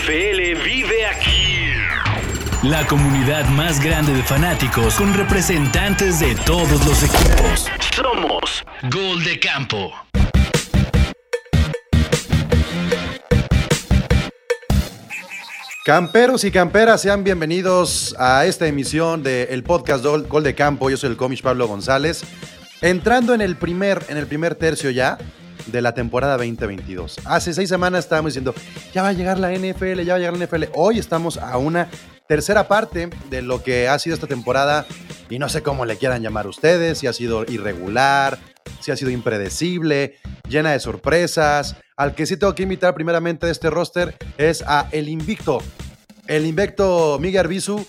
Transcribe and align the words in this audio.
NFL 0.00 0.64
vive 0.64 1.06
aquí. 1.06 1.74
La 2.62 2.86
comunidad 2.86 3.46
más 3.50 3.82
grande 3.82 4.14
de 4.14 4.22
fanáticos 4.22 4.94
con 4.94 5.12
representantes 5.12 6.20
de 6.20 6.34
todos 6.46 6.86
los 6.86 7.02
equipos. 7.02 7.66
Somos 7.94 8.64
Gol 8.90 9.22
de 9.24 9.38
Campo. 9.38 9.92
Camperos 15.84 16.44
y 16.44 16.50
camperas, 16.50 17.02
sean 17.02 17.22
bienvenidos 17.22 18.14
a 18.18 18.46
esta 18.46 18.66
emisión 18.66 19.22
del 19.22 19.62
podcast 19.64 20.02
Gol, 20.02 20.26
Gol 20.28 20.44
de 20.44 20.54
Campo. 20.54 20.88
Yo 20.88 20.96
soy 20.96 21.10
el 21.10 21.16
cómic 21.16 21.42
Pablo 21.42 21.68
González. 21.68 22.22
Entrando 22.80 23.34
en 23.34 23.42
el 23.42 23.56
primer, 23.56 24.02
en 24.08 24.16
el 24.16 24.26
primer 24.26 24.54
tercio 24.54 24.88
ya 24.90 25.18
de 25.66 25.82
la 25.82 25.94
temporada 25.94 26.36
2022. 26.36 27.20
Hace 27.24 27.54
seis 27.54 27.68
semanas 27.68 28.04
estábamos 28.04 28.32
diciendo, 28.32 28.54
ya 28.92 29.02
va 29.02 29.08
a 29.08 29.12
llegar 29.12 29.38
la 29.38 29.52
NFL, 29.52 30.00
ya 30.02 30.12
va 30.12 30.16
a 30.16 30.18
llegar 30.18 30.36
la 30.36 30.46
NFL. 30.46 30.64
Hoy 30.74 30.98
estamos 30.98 31.38
a 31.38 31.56
una 31.58 31.88
tercera 32.26 32.68
parte 32.68 33.10
de 33.28 33.42
lo 33.42 33.62
que 33.62 33.88
ha 33.88 33.98
sido 33.98 34.14
esta 34.14 34.26
temporada 34.26 34.86
y 35.28 35.38
no 35.38 35.48
sé 35.48 35.62
cómo 35.62 35.84
le 35.84 35.96
quieran 35.96 36.22
llamar 36.22 36.46
ustedes, 36.46 36.98
si 36.98 37.06
ha 37.06 37.12
sido 37.12 37.44
irregular, 37.44 38.38
si 38.80 38.90
ha 38.90 38.96
sido 38.96 39.10
impredecible, 39.10 40.16
llena 40.48 40.72
de 40.72 40.80
sorpresas. 40.80 41.76
Al 41.96 42.14
que 42.14 42.26
sí 42.26 42.36
tengo 42.36 42.54
que 42.54 42.62
invitar 42.62 42.94
primeramente 42.94 43.46
de 43.46 43.52
este 43.52 43.70
roster 43.70 44.16
es 44.38 44.62
a 44.66 44.88
El 44.92 45.08
Invicto. 45.08 45.62
El 46.26 46.46
Invicto 46.46 47.18
Miguel 47.20 47.40
Arbizu, 47.40 47.86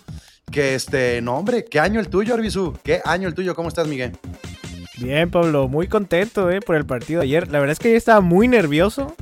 que 0.51 0.75
este, 0.75 1.21
no 1.21 1.37
hombre, 1.37 1.65
¿qué 1.65 1.79
año 1.79 1.99
el 1.99 2.09
tuyo 2.09 2.33
Arbizu? 2.33 2.77
¿Qué 2.83 3.01
año 3.05 3.27
el 3.27 3.33
tuyo? 3.33 3.55
¿Cómo 3.55 3.69
estás 3.69 3.87
Miguel? 3.87 4.17
Bien, 5.01 5.29
Pablo, 5.31 5.67
muy 5.67 5.87
contento 5.87 6.49
eh, 6.51 6.61
por 6.61 6.75
el 6.75 6.85
partido 6.85 7.21
de 7.21 7.25
ayer. 7.25 7.47
La 7.49 7.59
verdad 7.59 7.73
es 7.73 7.79
que 7.79 7.91
yo 7.91 7.97
estaba 7.97 8.21
muy 8.21 8.47
nervioso. 8.47 9.15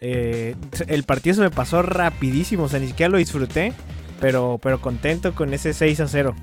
Eh, 0.00 0.54
el 0.88 1.04
partido 1.04 1.34
se 1.36 1.40
me 1.40 1.50
pasó 1.50 1.82
rapidísimo, 1.82 2.64
o 2.64 2.68
sea, 2.68 2.78
ni 2.80 2.88
siquiera 2.88 3.08
lo 3.10 3.18
disfruté, 3.18 3.72
pero, 4.20 4.58
pero 4.62 4.80
contento 4.80 5.34
con 5.34 5.54
ese 5.54 5.72
6 5.72 6.00
a 6.00 6.08
0. 6.08 6.34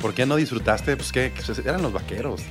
¿Por 0.00 0.14
qué 0.14 0.24
no 0.24 0.36
disfrutaste? 0.36 0.96
Pues 0.96 1.12
que 1.12 1.32
eran 1.64 1.82
los 1.82 1.92
vaqueros. 1.92 2.42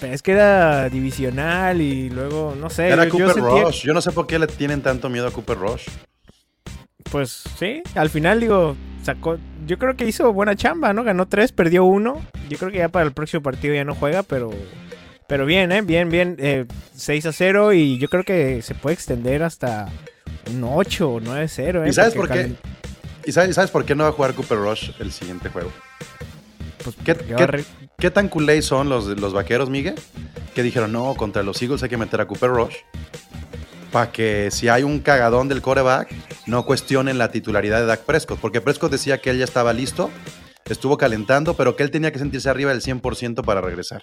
Pero 0.00 0.12
es 0.12 0.22
que 0.22 0.32
era 0.32 0.88
divisional 0.88 1.80
y 1.80 2.10
luego, 2.10 2.54
no 2.58 2.70
sé. 2.70 2.88
Era 2.88 3.04
yo, 3.04 3.10
Cooper 3.10 3.26
yo 3.28 3.34
sentía- 3.34 3.64
Rush. 3.64 3.82
Yo 3.84 3.94
no 3.94 4.00
sé 4.00 4.12
por 4.12 4.26
qué 4.26 4.38
le 4.38 4.46
tienen 4.46 4.82
tanto 4.82 5.08
miedo 5.08 5.26
a 5.26 5.30
Cooper 5.32 5.58
Rush. 5.58 5.86
Pues 7.10 7.44
sí, 7.58 7.82
al 7.94 8.10
final 8.10 8.40
digo, 8.40 8.76
sacó, 9.02 9.38
yo 9.66 9.78
creo 9.78 9.96
que 9.96 10.06
hizo 10.06 10.32
buena 10.32 10.56
chamba, 10.56 10.92
¿no? 10.92 11.04
Ganó 11.04 11.26
tres, 11.26 11.52
perdió 11.52 11.84
uno. 11.84 12.20
Yo 12.48 12.58
creo 12.58 12.70
que 12.70 12.78
ya 12.78 12.88
para 12.88 13.04
el 13.06 13.12
próximo 13.12 13.42
partido 13.42 13.74
ya 13.74 13.84
no 13.84 13.94
juega, 13.94 14.22
pero, 14.22 14.50
pero 15.28 15.46
bien, 15.46 15.72
¿eh? 15.72 15.82
Bien, 15.82 16.08
bien. 16.10 16.36
eh, 16.38 16.66
6 16.94 17.26
a 17.26 17.32
0 17.32 17.72
y 17.72 17.98
yo 17.98 18.08
creo 18.08 18.24
que 18.24 18.60
se 18.62 18.74
puede 18.74 18.94
extender 18.94 19.42
hasta 19.42 19.88
un 20.52 20.64
8 20.64 21.10
o 21.10 21.20
9 21.20 21.44
a 21.44 21.48
0, 21.48 21.84
¿eh? 21.84 21.88
¿Y 21.88 21.92
sabes 21.92 22.14
Porque 22.14 22.34
por 22.34 22.44
qué? 22.44 22.54
¿Y 23.28 23.32
sabes, 23.32 23.54
sabes 23.54 23.70
por 23.70 23.84
qué 23.84 23.94
no 23.94 24.04
va 24.04 24.10
a 24.10 24.12
jugar 24.12 24.34
Cooper 24.34 24.58
Rush 24.58 24.90
el 25.00 25.10
siguiente 25.12 25.48
juego? 25.48 25.70
Pues, 26.84 26.94
¿Qué, 27.04 27.14
qué- 27.14 27.64
qué 27.98 28.10
tan 28.10 28.28
culé 28.28 28.62
son 28.62 28.88
los, 28.88 29.06
los 29.06 29.32
vaqueros, 29.32 29.68
Miguel? 29.70 29.94
Que 30.54 30.62
dijeron, 30.62 30.92
no, 30.92 31.14
contra 31.14 31.42
los 31.42 31.60
Eagles 31.60 31.82
hay 31.82 31.88
que 31.88 31.96
meter 31.96 32.20
a 32.20 32.26
Cooper 32.26 32.50
Rush. 32.50 32.74
Para 33.96 34.12
que 34.12 34.50
si 34.50 34.68
hay 34.68 34.82
un 34.82 34.98
cagadón 35.00 35.48
del 35.48 35.62
coreback, 35.62 36.12
no 36.44 36.66
cuestionen 36.66 37.16
la 37.16 37.30
titularidad 37.30 37.80
de 37.80 37.86
Dak 37.86 38.00
Prescott. 38.00 38.38
Porque 38.38 38.60
Prescott 38.60 38.92
decía 38.92 39.22
que 39.22 39.30
él 39.30 39.38
ya 39.38 39.44
estaba 39.46 39.72
listo, 39.72 40.10
estuvo 40.66 40.98
calentando, 40.98 41.54
pero 41.54 41.76
que 41.76 41.82
él 41.82 41.90
tenía 41.90 42.12
que 42.12 42.18
sentirse 42.18 42.50
arriba 42.50 42.72
del 42.72 42.82
100% 42.82 43.42
para 43.42 43.62
regresar. 43.62 44.02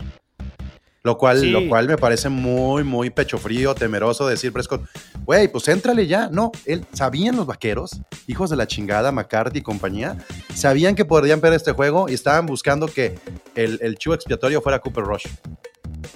Lo 1.03 1.19
cual, 1.19 1.41
Sí. 1.41 1.51
lo 1.51 1.67
cual 1.69 1.87
me 1.87 1.95
parece 1.97 2.29
muy, 2.29 2.83
muy 2.83 3.11
pecho 3.11 3.37
frío, 3.37 3.75
temeroso 3.75 4.25
decir 4.25 4.51
Prescott, 4.51 4.81
güey, 5.25 5.47
pues 5.47 5.67
éntrale 5.67 6.07
ya. 6.07 6.27
No, 6.31 6.51
él, 6.65 6.87
sabían 6.93 7.35
los 7.35 7.45
vaqueros, 7.45 8.01
hijos 8.25 8.49
de 8.49 8.55
la 8.55 8.65
chingada, 8.65 9.11
McCarthy 9.11 9.59
y 9.59 9.61
compañía, 9.61 10.17
sabían 10.55 10.95
que 10.95 11.05
podrían 11.05 11.39
perder 11.39 11.57
este 11.57 11.73
juego 11.73 12.09
y 12.09 12.15
estaban 12.15 12.47
buscando 12.47 12.87
que 12.87 13.19
el, 13.53 13.77
el 13.83 13.99
chivo 13.99 14.15
expiatorio 14.15 14.59
fuera 14.59 14.79
Cooper 14.79 15.03
Rush. 15.03 15.27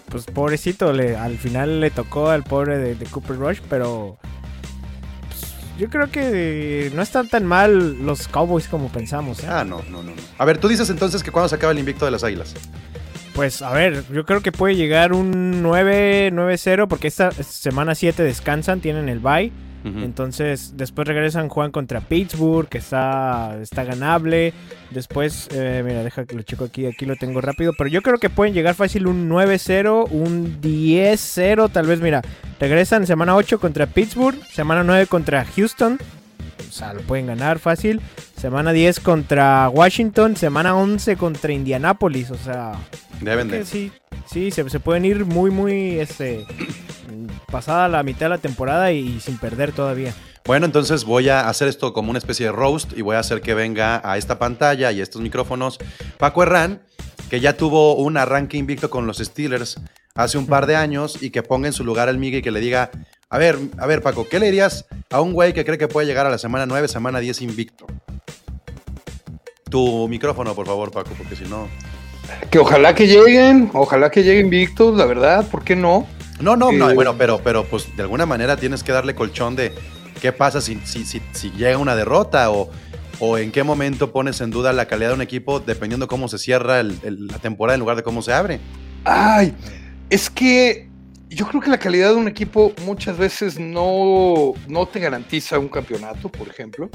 Pues 0.09 0.25
pobrecito, 0.25 0.93
le, 0.93 1.15
al 1.15 1.37
final 1.37 1.81
le 1.81 1.91
tocó 1.91 2.29
al 2.29 2.43
pobre 2.43 2.77
de, 2.77 2.95
de 2.95 3.05
Cooper 3.05 3.37
Rush, 3.37 3.59
pero 3.69 4.17
pues, 5.27 5.53
yo 5.77 5.89
creo 5.89 6.09
que 6.09 6.91
no 6.95 7.01
están 7.01 7.27
tan 7.29 7.45
mal 7.45 8.05
los 8.05 8.27
Cowboys 8.27 8.67
como 8.67 8.89
pensamos, 8.89 9.43
¿eh? 9.43 9.47
Ah, 9.49 9.63
no, 9.63 9.81
no, 9.89 10.03
no. 10.03 10.13
A 10.37 10.45
ver, 10.45 10.57
tú 10.57 10.67
dices 10.67 10.89
entonces 10.89 11.23
que 11.23 11.31
cuando 11.31 11.49
se 11.49 11.55
acaba 11.55 11.71
el 11.71 11.79
invicto 11.79 12.05
de 12.05 12.11
las 12.11 12.23
águilas. 12.23 12.53
Pues 13.33 13.61
a 13.61 13.71
ver, 13.71 14.03
yo 14.11 14.25
creo 14.25 14.41
que 14.41 14.51
puede 14.51 14.75
llegar 14.75 15.13
un 15.13 15.61
9 15.61 16.31
9-0 16.33 16.87
porque 16.87 17.07
esta 17.07 17.31
semana 17.31 17.93
7 17.93 18.23
descansan, 18.23 18.81
tienen 18.81 19.09
el 19.09 19.19
bye. 19.19 19.51
Entonces, 19.83 20.73
después 20.75 21.07
regresan, 21.07 21.47
juegan 21.47 21.71
contra 21.71 22.01
Pittsburgh, 22.01 22.67
que 22.67 22.77
está, 22.77 23.57
está 23.61 23.85
ganable. 23.85 24.53
Después, 24.91 25.47
eh, 25.53 25.81
mira, 25.85 26.03
deja 26.03 26.25
que 26.25 26.35
lo 26.35 26.41
checo 26.41 26.65
aquí, 26.65 26.85
aquí 26.85 27.05
lo 27.05 27.15
tengo 27.15 27.39
rápido. 27.39 27.73
Pero 27.77 27.89
yo 27.89 28.01
creo 28.01 28.17
que 28.17 28.29
pueden 28.29 28.53
llegar 28.53 28.75
fácil 28.75 29.07
un 29.07 29.29
9-0, 29.29 30.07
un 30.09 30.59
10-0, 30.61 31.69
tal 31.71 31.87
vez, 31.87 32.01
mira. 32.01 32.21
Regresan 32.59 33.07
semana 33.07 33.35
8 33.35 33.59
contra 33.59 33.85
Pittsburgh, 33.85 34.37
semana 34.51 34.83
9 34.83 35.07
contra 35.07 35.45
Houston. 35.45 35.97
O 36.67 36.71
sea, 36.71 36.93
lo 36.93 37.01
pueden 37.01 37.27
ganar 37.27 37.59
fácil. 37.59 38.01
Semana 38.37 38.71
10 38.71 38.99
contra 38.99 39.67
Washington, 39.69 40.37
semana 40.37 40.75
11 40.75 41.17
contra 41.17 41.51
Indianapolis. 41.51 42.29
O 42.29 42.37
sea, 42.37 42.73
Deben 43.19 43.47
de. 43.47 43.65
sí, 43.65 43.91
sí, 44.31 44.51
se, 44.51 44.69
se 44.69 44.79
pueden 44.79 45.05
ir 45.05 45.25
muy, 45.25 45.49
muy, 45.49 45.99
este, 45.99 46.45
pasada 47.51 47.87
la 47.87 48.03
mitad 48.03 48.27
de 48.27 48.29
la 48.29 48.37
temporada 48.37 48.91
y, 48.91 49.19
sin 49.19 49.39
perder 49.39 49.71
todavía. 49.71 50.13
Bueno, 50.45 50.67
entonces 50.67 51.03
voy 51.03 51.29
a 51.29 51.49
hacer 51.49 51.67
esto 51.67 51.93
como 51.93 52.11
una 52.11 52.19
especie 52.19 52.45
de 52.45 52.51
roast 52.51 52.95
y 52.95 53.01
voy 53.01 53.15
a 53.15 53.19
hacer 53.19 53.41
que 53.41 53.55
venga 53.55 54.01
a 54.07 54.17
esta 54.17 54.37
pantalla 54.37 54.91
y 54.91 54.99
a 54.99 55.03
estos 55.03 55.21
micrófonos 55.21 55.79
Paco 56.19 56.43
Herrán, 56.43 56.83
que 57.29 57.39
ya 57.39 57.57
tuvo 57.57 57.95
un 57.95 58.17
arranque 58.17 58.55
invicto 58.55 58.89
con 58.89 59.07
los 59.07 59.17
Steelers 59.17 59.81
hace 60.13 60.37
un 60.37 60.45
par 60.45 60.67
de 60.67 60.75
años 60.75 61.21
y 61.21 61.31
que 61.31 61.43
ponga 61.43 61.67
en 61.67 61.73
su 61.73 61.83
lugar 61.83 62.07
al 62.07 62.17
Miguel 62.17 62.39
y 62.39 62.43
que 62.43 62.51
le 62.51 62.59
diga, 62.59 62.91
a 63.29 63.37
ver, 63.39 63.57
a 63.77 63.87
ver 63.87 64.01
Paco, 64.01 64.27
¿qué 64.29 64.39
le 64.39 64.45
dirías 64.45 64.85
a 65.09 65.21
un 65.21 65.33
güey 65.33 65.53
que 65.53 65.65
cree 65.65 65.77
que 65.77 65.87
puede 65.87 66.07
llegar 66.07 66.25
a 66.27 66.29
la 66.29 66.37
semana 66.37 66.65
9, 66.65 66.87
semana 66.87 67.19
10 67.19 67.41
invicto? 67.41 67.87
Tu 69.69 70.07
micrófono, 70.07 70.55
por 70.55 70.65
favor, 70.65 70.91
Paco, 70.91 71.11
porque 71.17 71.35
si 71.35 71.43
no... 71.45 71.67
Que 72.49 72.59
ojalá 72.59 72.93
que 72.93 73.07
lleguen, 73.07 73.69
ojalá 73.73 74.09
que 74.11 74.23
lleguen 74.23 74.49
Victos, 74.49 74.97
la 74.97 75.05
verdad, 75.05 75.47
¿por 75.49 75.63
qué 75.63 75.75
no? 75.75 76.05
No, 76.41 76.55
no, 76.55 76.71
no, 76.71 76.91
Eh, 76.91 76.93
bueno, 76.93 77.15
pero, 77.17 77.39
pero 77.43 77.63
pues 77.65 77.95
de 77.95 78.01
alguna 78.03 78.25
manera 78.25 78.57
tienes 78.57 78.83
que 78.83 78.91
darle 78.91 79.15
colchón 79.15 79.55
de 79.55 79.73
qué 80.21 80.31
pasa 80.33 80.59
si, 80.61 80.75
si, 80.83 81.05
si, 81.05 81.21
si 81.31 81.51
llega 81.51 81.77
una 81.77 81.95
derrota 81.95 82.51
o, 82.51 82.69
o 83.19 83.37
en 83.37 83.51
qué 83.51 83.63
momento 83.63 84.11
pones 84.11 84.41
en 84.41 84.51
duda 84.51 84.73
la 84.73 84.85
calidad 84.87 85.09
de 85.09 85.15
un 85.15 85.21
equipo 85.21 85.59
dependiendo 85.61 86.07
cómo 86.07 86.27
se 86.27 86.37
cierra 86.37 86.79
el- 86.81 86.99
el- 87.03 87.27
la 87.27 87.39
temporada 87.39 87.75
en 87.75 87.79
lugar 87.79 87.95
de 87.97 88.03
cómo 88.03 88.21
se 88.21 88.33
abre. 88.33 88.59
Ay, 89.05 89.53
es 90.09 90.29
que 90.29 90.89
yo 91.29 91.47
creo 91.47 91.61
que 91.61 91.69
la 91.69 91.77
calidad 91.79 92.09
de 92.09 92.15
un 92.15 92.27
equipo 92.27 92.73
muchas 92.85 93.17
veces 93.17 93.57
no, 93.59 94.53
no 94.67 94.85
te 94.85 94.99
garantiza 94.99 95.57
un 95.59 95.69
campeonato, 95.69 96.29
por 96.29 96.47
ejemplo. 96.49 96.89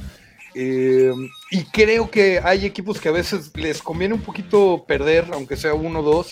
Eh, 0.54 1.12
y 1.50 1.64
creo 1.64 2.10
que 2.10 2.40
hay 2.42 2.66
equipos 2.66 3.00
que 3.00 3.08
a 3.08 3.12
veces 3.12 3.50
les 3.56 3.80
conviene 3.82 4.14
un 4.14 4.20
poquito 4.22 4.84
perder, 4.86 5.26
aunque 5.32 5.56
sea 5.56 5.74
uno 5.74 6.00
o 6.00 6.02
dos, 6.02 6.30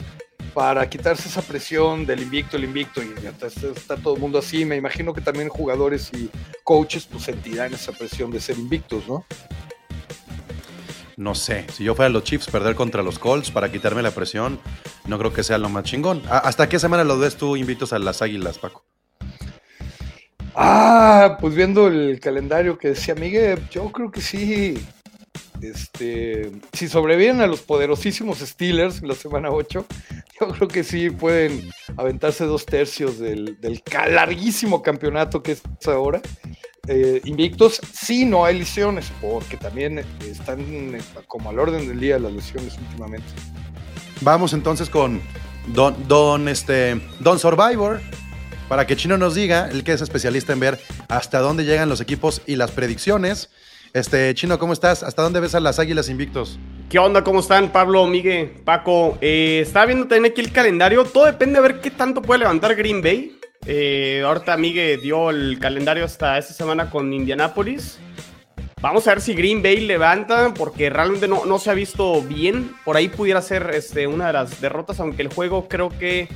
para 0.55 0.89
quitarse 0.91 1.29
esa 1.29 1.43
presión 1.43 2.05
del 2.07 2.23
invicto, 2.23 2.57
el 2.57 2.65
invicto, 2.65 3.01
y 3.03 3.13
está, 3.25 3.47
está 3.47 3.97
todo 3.97 4.15
el 4.15 4.21
mundo 4.21 4.39
así. 4.39 4.65
Me 4.65 4.77
imagino 4.77 5.15
que 5.15 5.21
también 5.21 5.49
jugadores 5.49 6.11
y 6.13 6.29
coaches 6.65 7.07
pues 7.07 7.25
sentirán 7.25 7.73
esa 7.73 7.93
presión 7.93 8.31
de 8.31 8.41
ser 8.41 8.59
invictos, 8.59 9.07
¿no? 9.07 9.25
No 11.17 11.35
sé, 11.35 11.67
si 11.75 11.85
yo 11.85 11.95
fuera 11.95 12.09
los 12.09 12.25
Chiefs, 12.25 12.47
perder 12.49 12.75
contra 12.75 13.03
los 13.03 13.19
Colts 13.19 13.51
para 13.51 13.71
quitarme 13.71 14.01
la 14.03 14.11
presión, 14.11 14.59
no 15.07 15.19
creo 15.19 15.33
que 15.35 15.43
sea 15.43 15.59
lo 15.59 15.69
más 15.69 15.85
chingón. 15.85 16.23
¿A- 16.31 16.39
¿Hasta 16.39 16.69
qué 16.69 16.79
semana 16.79 17.05
los 17.05 17.21
ves 17.21 17.37
tú 17.37 17.57
invitos 17.57 17.93
a 17.93 17.99
las 17.99 18.23
águilas, 18.23 18.59
Paco? 18.59 18.85
Ah, 20.55 21.39
pues 21.41 21.55
viendo 21.55 21.89
el 21.89 22.19
calendario 22.21 22.79
que 22.79 22.89
decía 22.89 23.15
Miguel, 23.15 23.69
yo 23.71 23.91
creo 23.93 24.11
que 24.11 24.21
sí. 24.21 24.79
Este, 25.61 26.51
si 26.73 26.89
sobreviven 26.89 27.43
a 27.43 27.47
los 27.47 27.61
poderosísimos 27.61 28.39
Steelers 28.39 29.03
en 29.03 29.09
la 29.09 29.15
semana 29.15 29.51
8, 29.51 29.87
yo 30.41 30.49
creo 30.49 30.69
que 30.69 30.83
sí 30.83 31.11
pueden 31.11 31.71
aventarse 31.99 32.47
dos 32.47 32.65
tercios 32.65 33.19
del, 33.19 33.59
larguísimo 34.09 34.83
campeonato 34.83 35.43
que 35.43 35.53
es 35.53 35.63
ahora. 35.87 36.23
Eh, 36.89 37.21
invictos, 37.25 37.81
sí, 37.93 38.25
no 38.25 38.45
hay 38.45 38.59
lesiones, 38.59 39.13
porque 39.21 39.59
también 39.59 39.99
están 40.27 40.61
eh, 40.95 41.01
como 41.27 41.51
al 41.51 41.59
orden 41.59 41.87
del 41.87 42.01
día 42.01 42.19
las 42.19 42.33
lesiones 42.33 42.79
últimamente. 42.79 43.29
Vamos 44.23 44.55
entonces 44.55 44.89
con 44.89 45.21
Don, 45.69 45.95
Don, 46.09 46.49
este, 46.49 47.01
Don 47.21 47.39
Survivor, 47.39 48.01
para 48.71 48.87
que 48.87 48.95
Chino 48.95 49.19
nos 49.19 49.35
diga, 49.35 49.69
el 49.69 49.83
que 49.83 49.91
es 49.91 50.01
especialista 50.01 50.53
en 50.53 50.61
ver 50.61 50.79
hasta 51.09 51.41
dónde 51.41 51.65
llegan 51.65 51.89
los 51.89 52.01
equipos 52.01 52.41
y 52.47 52.55
las 52.55 52.71
predicciones. 52.71 53.51
Este, 53.95 54.33
Chino, 54.35 54.61
¿cómo 54.61 54.73
estás? 54.73 55.03
¿Hasta 55.03 55.23
dónde 55.23 55.41
ves 55.41 55.57
a 55.57 55.61
las 55.61 55.81
Águilas 55.81 56.09
Invictos? 56.09 56.57
¿Qué 56.89 57.01
onda? 57.01 57.25
¿Cómo 57.25 57.41
están? 57.41 57.73
Pablo, 57.73 58.07
Miguel, 58.07 58.49
Paco. 58.65 59.19
Eh, 59.21 59.59
estaba 59.63 59.87
viendo 59.87 60.07
también 60.07 60.31
aquí 60.31 60.41
el 60.41 60.53
calendario. 60.53 61.03
Todo 61.03 61.25
depende 61.25 61.61
de 61.61 61.63
ver 61.67 61.81
qué 61.81 61.91
tanto 61.91 62.23
puede 62.23 62.39
levantar 62.39 62.77
Green 62.77 63.03
Bay. 63.03 63.41
Eh, 63.67 64.23
ahorita 64.25 64.57
Miguel 64.57 65.01
dio 65.01 65.31
el 65.31 65.59
calendario 65.59 66.05
hasta 66.05 66.39
esta 66.39 66.55
semana 66.55 66.91
con 66.91 67.13
Indianapolis. 67.13 67.99
Vamos 68.81 69.05
a 69.09 69.15
ver 69.15 69.21
si 69.21 69.35
Green 69.35 69.65
Bay 69.65 69.81
levanta, 69.81 70.55
porque 70.55 70.91
realmente 70.91 71.27
no, 71.27 71.45
no 71.45 71.59
se 71.59 71.71
ha 71.71 71.75
visto 71.75 72.23
bien. 72.23 72.71
Por 72.85 72.97
ahí 72.97 73.09
pudiera 73.09 73.43
ser 73.43 73.69
este, 73.75 74.07
una 74.07 74.29
de 74.29 74.35
las 74.35 74.61
derrotas, 74.61 75.01
aunque 75.01 75.23
el 75.23 75.29
juego 75.29 75.67
creo 75.67 75.89
que 75.89 76.29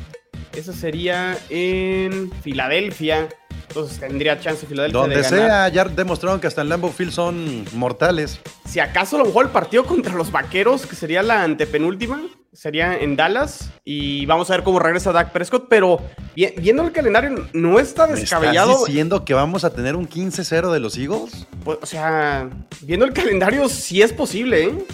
ese 0.57 0.73
sería 0.73 1.37
en 1.51 2.31
Filadelfia. 2.43 3.29
Entonces 3.69 3.99
tendría 3.99 4.39
chance 4.39 4.67
Filadelfia 4.67 5.01
Donde 5.01 5.17
de 5.17 5.23
ganar. 5.23 5.39
sea, 5.49 5.69
ya 5.69 5.85
demostraron 5.87 6.39
que 6.39 6.47
hasta 6.47 6.63
en 6.63 6.69
Lambeau 6.69 6.93
Field 6.93 7.11
son 7.13 7.65
mortales. 7.73 8.39
Si 8.69 8.79
acaso 8.79 9.17
a 9.17 9.21
lo 9.21 9.25
mejor 9.27 9.47
el 9.47 9.51
partido 9.53 9.85
contra 9.85 10.15
los 10.15 10.31
Vaqueros, 10.31 10.87
que 10.87 10.95
sería 10.95 11.23
la 11.25 11.43
antepenúltima, 11.43 12.23
sería 12.53 12.97
en 12.97 13.17
Dallas. 13.17 13.71
Y 13.85 14.27
vamos 14.27 14.49
a 14.51 14.55
ver 14.55 14.63
cómo 14.63 14.79
regresa 14.79 15.11
Dak 15.11 15.33
Prescott. 15.33 15.67
Pero 15.69 16.01
vi- 16.37 16.55
viendo 16.59 16.85
el 16.85 16.93
calendario, 16.93 17.49
no 17.53 17.81
está 17.81 18.07
¿Me 18.07 18.15
descabellado. 18.15 18.73
¿Estás 18.73 18.87
diciendo 18.87 19.25
que 19.25 19.35
vamos 19.35 19.65
a 19.65 19.71
tener 19.75 19.97
un 19.97 20.07
15-0 20.09 20.71
de 20.73 20.79
los 20.79 20.97
Eagles? 20.97 21.47
Pues, 21.65 21.79
o 21.83 21.87
sea, 21.87 22.49
viendo 22.83 23.05
el 23.07 23.13
calendario, 23.13 23.69
sí 23.69 24.03
es 24.03 24.13
posible, 24.13 24.65
¿eh? 24.67 24.85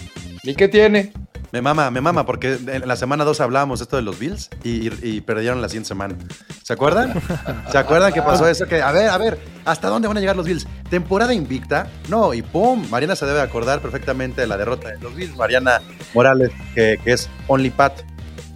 ¿Y 0.43 0.55
qué 0.55 0.67
tiene? 0.67 1.13
Me 1.51 1.61
mama, 1.61 1.91
me 1.91 1.99
mama, 1.99 2.25
porque 2.25 2.57
en 2.65 2.87
la 2.87 2.95
semana 2.95 3.25
2 3.25 3.41
hablábamos 3.41 3.81
esto 3.81 3.97
de 3.97 4.01
los 4.01 4.17
Bills 4.17 4.49
y, 4.63 5.21
perdieron 5.21 5.61
la 5.61 5.67
siguiente 5.67 5.89
semana. 5.89 6.15
¿Se 6.63 6.71
acuerdan? 6.71 7.13
¿Se 7.71 7.77
acuerdan 7.77 8.13
que 8.13 8.21
pasó 8.21 8.47
eso? 8.47 8.65
Que, 8.67 8.81
a 8.81 8.91
ver, 8.91 9.09
a 9.09 9.17
ver, 9.17 9.37
¿hasta 9.65 9.89
dónde 9.89 10.07
van 10.07 10.15
a 10.15 10.21
llegar 10.21 10.37
los 10.37 10.45
Bills? 10.45 10.65
¿Temporada 10.89 11.33
invicta? 11.33 11.87
No, 12.07 12.33
y 12.33 12.41
pum, 12.41 12.89
Mariana 12.89 13.17
se 13.17 13.25
debe 13.25 13.41
acordar 13.41 13.81
perfectamente 13.81 14.41
de 14.41 14.47
la 14.47 14.57
derrota 14.57 14.89
de 14.89 14.99
los 14.99 15.13
Bills. 15.13 15.35
Mariana 15.35 15.81
Morales, 16.13 16.51
que, 16.73 16.97
que 17.03 17.11
es 17.11 17.29
Only 17.47 17.69
Pat. 17.69 18.01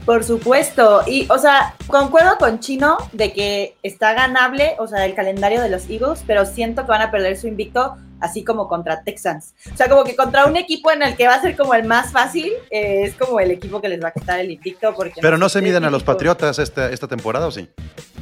Por 0.05 0.23
supuesto, 0.23 1.01
y 1.07 1.27
o 1.31 1.39
sea, 1.39 1.73
concuerdo 1.87 2.37
con 2.37 2.59
Chino 2.59 2.97
de 3.11 3.33
que 3.33 3.75
está 3.81 4.13
ganable, 4.13 4.75
o 4.77 4.87
sea, 4.87 5.03
el 5.03 5.15
calendario 5.15 5.61
de 5.61 5.69
los 5.69 5.89
Eagles, 5.89 6.23
pero 6.27 6.45
siento 6.45 6.83
que 6.83 6.89
van 6.89 7.01
a 7.01 7.09
perder 7.09 7.35
su 7.37 7.47
invicto, 7.47 7.97
así 8.19 8.43
como 8.43 8.67
contra 8.67 9.03
Texans. 9.03 9.53
O 9.73 9.77
sea, 9.77 9.87
como 9.89 10.03
que 10.03 10.15
contra 10.15 10.45
un 10.45 10.55
equipo 10.55 10.91
en 10.91 11.03
el 11.03 11.15
que 11.15 11.27
va 11.27 11.35
a 11.35 11.41
ser 11.41 11.55
como 11.55 11.73
el 11.73 11.85
más 11.85 12.11
fácil, 12.11 12.51
eh, 12.69 13.03
es 13.03 13.15
como 13.15 13.39
el 13.39 13.51
equipo 13.51 13.81
que 13.81 13.89
les 13.89 14.03
va 14.03 14.09
a 14.09 14.11
quitar 14.11 14.39
el 14.39 14.51
invicto. 14.51 14.93
Porque 14.95 15.21
Pero 15.21 15.37
no 15.37 15.49
se 15.49 15.61
miden 15.61 15.83
a 15.85 15.89
los 15.89 16.03
Patriotas 16.03 16.59
esta, 16.59 16.89
esta 16.89 17.07
temporada, 17.07 17.47
¿o 17.47 17.51
sí? 17.51 17.69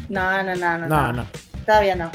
No, 0.10 0.44
no, 0.44 0.56
no, 0.56 0.78
no, 0.78 0.88
No, 0.88 1.14
no. 1.14 1.26
Todavía 1.66 1.96
no. 1.96 2.12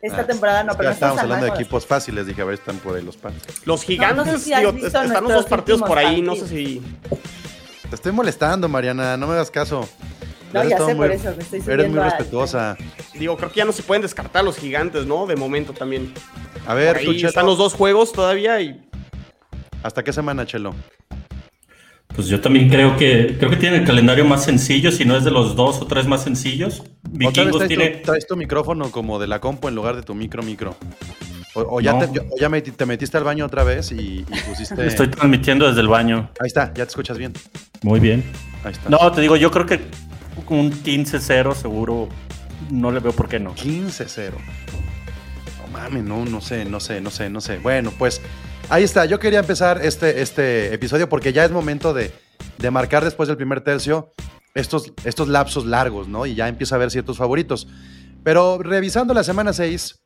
Esta 0.00 0.22
Ah, 0.22 0.26
temporada 0.26 0.64
no, 0.64 0.72
pero 0.72 0.84
ya 0.84 0.88
no 0.88 0.94
estábamos 0.94 1.18
estamos 1.22 1.36
hablando 1.36 1.46
de 1.54 1.60
equipos 1.62 1.86
fáciles, 1.86 2.26
dije, 2.26 2.42
a 2.42 2.44
ver, 2.44 2.54
están 2.54 2.76
por 2.78 2.96
ahí 2.96 3.02
los 3.04 3.16
Pats. 3.16 3.36
Los 3.66 3.84
gigantes, 3.84 4.16
no 4.16 4.24
sé 4.32 4.38
si 4.40 4.52
has 4.52 4.58
digo, 4.60 4.72
visto 4.72 4.88
están 4.88 5.22
los 5.22 5.32
dos 5.32 5.46
partidos 5.46 5.80
por 5.82 5.96
ahí, 5.96 6.20
no 6.20 6.34
sé 6.34 6.48
si... 6.48 6.82
Te 7.88 7.94
estoy 7.94 8.10
molestando, 8.10 8.68
Mariana, 8.68 9.16
no 9.16 9.28
me 9.28 9.34
hagas 9.34 9.50
caso. 9.52 9.88
No, 10.52 10.60
Eres 10.60 10.70
ya 10.70 10.78
sé 10.78 10.94
muy- 10.94 11.06
por 11.08 11.10
eso, 11.12 11.34
me 11.36 11.42
estoy 11.42 11.62
Eres 11.72 11.88
muy 11.90 11.98
al- 11.98 12.04
respetuosa. 12.10 12.76
Digo, 13.14 13.36
creo 13.36 13.50
que 13.50 13.56
ya 13.56 13.64
no 13.64 13.72
se 13.72 13.82
pueden 13.82 14.02
descartar 14.02 14.44
los 14.44 14.56
gigantes, 14.58 15.06
¿no? 15.06 15.26
De 15.26 15.36
momento 15.36 15.72
también. 15.72 16.12
A 16.66 16.74
ver, 16.74 17.00
tú, 17.04 17.14
Chelo, 17.14 17.28
están 17.28 17.46
los 17.46 17.58
dos 17.58 17.72
juegos 17.74 18.12
todavía 18.12 18.60
y 18.60 18.80
¿hasta 19.82 20.02
qué 20.04 20.12
semana, 20.12 20.44
Chelo? 20.46 20.74
Pues 22.14 22.26
yo 22.28 22.40
también 22.42 22.68
creo 22.68 22.96
que 22.98 23.36
creo 23.38 23.48
que 23.48 23.56
tiene 23.56 23.78
el 23.78 23.84
calendario 23.86 24.24
más 24.26 24.44
sencillo, 24.44 24.92
si 24.92 25.06
no 25.06 25.16
es 25.16 25.24
de 25.24 25.30
los 25.30 25.56
dos 25.56 25.80
o 25.80 25.86
tres 25.86 26.06
más 26.06 26.22
sencillos. 26.22 26.80
Otra 26.80 26.90
vez 27.04 27.18
Vikingos 27.18 27.56
traes, 27.56 27.68
tiene. 27.68 27.88
tu, 27.96 28.02
traes 28.02 28.26
tu 28.26 28.36
micrófono 28.36 28.90
como 28.90 29.18
de 29.18 29.26
la 29.26 29.40
compu 29.40 29.68
en 29.68 29.74
lugar 29.74 29.96
de 29.96 30.02
tu 30.02 30.14
micro 30.14 30.42
micro. 30.42 30.76
O, 31.54 31.76
o 31.76 31.80
ya, 31.80 31.94
No. 31.94 32.00
te, 32.10 32.20
o 32.20 32.24
ya 32.38 32.48
me- 32.50 32.60
te 32.62 32.86
metiste 32.86 33.16
al 33.16 33.24
baño 33.24 33.46
otra 33.46 33.62
vez 33.64 33.92
y, 33.92 34.20
y 34.20 34.24
pusiste... 34.48 34.74
Estoy 34.86 35.08
transmitiendo 35.08 35.66
desde 35.66 35.80
el 35.80 35.88
baño. 35.88 36.30
Ahí 36.40 36.46
está, 36.48 36.68
ya 36.68 36.84
te 36.84 36.90
escuchas 36.90 37.16
bien. 37.18 37.32
Muy 37.82 37.98
bien. 38.00 38.22
Ahí 38.64 38.72
está. 38.72 38.88
No, 38.90 39.10
te 39.12 39.20
digo, 39.22 39.36
yo 39.36 39.50
creo 39.50 39.64
que 39.66 39.80
un 40.48 40.72
15-0 40.72 41.54
seguro 41.54 42.08
no 42.70 42.90
le 42.90 43.00
veo 43.00 43.12
por 43.12 43.28
qué 43.28 43.38
no. 43.38 43.54
15-0. 43.54 44.32
No 45.58 45.66
mames, 45.72 46.04
no, 46.04 46.24
no 46.24 46.40
sé, 46.40 46.64
no 46.64 46.80
sé, 46.80 47.00
no 47.00 47.10
sé, 47.10 47.30
no 47.30 47.40
sé. 47.40 47.58
Bueno, 47.58 47.92
pues 47.98 48.20
ahí 48.68 48.84
está. 48.84 49.04
Yo 49.04 49.18
quería 49.18 49.40
empezar 49.40 49.80
este, 49.84 50.22
este 50.22 50.72
episodio 50.74 51.08
porque 51.08 51.32
ya 51.32 51.44
es 51.44 51.50
momento 51.50 51.92
de, 51.94 52.12
de 52.58 52.70
marcar 52.70 53.04
después 53.04 53.28
del 53.28 53.36
primer 53.36 53.62
tercio 53.62 54.12
estos, 54.54 54.92
estos 55.04 55.28
lapsos 55.28 55.66
largos, 55.66 56.08
¿no? 56.08 56.26
Y 56.26 56.34
ya 56.34 56.48
empieza 56.48 56.76
a 56.76 56.78
ver 56.78 56.90
ciertos 56.90 57.16
favoritos. 57.18 57.68
Pero 58.22 58.58
revisando 58.58 59.14
la 59.14 59.24
semana 59.24 59.52
6, 59.52 60.02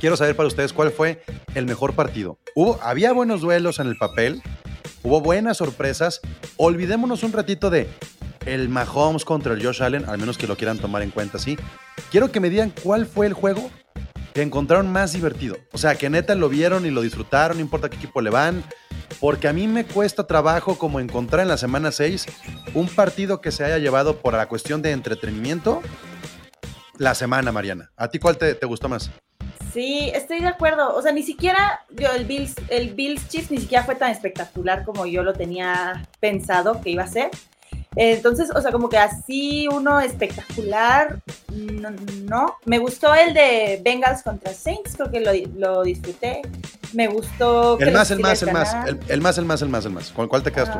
quiero 0.00 0.16
saber 0.16 0.36
para 0.36 0.46
ustedes 0.46 0.72
cuál 0.72 0.90
fue 0.90 1.22
el 1.54 1.66
mejor 1.66 1.94
partido. 1.94 2.38
Hubo, 2.54 2.80
había 2.82 3.12
buenos 3.12 3.40
duelos 3.40 3.78
en 3.80 3.88
el 3.88 3.96
papel, 3.96 4.42
hubo 5.02 5.20
buenas 5.20 5.58
sorpresas. 5.58 6.20
Olvidémonos 6.56 7.22
un 7.22 7.32
ratito 7.32 7.68
de 7.68 7.88
el 8.46 8.68
Mahomes 8.68 9.24
contra 9.24 9.54
el 9.54 9.64
Josh 9.64 9.82
Allen, 9.82 10.04
al 10.08 10.18
menos 10.18 10.38
que 10.38 10.46
lo 10.46 10.56
quieran 10.56 10.78
tomar 10.78 11.02
en 11.02 11.10
cuenta, 11.10 11.38
¿sí? 11.38 11.58
Quiero 12.10 12.30
que 12.30 12.40
me 12.40 12.50
digan 12.50 12.72
cuál 12.82 13.06
fue 13.06 13.26
el 13.26 13.32
juego 13.32 13.70
que 14.34 14.42
encontraron 14.42 14.90
más 14.90 15.12
divertido. 15.12 15.56
O 15.72 15.78
sea, 15.78 15.94
que 15.94 16.10
neta 16.10 16.34
lo 16.34 16.48
vieron 16.48 16.84
y 16.86 16.90
lo 16.90 17.02
disfrutaron, 17.02 17.56
no 17.56 17.62
importa 17.62 17.88
qué 17.88 17.96
equipo 17.96 18.20
le 18.20 18.30
van. 18.30 18.64
Porque 19.20 19.46
a 19.46 19.52
mí 19.52 19.68
me 19.68 19.84
cuesta 19.84 20.26
trabajo 20.26 20.76
como 20.76 20.98
encontrar 20.98 21.42
en 21.42 21.48
la 21.48 21.56
semana 21.56 21.92
6 21.92 22.26
un 22.74 22.88
partido 22.88 23.40
que 23.40 23.52
se 23.52 23.64
haya 23.64 23.78
llevado 23.78 24.18
por 24.18 24.34
la 24.34 24.46
cuestión 24.46 24.82
de 24.82 24.90
entretenimiento 24.90 25.82
la 26.98 27.14
semana, 27.14 27.52
Mariana. 27.52 27.92
¿A 27.96 28.08
ti 28.08 28.18
cuál 28.18 28.36
te, 28.36 28.54
te 28.54 28.66
gustó 28.66 28.88
más? 28.88 29.10
Sí, 29.72 30.10
estoy 30.14 30.40
de 30.40 30.46
acuerdo. 30.46 30.94
O 30.94 31.02
sea, 31.02 31.12
ni 31.12 31.22
siquiera 31.22 31.80
yo, 31.90 32.08
el 32.12 32.24
Bills, 32.24 32.54
el 32.68 32.94
Bills 32.94 33.28
Chiefs 33.28 33.50
ni 33.50 33.58
siquiera 33.58 33.82
fue 33.84 33.96
tan 33.96 34.10
espectacular 34.10 34.84
como 34.84 35.04
yo 35.06 35.22
lo 35.22 35.32
tenía 35.32 36.08
pensado 36.20 36.80
que 36.80 36.90
iba 36.90 37.02
a 37.02 37.08
ser. 37.08 37.30
Entonces, 37.96 38.50
o 38.54 38.60
sea, 38.60 38.72
como 38.72 38.88
que 38.88 38.98
así 38.98 39.68
uno 39.68 40.00
espectacular, 40.00 41.20
no. 41.52 41.90
no. 42.24 42.56
Me 42.64 42.78
gustó 42.78 43.14
el 43.14 43.34
de 43.34 43.80
Bengals 43.84 44.22
contra 44.22 44.52
Saints, 44.52 44.94
creo 44.96 45.10
que 45.10 45.20
lo, 45.20 45.32
lo 45.56 45.82
disfruté. 45.82 46.42
Me 46.92 47.08
gustó. 47.08 47.78
El 47.78 47.92
más, 47.92 48.10
el 48.10 48.20
más, 48.20 48.42
el 48.42 48.52
más. 48.52 48.74
El, 48.86 49.00
el 49.08 49.20
más, 49.20 49.38
el 49.38 49.44
más, 49.44 49.62
el 49.62 49.68
más, 49.68 49.84
el 49.84 49.92
más. 49.92 50.10
¿Con 50.10 50.28
cuál 50.28 50.42
te 50.42 50.50
quedas 50.50 50.72
tú? 50.72 50.78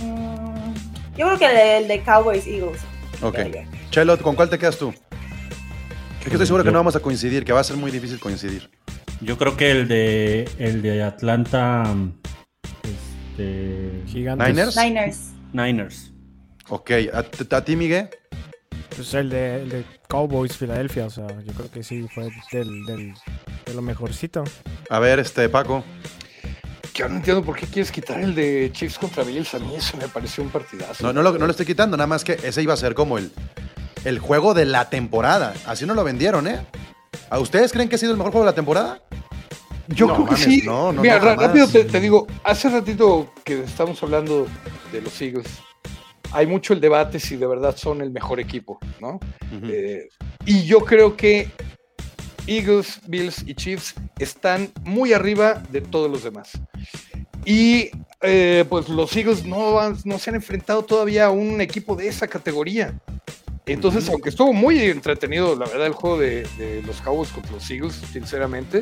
Ah, 0.00 0.04
mm, 0.04 1.16
yo 1.16 1.26
creo 1.26 1.38
que 1.38 1.46
el 1.46 1.54
de, 1.54 1.76
el 1.78 1.88
de 1.88 2.02
Cowboys 2.02 2.46
Eagles. 2.46 2.80
Ok. 3.22 3.36
Ya, 3.36 3.48
ya. 3.48 3.66
Chelo, 3.90 4.18
¿con 4.18 4.34
cuál 4.34 4.48
te 4.48 4.58
quedas 4.58 4.78
tú? 4.78 4.92
Es 6.20 6.28
que 6.28 6.30
estoy 6.30 6.46
seguro 6.46 6.64
que 6.64 6.70
no 6.70 6.78
vamos 6.78 6.96
a 6.96 7.00
coincidir, 7.00 7.44
que 7.44 7.52
va 7.52 7.60
a 7.60 7.64
ser 7.64 7.76
muy 7.76 7.90
difícil 7.90 8.20
coincidir. 8.20 8.70
Yo 9.20 9.36
creo 9.38 9.56
que 9.56 9.70
el 9.70 9.88
de 9.88 10.48
el 10.58 10.82
de 10.82 11.02
Atlanta 11.02 11.84
este, 12.82 14.02
Gigantes. 14.06 14.48
¿Niners? 14.48 14.76
Niners. 14.76 15.18
Niners. 15.52 16.11
Ok. 16.68 16.90
¿A, 17.12 17.60
ti, 17.64 17.76
Miguel? 17.76 18.08
Pues 18.94 19.14
el 19.14 19.30
de, 19.30 19.62
el 19.62 19.68
de 19.68 19.84
Cowboys 20.08 20.56
Filadelfia, 20.56 21.06
o 21.06 21.10
sea, 21.10 21.26
yo 21.26 21.52
creo 21.54 21.70
que 21.70 21.82
sí 21.82 22.06
fue 22.14 22.30
del, 22.52 22.84
del, 22.84 23.14
de 23.66 23.74
lo 23.74 23.82
mejorcito. 23.82 24.44
A 24.90 24.98
ver, 24.98 25.18
este, 25.18 25.48
Paco. 25.48 25.84
Yo 26.94 27.08
no 27.08 27.16
entiendo 27.16 27.42
por 27.42 27.56
qué 27.56 27.66
quieres 27.66 27.90
quitar 27.90 28.20
el 28.20 28.34
de 28.34 28.70
Chiefs 28.72 28.98
contra 28.98 29.24
Bills. 29.24 29.54
A 29.54 29.58
mí 29.58 29.74
eso 29.74 29.96
me 29.96 30.08
pareció 30.08 30.44
un 30.44 30.50
partidazo. 30.50 31.02
No, 31.06 31.12
no, 31.12 31.22
lo, 31.22 31.38
no 31.38 31.46
lo 31.46 31.50
estoy 31.50 31.64
quitando, 31.64 31.96
nada 31.96 32.06
más 32.06 32.22
que 32.22 32.38
ese 32.42 32.62
iba 32.62 32.74
a 32.74 32.76
ser 32.76 32.94
como 32.94 33.16
el, 33.16 33.32
el 34.04 34.18
juego 34.18 34.52
de 34.52 34.66
la 34.66 34.90
temporada. 34.90 35.54
Así 35.66 35.86
no 35.86 35.94
lo 35.94 36.04
vendieron, 36.04 36.46
¿eh? 36.46 36.60
¿A 37.30 37.38
ustedes 37.38 37.72
creen 37.72 37.88
que 37.88 37.94
ha 37.94 37.98
sido 37.98 38.12
el 38.12 38.18
mejor 38.18 38.32
juego 38.32 38.44
de 38.44 38.50
la 38.50 38.54
temporada? 38.54 39.00
Yo 39.88 40.06
No 40.06 40.14
creo 40.14 40.26
que 40.26 40.32
mames, 40.32 40.44
sí. 40.44 40.62
no, 40.66 40.92
no, 40.92 41.00
Mira, 41.00 41.18
rápido 41.18 41.66
te, 41.66 41.84
te 41.84 42.00
digo, 42.00 42.26
hace 42.44 42.68
ratito 42.68 43.32
que 43.42 43.64
estamos 43.64 44.02
hablando 44.02 44.46
de 44.92 45.00
los 45.00 45.20
Eagles, 45.20 45.48
hay 46.32 46.46
mucho 46.46 46.72
el 46.72 46.80
debate 46.80 47.18
si 47.20 47.36
de 47.36 47.46
verdad 47.46 47.76
son 47.76 48.00
el 48.00 48.10
mejor 48.10 48.40
equipo, 48.40 48.78
¿no? 49.00 49.20
Eh, 49.70 50.08
y 50.46 50.64
yo 50.64 50.80
creo 50.80 51.16
que 51.16 51.48
Eagles, 52.46 53.00
Bills 53.06 53.44
y 53.46 53.54
Chiefs 53.54 53.94
están 54.18 54.70
muy 54.82 55.12
arriba 55.12 55.62
de 55.70 55.80
todos 55.80 56.10
los 56.10 56.24
demás. 56.24 56.50
Y 57.44 57.90
eh, 58.20 58.64
pues 58.68 58.88
los 58.88 59.14
Eagles 59.16 59.44
no, 59.44 59.78
han- 59.80 59.96
no 60.04 60.18
se 60.18 60.30
han 60.30 60.36
enfrentado 60.36 60.84
todavía 60.84 61.26
a 61.26 61.30
un 61.30 61.60
equipo 61.60 61.94
de 61.96 62.08
esa 62.08 62.26
categoría. 62.28 62.94
Entonces, 63.66 64.08
aunque 64.08 64.30
estuvo 64.30 64.52
muy 64.52 64.80
entretenido, 64.80 65.54
la 65.54 65.66
verdad, 65.66 65.86
el 65.86 65.92
juego 65.92 66.18
de, 66.18 66.42
de 66.58 66.82
los 66.84 67.00
Cowboys 67.00 67.30
contra 67.30 67.52
los 67.52 67.70
Eagles, 67.70 67.94
sinceramente, 68.12 68.80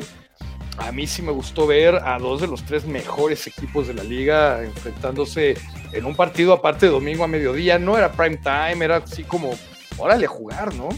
a 0.87 0.91
mí 0.91 1.07
sí 1.07 1.21
me 1.21 1.31
gustó 1.31 1.67
ver 1.67 1.95
a 1.95 2.17
dos 2.17 2.41
de 2.41 2.47
los 2.47 2.63
tres 2.63 2.85
mejores 2.85 3.45
equipos 3.47 3.87
de 3.87 3.93
la 3.93 4.03
liga 4.03 4.63
enfrentándose 4.63 5.55
en 5.93 6.05
un 6.05 6.15
partido 6.15 6.53
aparte 6.53 6.87
de 6.87 6.91
domingo 6.91 7.23
a 7.23 7.27
mediodía. 7.27 7.77
No 7.77 7.97
era 7.97 8.11
prime 8.11 8.37
time, 8.37 8.83
era 8.83 8.97
así 8.97 9.23
como, 9.23 9.57
órale 9.97 10.25
a 10.25 10.29
jugar, 10.29 10.73
¿no? 10.75 10.89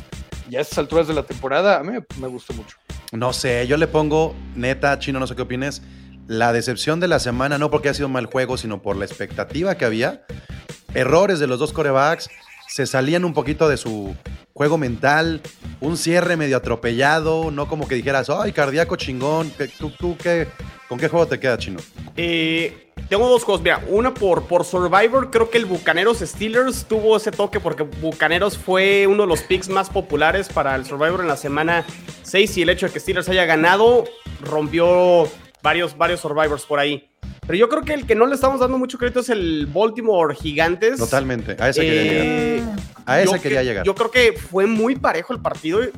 Y 0.50 0.56
a 0.56 0.62
estas 0.62 0.78
alturas 0.78 1.08
de 1.08 1.14
la 1.14 1.24
temporada, 1.24 1.80
a 1.80 1.84
mí 1.84 1.98
me, 2.20 2.28
gustó 2.28 2.54
mucho. 2.54 2.78
No 3.12 3.34
sé, 3.34 3.68
yo 3.68 3.78
le 3.78 3.88
pongo, 3.88 4.36
neta, 4.56 4.98
chino, 5.00 5.20
no 5.20 5.28
sé 5.28 5.36
qué 5.36 5.42
opines, 5.42 5.82
la 6.28 6.54
decepción 6.54 7.00
de 7.00 7.08
la 7.08 7.20
semana, 7.20 7.58
no 7.58 7.70
porque 7.70 7.90
haya 7.90 7.98
sido 7.98 8.10
mal 8.10 8.26
juego, 8.26 8.58
sino 8.58 8.82
por 8.82 8.96
la 8.96 9.06
expectativa 9.06 9.76
que 9.76 9.86
había. 9.86 10.26
Errores 10.94 11.40
de 11.40 11.48
los 11.48 11.60
dos 11.60 11.74
corebacks, 11.74 12.30
se 12.74 12.88
salían 12.88 13.24
un 13.24 13.36
poquito 13.36 13.70
de 13.70 13.78
su 13.78 14.16
juego 14.56 14.80
mental, 14.80 15.42
un 15.80 15.96
cierre 15.96 16.38
medio 16.38 16.58
atropellado, 16.58 17.52
no 17.52 17.68
como 17.68 17.88
que 17.88 17.94
dijeras, 17.94 18.32
ay, 18.32 18.52
cardíaco 18.52 18.96
chingón. 18.96 19.52
¿Qué- 19.52 19.68
¿Tú, 19.68 19.92
tú 19.92 20.18
qué, 20.18 20.48
con 20.90 20.98
qué 20.98 21.08
juego 21.08 21.28
te 21.28 21.40
queda, 21.40 21.56
chino? 21.60 21.80
Eh, 22.18 22.92
tengo 23.10 23.30
dos 23.30 23.46
cosas. 23.46 23.62
Mira, 23.62 23.84
una 23.90 24.12
por, 24.12 24.46
por 24.48 24.66
Survivor. 24.66 25.30
Creo 25.30 25.52
que 25.52 25.60
el 25.60 25.66
Bucaneros 25.66 26.18
Steelers 26.22 26.86
tuvo 26.86 27.16
ese 27.18 27.30
toque 27.30 27.60
porque 27.60 27.84
Bucaneros 27.84 28.58
fue 28.58 29.06
uno 29.06 29.22
de 29.22 29.28
los 29.30 29.42
picks 29.44 29.70
más 29.70 29.92
populares 29.92 30.50
para 30.50 30.74
el 30.76 30.84
Survivor 30.84 31.22
en 31.22 31.28
la 31.28 31.38
semana 31.38 31.86
6 32.24 32.58
y 32.58 32.64
el 32.64 32.70
hecho 32.70 32.88
de 32.88 32.94
que 32.94 33.00
Steelers 33.00 33.30
haya 33.30 33.46
ganado 33.46 34.06
rompió 34.42 35.28
varios, 35.62 35.96
varios 35.96 36.22
Survivors 36.22 36.66
por 36.66 36.80
ahí. 36.80 37.08
Pero 37.46 37.58
yo 37.58 37.68
creo 37.70 37.82
que 37.84 37.94
el 37.94 38.06
que 38.06 38.16
no 38.16 38.26
le 38.26 38.36
estamos 38.36 38.60
dando 38.60 38.78
mucho 38.78 38.98
crédito 38.98 39.20
es 39.20 39.30
el 39.30 39.68
Baltimore 39.68 40.34
Gigantes. 40.36 40.98
Totalmente. 40.98 41.56
A 41.60 41.70
ese 41.70 41.82
quería 41.82 42.04
llegar. 42.04 42.26
Eh, 42.26 42.64
A 43.06 43.22
ese 43.22 43.36
yo 43.36 43.42
quería 43.42 43.60
que- 43.60 43.66
llegar. 43.66 43.86
Yo 43.86 43.96
creo 43.96 44.12
que 44.12 44.34
fue 44.34 44.66
muy 44.66 44.96
parejo 44.96 45.34
el 45.34 45.40
partido. 45.42 45.84
Y, 45.84 45.90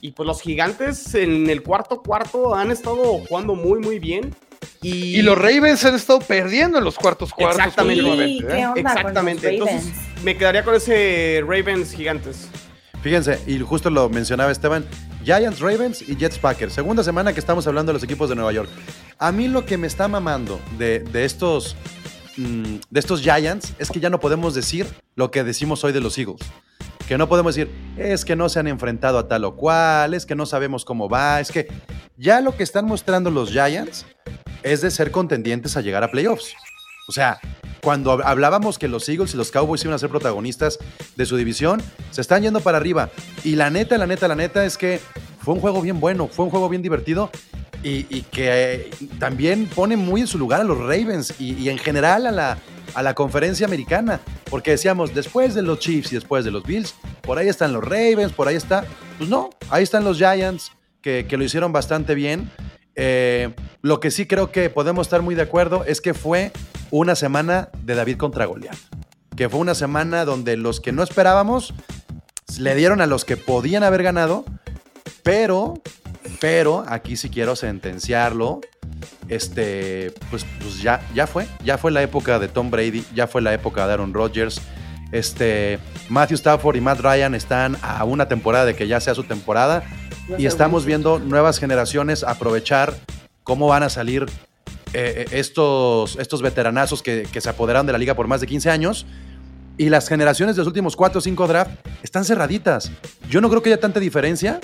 y, 0.00 0.12
pues 0.12 0.26
los 0.26 0.40
gigantes 0.40 1.14
en 1.14 1.50
el 1.50 1.62
cuarto 1.62 2.02
cuarto 2.02 2.54
han 2.54 2.70
estado 2.70 2.96
jugando 3.18 3.54
muy, 3.54 3.80
muy 3.80 3.98
bien. 3.98 4.34
Y, 4.82 5.18
Y 5.18 5.22
los 5.22 5.36
Ravens 5.36 5.84
han 5.84 5.94
estado 5.94 6.20
perdiendo 6.20 6.78
en 6.78 6.84
los 6.84 6.96
cuartos 6.96 7.32
cuartos. 7.32 7.58
Exactamente. 7.58 8.02
Sí, 8.02 8.08
continuamente, 8.08 8.46
¿qué 8.54 8.60
¿eh? 8.60 8.66
onda 8.66 8.80
Exactamente. 8.92 9.48
con 9.48 9.58
los 9.60 9.68
Entonces 9.68 9.92
me 10.24 10.36
quedaría 10.36 10.64
con 10.64 10.74
ese 10.74 11.42
Ravens 11.46 11.92
gigantes. 11.92 12.48
Fíjense, 13.02 13.40
y 13.46 13.58
justo 13.60 13.90
lo 13.90 14.08
mencionaba 14.08 14.50
Esteban, 14.50 14.84
Giants, 15.24 15.60
Ravens 15.60 16.02
y 16.02 16.16
Jets 16.16 16.38
Packers. 16.38 16.72
Segunda 16.72 17.02
semana 17.02 17.32
que 17.32 17.40
estamos 17.40 17.66
hablando 17.66 17.90
de 17.90 17.94
los 17.94 18.02
equipos 18.02 18.28
de 18.28 18.34
Nueva 18.34 18.52
York. 18.52 18.68
A 19.18 19.32
mí 19.32 19.48
lo 19.48 19.64
que 19.64 19.76
me 19.76 19.86
está 19.86 20.08
mamando 20.08 20.60
de, 20.78 21.00
de 21.00 21.24
estos, 21.24 21.76
mm, 22.36 22.76
de 22.90 23.00
estos 23.00 23.22
Giants 23.22 23.74
es 23.78 23.90
que 23.90 24.00
ya 24.00 24.10
no 24.10 24.20
podemos 24.20 24.54
decir 24.54 24.86
lo 25.14 25.30
que 25.30 25.44
decimos 25.44 25.82
hoy 25.84 25.92
de 25.92 26.00
los 26.00 26.16
Eagles. 26.18 26.40
Que 27.08 27.18
no 27.18 27.28
podemos 27.28 27.54
decir, 27.54 27.72
es 27.96 28.24
que 28.24 28.34
no 28.34 28.48
se 28.48 28.58
han 28.58 28.66
enfrentado 28.66 29.18
a 29.18 29.28
tal 29.28 29.44
o 29.44 29.56
cual, 29.56 30.14
es 30.14 30.26
que 30.26 30.34
no 30.34 30.46
sabemos 30.46 30.84
cómo 30.84 31.08
va, 31.08 31.40
es 31.40 31.52
que 31.52 31.68
ya 32.16 32.40
lo 32.40 32.56
que 32.56 32.62
están 32.62 32.86
mostrando 32.86 33.30
los 33.30 33.50
Giants 33.50 34.06
es 34.62 34.80
de 34.80 34.90
ser 34.90 35.12
contendientes 35.12 35.76
a 35.76 35.80
llegar 35.80 36.02
a 36.02 36.10
playoffs. 36.10 36.54
O 37.08 37.12
sea, 37.12 37.38
cuando 37.82 38.12
hab- 38.16 38.22
hablábamos 38.24 38.78
que 38.78 38.88
los 38.88 39.08
Eagles 39.08 39.34
y 39.34 39.36
los 39.36 39.50
Cowboys 39.50 39.82
iban 39.84 39.94
a 39.94 39.98
ser 39.98 40.10
protagonistas 40.10 40.78
de 41.16 41.26
su 41.26 41.36
división, 41.36 41.80
se 42.10 42.20
están 42.20 42.42
yendo 42.42 42.60
para 42.60 42.78
arriba. 42.78 43.10
Y 43.44 43.54
la 43.56 43.70
neta, 43.70 43.96
la 43.98 44.06
neta, 44.06 44.26
la 44.28 44.34
neta 44.34 44.64
es 44.64 44.76
que 44.76 45.00
fue 45.40 45.54
un 45.54 45.60
juego 45.60 45.80
bien 45.82 46.00
bueno, 46.00 46.26
fue 46.28 46.44
un 46.46 46.50
juego 46.50 46.68
bien 46.68 46.82
divertido 46.82 47.30
y, 47.82 48.06
y 48.10 48.22
que 48.22 48.48
eh, 48.74 48.90
también 49.20 49.66
pone 49.66 49.96
muy 49.96 50.22
en 50.22 50.26
su 50.26 50.38
lugar 50.38 50.60
a 50.60 50.64
los 50.64 50.78
Ravens 50.78 51.34
y, 51.38 51.54
y 51.54 51.68
en 51.68 51.78
general 51.78 52.26
a 52.26 52.32
la, 52.32 52.58
a 52.94 53.02
la 53.02 53.14
conferencia 53.14 53.66
americana. 53.66 54.20
Porque 54.50 54.72
decíamos, 54.72 55.14
después 55.14 55.54
de 55.54 55.62
los 55.62 55.78
Chiefs 55.78 56.10
y 56.12 56.16
después 56.16 56.44
de 56.44 56.50
los 56.50 56.64
Bills, 56.64 56.94
por 57.22 57.38
ahí 57.38 57.48
están 57.48 57.72
los 57.72 57.84
Ravens, 57.84 58.32
por 58.32 58.48
ahí 58.48 58.56
está. 58.56 58.84
Pues 59.18 59.30
no, 59.30 59.50
ahí 59.70 59.82
están 59.84 60.02
los 60.04 60.18
Giants, 60.18 60.72
que, 61.02 61.26
que 61.28 61.36
lo 61.36 61.44
hicieron 61.44 61.72
bastante 61.72 62.14
bien. 62.16 62.50
Eh, 62.96 63.54
lo 63.82 64.00
que 64.00 64.10
sí 64.10 64.26
creo 64.26 64.50
que 64.50 64.70
podemos 64.70 65.06
estar 65.06 65.22
muy 65.22 65.34
de 65.34 65.42
acuerdo 65.42 65.84
es 65.84 66.00
que 66.00 66.14
fue 66.14 66.50
una 66.90 67.14
semana 67.14 67.68
de 67.82 67.94
David 67.94 68.16
contra 68.16 68.46
Goliat. 68.46 68.76
Que 69.36 69.48
fue 69.48 69.60
una 69.60 69.74
semana 69.74 70.24
donde 70.24 70.56
los 70.56 70.80
que 70.80 70.92
no 70.92 71.02
esperábamos 71.02 71.74
le 72.58 72.74
dieron 72.74 73.00
a 73.00 73.06
los 73.06 73.24
que 73.24 73.36
podían 73.36 73.82
haber 73.82 74.02
ganado, 74.02 74.44
pero, 75.22 75.74
pero, 76.40 76.84
aquí 76.88 77.16
sí 77.16 77.28
quiero 77.28 77.54
sentenciarlo. 77.54 78.60
Este, 79.28 80.14
pues, 80.30 80.46
pues 80.60 80.80
ya, 80.80 81.06
ya 81.14 81.26
fue, 81.26 81.46
ya 81.64 81.76
fue 81.76 81.90
la 81.90 82.02
época 82.02 82.38
de 82.38 82.48
Tom 82.48 82.70
Brady, 82.70 83.04
ya 83.14 83.26
fue 83.26 83.42
la 83.42 83.52
época 83.52 83.86
de 83.86 83.92
Aaron 83.92 84.14
Rodgers. 84.14 84.60
Este, 85.12 85.78
Matthew 86.08 86.36
Stafford 86.36 86.76
y 86.76 86.80
Matt 86.80 87.00
Ryan 87.00 87.34
están 87.34 87.76
a 87.82 88.04
una 88.04 88.26
temporada 88.28 88.64
de 88.64 88.74
que 88.74 88.88
ya 88.88 89.00
sea 89.00 89.14
su 89.14 89.24
temporada 89.24 89.84
y 90.38 90.46
estamos 90.46 90.84
viendo 90.84 91.18
nuevas 91.18 91.58
generaciones 91.58 92.24
aprovechar 92.24 92.94
cómo 93.44 93.68
van 93.68 93.82
a 93.82 93.88
salir 93.88 94.26
eh, 94.92 95.24
eh, 95.24 95.26
estos, 95.32 96.16
estos 96.16 96.42
veteranazos 96.42 97.02
que, 97.02 97.26
que 97.32 97.40
se 97.40 97.48
apoderaron 97.48 97.86
de 97.86 97.92
la 97.92 97.98
liga 97.98 98.14
por 98.14 98.26
más 98.26 98.40
de 98.40 98.46
15 98.46 98.70
años. 98.70 99.06
Y 99.78 99.90
las 99.90 100.08
generaciones 100.08 100.56
de 100.56 100.60
los 100.60 100.68
últimos 100.68 100.96
4 100.96 101.18
o 101.18 101.20
5 101.20 101.46
draft 101.46 101.70
están 102.02 102.24
cerraditas. 102.24 102.90
Yo 103.28 103.40
no 103.40 103.50
creo 103.50 103.62
que 103.62 103.70
haya 103.70 103.80
tanta 103.80 104.00
diferencia 104.00 104.58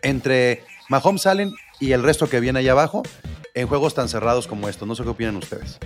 entre 0.00 0.64
Mahomes 0.88 1.26
Allen 1.26 1.52
y 1.80 1.92
el 1.92 2.02
resto 2.02 2.28
que 2.28 2.38
viene 2.38 2.60
ahí 2.60 2.68
abajo 2.68 3.02
en 3.54 3.66
juegos 3.66 3.94
tan 3.94 4.08
cerrados 4.08 4.46
como 4.46 4.68
estos. 4.68 4.86
No 4.86 4.94
sé 4.94 5.02
qué 5.02 5.08
opinan 5.08 5.36
ustedes. 5.36 5.78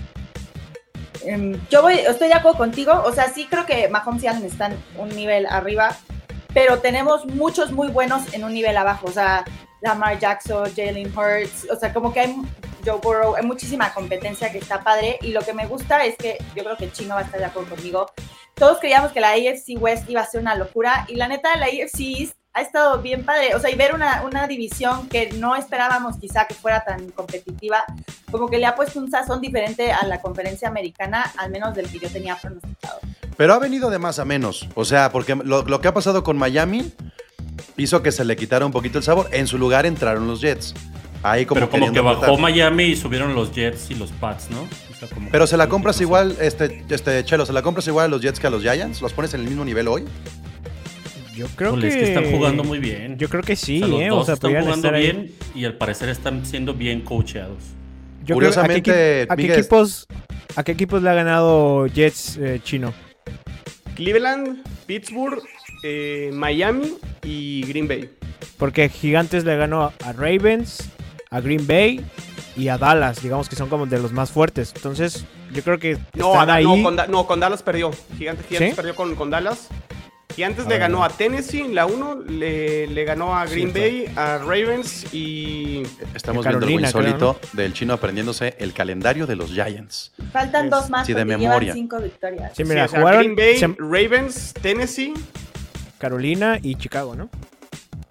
Em, 1.25 1.59
yo 1.71 1.83
voy, 1.83 1.95
estoy 1.95 2.29
de 2.29 2.35
acuerdo 2.35 2.59
contigo. 2.59 3.03
O 3.05 3.13
sea, 3.13 3.33
sí 3.33 3.47
creo 3.49 3.67
que 3.67 3.89
Mahomes 3.89 4.23
y 4.23 4.27
Allen 4.27 4.45
están 4.45 4.75
un 4.99 5.09
nivel 5.09 5.47
arriba, 5.47 5.97
pero 6.57 6.79
tenemos 6.79 7.27
muchos 7.27 7.71
muy 7.71 7.89
buenos 7.89 8.33
en 8.33 8.43
un 8.43 8.55
nivel 8.55 8.79
abajo. 8.79 9.09
O 9.09 9.13
sea, 9.13 9.45
Lamar 9.83 10.19
Jackson, 10.19 10.65
Jalen 10.75 11.13
Hurts. 11.15 11.69
O 11.71 11.77
sea, 11.77 11.93
como 11.93 12.15
que 12.15 12.21
hay 12.21 12.35
Joe 12.83 12.99
Burrow, 12.99 13.37
hay 13.37 13.45
muchísima 13.45 13.93
competencia 13.93 14.51
que 14.51 14.57
está 14.57 14.83
padre. 14.83 15.19
Y 15.21 15.33
lo 15.33 15.43
que 15.43 15.53
me 15.53 15.67
gusta 15.67 16.03
es 16.07 16.17
que 16.17 16.39
yo 16.55 16.65
creo 16.65 16.79
que 16.79 16.91
Chino 16.91 17.15
va 17.15 17.21
a 17.21 17.25
estar 17.25 17.39
de 17.39 17.45
acuerdo 17.45 17.75
conmigo. 17.75 18.07
Todos 18.55 18.79
creíamos 18.79 19.13
que 19.13 19.21
la 19.21 19.33
AFC 19.33 19.79
West 19.79 20.09
iba 20.09 20.23
a 20.23 20.27
ser 20.27 20.41
una 20.41 20.55
locura 20.55 21.05
y 21.09 21.17
la 21.17 21.29
neta, 21.29 21.55
la 21.59 21.67
AFC 21.67 22.01
East 22.21 22.37
ha 22.55 22.63
estado 22.63 23.03
bien 23.03 23.27
padre. 23.27 23.55
O 23.55 23.61
sea, 23.61 23.69
y 23.69 23.75
ver 23.75 23.95
una, 23.95 24.23
una 24.23 24.47
división 24.47 25.11
que 25.11 25.33
no 25.33 25.57
esperábamos 25.57 26.17
quizá 26.17 26.47
que 26.47 26.55
fuera 26.55 26.83
tan 26.85 27.11
competitiva, 27.11 27.85
como 28.31 28.49
que 28.49 28.57
le 28.57 28.65
ha 28.65 28.75
puesto 28.75 28.99
un 28.99 29.11
sazón 29.11 29.43
diferente 29.43 29.93
a 29.93 30.07
la 30.07 30.23
conferencia 30.23 30.69
americana, 30.69 31.31
al 31.37 31.51
menos 31.51 31.75
del 31.75 31.93
que 31.93 31.99
yo 31.99 32.09
tenía 32.09 32.35
pronosticado. 32.35 33.01
Pero 33.37 33.55
ha 33.55 33.59
venido 33.59 33.91
de 33.91 33.99
más 33.99 34.19
a 34.19 34.25
menos. 34.25 34.67
O 34.75 34.85
sea, 34.85 35.11
porque 35.13 35.35
lo, 35.35 35.63
lo 35.63 35.81
que 35.81 35.89
ha 35.89 35.95
pasado 35.95 36.23
con 36.23 36.37
Miami 36.39 36.93
hizo 37.77 38.03
que 38.03 38.13
se 38.13 38.25
le 38.25 38.37
quitara 38.37 38.65
un 38.65 38.73
poquito 38.73 38.99
el 38.99 39.05
sabor. 39.05 39.29
En 39.33 39.47
su 39.47 39.59
lugar 39.59 39.85
entraron 39.87 40.27
los 40.27 40.41
Jets. 40.41 40.75
Ahí 41.23 41.45
como 41.45 41.61
Pero 41.61 41.71
como 41.71 41.93
que 41.93 42.01
bajó. 42.01 42.39
Miami 42.39 42.85
y 42.85 42.97
subieron 42.97 43.35
los 43.35 43.53
Jets 43.53 43.91
y 43.91 43.95
los 43.95 44.11
Pats, 44.13 44.49
¿no? 44.51 44.63
O 44.63 44.99
sea, 44.99 45.09
como 45.09 45.29
Pero 45.31 45.47
se 45.47 45.57
la 45.57 45.69
compras 45.69 46.01
igual, 46.01 46.37
este, 46.41 46.85
este, 46.89 47.25
Chelo, 47.25 47.45
¿se 47.45 47.53
la 47.53 47.63
compras 47.63 47.87
igual 47.89 48.07
a 48.07 48.09
los 48.09 48.23
Jets 48.23 48.39
que 48.41 48.47
a 48.47 48.51
los 48.51 48.63
Giants? 48.63 49.03
¿Los 49.03 49.13
pones 49.13 49.35
en 49.35 49.41
el 49.41 49.47
mismo 49.49 49.65
nivel 49.65 49.89
hoy? 49.89 50.05
Yo 51.35 51.47
creo 51.55 51.79
que... 51.79 51.89
es 51.89 51.95
que 51.97 52.05
están 52.15 52.31
jugando 52.31 52.65
muy 52.65 52.79
bien. 52.79 53.19
Yo 53.19 53.29
creo 53.29 53.43
que 53.43 53.57
sí, 53.57 53.83
O 53.83 53.87
sea, 53.87 53.89
los 53.89 54.01
¿eh? 54.01 54.09
dos 54.09 54.23
O 54.23 54.25
sea, 54.25 54.35
están 54.35 54.51
jugando 54.53 54.75
estar 54.75 54.95
ahí. 54.95 55.03
bien 55.03 55.33
y 55.55 55.65
al 55.67 55.75
parecer 55.75 56.09
están 56.09 56.47
siendo 56.47 56.73
bien 56.73 57.03
coacheados. 57.03 57.59
Yo 58.25 58.37
creo- 58.37 58.49
¿a 58.49 58.67
qué 58.67 58.83
Curiosamente, 58.83 59.27
¿a 59.29 59.37
qué, 59.37 59.53
equipos, 59.55 60.07
¿a 60.57 60.65
qué 60.65 60.73
equipos 60.73 61.03
le 61.03 61.11
ha 61.11 61.15
ganado 61.15 61.87
Jets 61.89 62.39
eh, 62.39 62.61
chino? 62.65 62.95
Cleveland, 63.97 64.63
Pittsburgh, 64.87 65.43
eh, 65.83 66.31
Miami 66.33 66.95
y 67.25 67.63
Green 67.67 67.89
Bay. 67.89 68.11
Porque 68.59 68.89
Gigantes 68.89 69.45
le 69.45 69.57
ganó 69.57 69.93
a 70.05 70.13
Ravens, 70.13 70.89
a 71.31 71.41
Green 71.41 71.67
Bay 71.67 72.05
y 72.57 72.69
a 72.69 72.79
Dallas, 72.79 73.23
digamos 73.23 73.49
que 73.49 73.57
son 73.57 73.69
como 73.69 73.87
de 73.87 73.99
los 73.99 74.13
más 74.13 74.31
fuertes. 74.31 74.73
Entonces, 74.77 75.25
yo 75.53 75.63
creo 75.63 75.79
que 75.79 75.99
No, 76.15 76.33
están 76.33 76.51
a- 76.51 76.55
ahí. 76.55 76.65
no, 76.65 76.83
con, 76.83 76.97
Da- 76.97 77.07
no, 77.07 77.27
con 77.27 77.41
Dallas 77.41 77.63
perdió. 77.63 77.91
Gigantes, 78.17 78.47
Gigantes 78.47 78.71
¿Sí? 78.71 78.77
perdió 78.77 78.95
con, 78.95 79.15
con 79.17 79.31
Dallas. 79.31 79.69
Gigantes 80.37 80.67
A 80.67 80.69
le 80.69 80.75
ver. 80.75 80.81
ganó 80.81 81.03
a 81.03 81.09
Tennessee 81.09 81.61
en 81.63 81.75
la 81.75 81.87
1, 81.87 82.23
le, 82.29 82.87
le 82.87 83.05
ganó 83.05 83.35
a 83.35 83.47
Green 83.47 83.73
Cierto. 83.73 83.81
Bay, 84.07 84.13
a 84.17 84.39
Ravens 84.39 85.13
y... 85.13 85.83
Estamos 86.15 86.45
viendo 86.45 86.67
algo 86.67 86.77
creo, 86.77 86.81
insólito 86.87 87.41
del 87.55 87.73
chino 87.73 87.95
aprendiéndose 87.95 88.55
el 88.59 88.73
calendario 88.75 89.27
de 89.27 89.35
los 89.35 89.51
Giants. 89.51 90.13
Faltan 90.33 90.67
Es- 90.67 90.71
dos 90.71 90.91
más 90.91 91.07
sí, 91.07 91.15
de 91.15 91.25
memoria. 91.25 91.73
cinco 91.73 91.99
victorias. 91.99 92.53
Sí, 92.55 92.63
sí, 92.65 92.69
mira, 92.69 92.85
o 92.85 92.89
sea, 92.89 93.01
jugaron 93.01 93.35
Green 93.35 93.37
Bay, 93.37 93.77
Ravens, 93.79 94.53
Tennessee, 94.61 95.15
Carolina 95.99 96.59
y 96.63 96.75
Chicago, 96.77 97.17
¿no? 97.17 97.31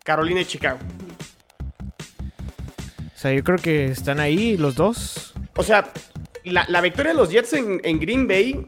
Carolina 0.03 0.41
y 0.41 0.45
Chicago. 0.45 0.79
O 3.15 3.17
sea, 3.17 3.31
yo 3.33 3.43
creo 3.43 3.57
que 3.57 3.85
están 3.85 4.19
ahí 4.19 4.57
los 4.57 4.75
dos. 4.75 5.33
O 5.55 5.63
sea, 5.63 5.89
la, 6.43 6.65
la 6.69 6.81
victoria 6.81 7.11
de 7.11 7.17
los 7.17 7.29
Jets 7.29 7.53
en, 7.53 7.81
en 7.83 7.99
Green 7.99 8.27
Bay. 8.27 8.67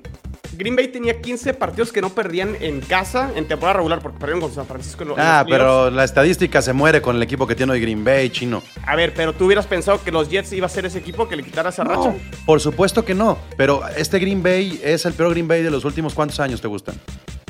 Green 0.57 0.75
Bay 0.75 0.87
tenía 0.87 1.21
15 1.21 1.53
partidos 1.53 1.91
que 1.93 2.01
no 2.01 2.09
perdían 2.09 2.57
en 2.61 2.81
casa 2.81 3.31
en 3.35 3.47
temporada 3.47 3.77
regular 3.77 3.99
porque 4.01 4.17
perdieron 4.17 4.41
con 4.41 4.51
San 4.53 4.65
Francisco 4.65 5.03
en, 5.03 5.09
lo- 5.09 5.15
en 5.15 5.21
Ah, 5.21 5.39
los 5.39 5.47
playoffs. 5.49 5.49
pero 5.49 5.91
la 5.91 6.03
estadística 6.03 6.61
se 6.61 6.73
muere 6.73 7.01
con 7.01 7.15
el 7.15 7.21
equipo 7.23 7.45
que 7.45 7.55
tiene 7.55 7.73
hoy 7.73 7.79
Green 7.81 8.03
Bay, 8.03 8.29
chino. 8.29 8.63
A 8.85 8.95
ver, 8.95 9.13
pero 9.13 9.33
tú 9.33 9.45
hubieras 9.45 9.67
pensado 9.67 10.03
que 10.03 10.11
los 10.11 10.29
Jets 10.29 10.51
iba 10.53 10.65
a 10.65 10.69
ser 10.69 10.85
ese 10.85 10.97
equipo 10.97 11.27
que 11.29 11.35
le 11.35 11.43
quitara 11.43 11.69
esa 11.69 11.83
racha. 11.83 12.15
Por 12.45 12.59
supuesto 12.59 13.05
que 13.05 13.13
no. 13.13 13.37
Pero 13.55 13.81
este 13.97 14.17
Green 14.19 14.41
Bay 14.41 14.79
es 14.83 15.05
el 15.05 15.13
peor 15.13 15.29
Green 15.31 15.47
Bay 15.47 15.61
de 15.61 15.69
los 15.71 15.85
últimos 15.85 16.13
cuántos 16.15 16.39
años 16.39 16.59
te 16.59 16.67
gustan. 16.67 16.95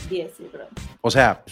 Diez, 0.09 0.31
sí, 0.37 0.47
creo. 0.51 0.67
O 1.01 1.09
sea, 1.11 1.43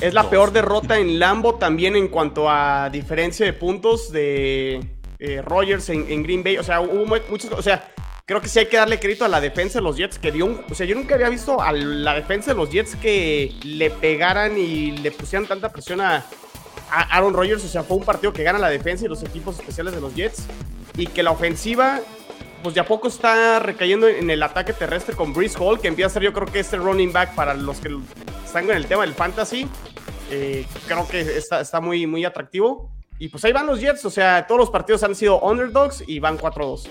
Es 0.00 0.14
la 0.14 0.22
Dos. 0.22 0.30
peor 0.30 0.52
derrota 0.52 0.98
en 0.98 1.18
Lambo 1.18 1.56
también 1.56 1.96
en 1.96 2.08
cuanto 2.08 2.48
a 2.48 2.88
diferencia 2.90 3.44
de 3.46 3.52
puntos 3.52 4.12
de 4.12 4.80
eh, 5.18 5.42
Rogers 5.42 5.88
en, 5.88 6.06
en 6.08 6.22
Green 6.22 6.44
Bay. 6.44 6.58
O 6.58 6.62
sea, 6.62 6.80
hubo 6.80 7.04
mu- 7.06 7.16
muchos. 7.28 7.50
O 7.52 7.62
sea, 7.62 7.88
creo 8.30 8.40
que 8.40 8.46
sí 8.46 8.60
hay 8.60 8.66
que 8.66 8.76
darle 8.76 9.00
crédito 9.00 9.24
a 9.24 9.28
la 9.28 9.40
defensa 9.40 9.80
de 9.80 9.82
los 9.82 9.96
Jets 9.96 10.20
que 10.20 10.30
dio 10.30 10.46
un. 10.46 10.60
O 10.70 10.74
sea, 10.76 10.86
yo 10.86 10.94
nunca 10.94 11.16
había 11.16 11.28
visto 11.28 11.60
a 11.60 11.72
la 11.72 12.14
defensa 12.14 12.52
de 12.52 12.56
los 12.56 12.70
Jets 12.70 12.94
que 12.94 13.52
le 13.64 13.90
pegaran 13.90 14.56
y 14.56 14.92
le 14.92 15.10
pusieran 15.10 15.48
tanta 15.48 15.68
presión 15.72 16.00
a, 16.00 16.24
Aaron 16.92 17.34
Rodgers. 17.34 17.64
O 17.64 17.66
sea, 17.66 17.82
fue 17.82 17.96
un 17.96 18.04
partido 18.04 18.32
que 18.32 18.44
gana 18.44 18.60
la 18.60 18.68
defensa 18.68 19.04
y 19.04 19.08
los 19.08 19.24
equipos 19.24 19.58
especiales 19.58 19.96
de 19.96 20.00
los 20.00 20.14
Jets. 20.14 20.46
Y 20.96 21.08
que 21.08 21.24
la 21.24 21.32
ofensiva. 21.32 21.98
Pues 22.62 22.76
de 22.76 22.80
a 22.80 22.84
poco 22.84 23.08
está 23.08 23.58
recayendo 23.58 24.06
en 24.06 24.30
el 24.30 24.40
ataque 24.44 24.74
terrestre 24.74 25.16
con 25.16 25.32
Breeze 25.32 25.58
Hall, 25.58 25.80
que 25.80 25.88
empieza 25.88 26.06
a 26.06 26.10
ser 26.10 26.22
yo 26.22 26.32
creo 26.32 26.46
que 26.46 26.60
este 26.60 26.76
running 26.76 27.12
back 27.12 27.34
para 27.34 27.54
los 27.54 27.80
que 27.80 27.98
están 28.44 28.66
con 28.66 28.76
el 28.76 28.86
tema 28.86 29.02
del 29.02 29.14
fantasy. 29.14 29.66
Eh, 30.30 30.64
creo 30.86 31.08
que 31.08 31.20
está, 31.20 31.62
está 31.62 31.80
muy, 31.80 32.06
muy 32.06 32.24
atractivo. 32.24 32.92
Y 33.18 33.28
pues 33.28 33.44
ahí 33.44 33.52
van 33.52 33.66
los 33.66 33.80
Jets, 33.80 34.04
o 34.04 34.10
sea, 34.10 34.46
todos 34.46 34.60
los 34.60 34.70
partidos 34.70 35.02
han 35.02 35.16
sido 35.16 35.40
underdogs 35.40 36.04
y 36.06 36.20
van 36.20 36.38
4-2. 36.38 36.88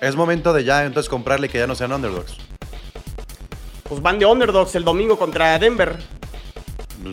Es 0.00 0.14
momento 0.14 0.52
de 0.52 0.64
ya 0.64 0.84
entonces 0.84 1.08
comprarle 1.08 1.48
que 1.48 1.58
ya 1.58 1.66
no 1.66 1.74
sean 1.74 1.92
underdogs. 1.92 2.36
Pues 3.84 4.02
van 4.02 4.18
de 4.18 4.26
underdogs 4.26 4.74
el 4.74 4.84
domingo 4.84 5.18
contra 5.18 5.58
Denver. 5.58 5.96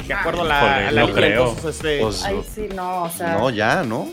De 0.08 0.14
acuerdo 0.14 0.42
a 0.42 0.46
la, 0.46 0.88
a 0.88 0.92
la 0.92 1.02
no 1.02 1.08
línea, 1.08 1.14
creo. 1.14 1.50
entonces, 1.50 1.76
este, 1.76 2.00
Pues, 2.02 2.24
Ay, 2.24 2.42
sí, 2.54 2.68
no, 2.74 3.04
o 3.04 3.10
sea. 3.10 3.38
no, 3.38 3.50
ya, 3.52 3.84
¿no? 3.84 4.08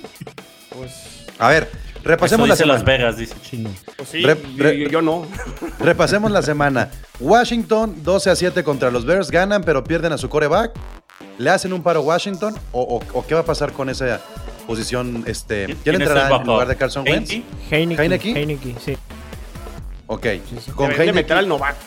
pues, 0.77 1.27
A 1.39 1.49
ver, 1.49 1.71
repasemos 2.05 2.47
Eso 2.47 2.49
la 2.49 2.55
dice 2.55 2.63
semana. 2.65 2.75
Las 2.75 2.85
Vegas, 2.85 3.17
dice 3.17 3.35
Chino. 3.43 3.71
pues 3.97 4.09
sí, 4.11 4.23
Re- 4.25 4.39
yo- 4.57 4.63
re- 4.65 4.79
yo, 4.79 4.89
yo 4.89 5.03
no. 5.03 5.27
Repasemos 5.79 6.31
la 6.31 6.43
semana. 6.43 6.91
Washington 7.19 8.03
12 8.03 8.31
a 8.31 8.37
7 8.37 8.63
contra 8.63 8.91
los 8.91 9.07
Bears. 9.07 9.31
Ganan, 9.31 9.63
pero 9.65 9.83
pierden 9.83 10.13
a 10.13 10.19
su 10.19 10.29
coreback. 10.29 10.73
¿Le 11.39 11.51
hacen 11.51 11.73
un 11.73 11.83
paro 11.83 12.01
a 12.01 12.03
Washington? 12.03 12.55
¿O, 12.73 12.83
o- 12.83 13.19
o 13.19 13.27
qué 13.27 13.35
va 13.35 13.41
a 13.41 13.45
pasar 13.45 13.73
con 13.73 13.89
esa 13.89 14.21
posición? 14.67 15.25
Este, 15.27 15.67
¿Quién, 15.67 15.79
¿Quién 15.83 15.95
es 15.97 16.01
el 16.03 16.07
entrará 16.09 16.37
en 16.37 16.47
lugar 16.47 16.69
de 16.69 16.77
Carson 16.77 17.05
Wentz? 17.09 17.31
Heineke? 17.31 17.47
Heineke. 17.71 18.03
¿Heineke? 18.03 18.33
Heineke, 18.41 18.75
sí. 18.81 18.97
Ok. 20.07 20.27
sí. 20.65 20.71
Con 20.73 20.91
de 20.91 21.13
meter 21.13 21.37
al 21.37 21.45
Heineke. 21.45 21.49
novato. 21.49 21.79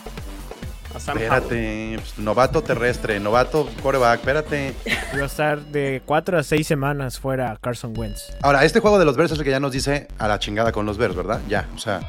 Espérate. 0.96 1.92
pues, 1.98 2.18
novato 2.18 2.62
terrestre, 2.62 3.18
novato 3.18 3.68
coreback. 3.82 4.20
Espérate. 4.20 4.74
Iba 5.12 5.22
a 5.24 5.26
estar 5.26 5.60
de 5.60 6.02
4 6.06 6.38
a 6.38 6.42
6 6.42 6.66
semanas 6.66 7.18
fuera 7.18 7.58
Carson 7.60 7.94
Wentz. 7.96 8.32
Ahora, 8.42 8.64
este 8.64 8.78
juego 8.80 8.98
de 8.98 9.04
los 9.04 9.16
Bears 9.16 9.32
es 9.32 9.38
el 9.38 9.44
que 9.44 9.50
ya 9.50 9.58
nos 9.60 9.72
dice 9.72 10.06
a 10.18 10.28
la 10.28 10.38
chingada 10.38 10.70
con 10.72 10.86
los 10.86 10.96
Bears, 10.96 11.16
¿verdad? 11.16 11.40
Ya, 11.48 11.68
o 11.74 11.78
sea. 11.78 12.00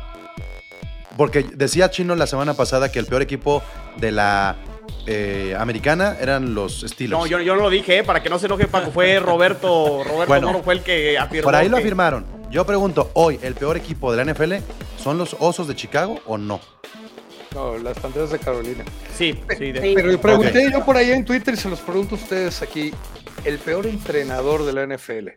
Porque 1.17 1.43
decía 1.43 1.89
Chino 1.89 2.15
la 2.15 2.27
semana 2.27 2.53
pasada 2.53 2.91
que 2.91 2.99
el 2.99 3.05
peor 3.05 3.21
equipo 3.21 3.63
de 3.97 4.11
la 4.11 4.55
eh, 5.07 5.55
americana 5.57 6.17
eran 6.19 6.53
los 6.55 6.81
Steelers. 6.81 7.19
No, 7.19 7.27
yo, 7.27 7.39
yo 7.39 7.55
no 7.55 7.63
lo 7.63 7.69
dije, 7.69 7.99
eh, 7.99 8.03
para 8.03 8.21
que 8.23 8.29
no 8.29 8.39
se 8.39 8.45
enoje 8.47 8.67
Paco. 8.67 8.91
Fue 8.91 9.19
Roberto, 9.21 10.03
Roberto 10.03 10.25
Bueno. 10.27 10.47
Moro 10.47 10.63
fue 10.63 10.75
el 10.75 10.81
que 10.83 11.17
afirmó. 11.17 11.43
Por 11.45 11.55
ahí 11.55 11.69
lo 11.69 11.77
afirmaron. 11.77 12.25
Yo 12.51 12.65
pregunto, 12.65 13.11
hoy, 13.13 13.39
¿el 13.41 13.53
peor 13.55 13.75
equipo 13.77 14.13
de 14.13 14.23
la 14.23 14.33
NFL 14.33 14.53
son 14.97 15.17
los 15.17 15.35
Osos 15.39 15.67
de 15.67 15.75
Chicago 15.75 16.19
o 16.25 16.37
no? 16.37 16.59
No, 17.53 17.77
las 17.77 17.97
Panteras 17.99 18.31
de 18.31 18.39
Carolina. 18.39 18.83
Sí, 19.17 19.39
sí. 19.57 19.71
de-. 19.71 19.93
Pero 19.95 20.19
pregunté 20.21 20.69
yo 20.71 20.83
por 20.85 20.97
ahí 20.97 21.11
en 21.11 21.23
Twitter 21.23 21.53
y 21.53 21.57
se 21.57 21.69
los 21.69 21.79
pregunto 21.79 22.15
a 22.15 22.17
ustedes 22.17 22.61
aquí, 22.61 22.91
el 23.45 23.57
peor 23.59 23.85
entrenador 23.87 24.65
de 24.65 24.73
la 24.73 24.85
NFL. 24.95 25.29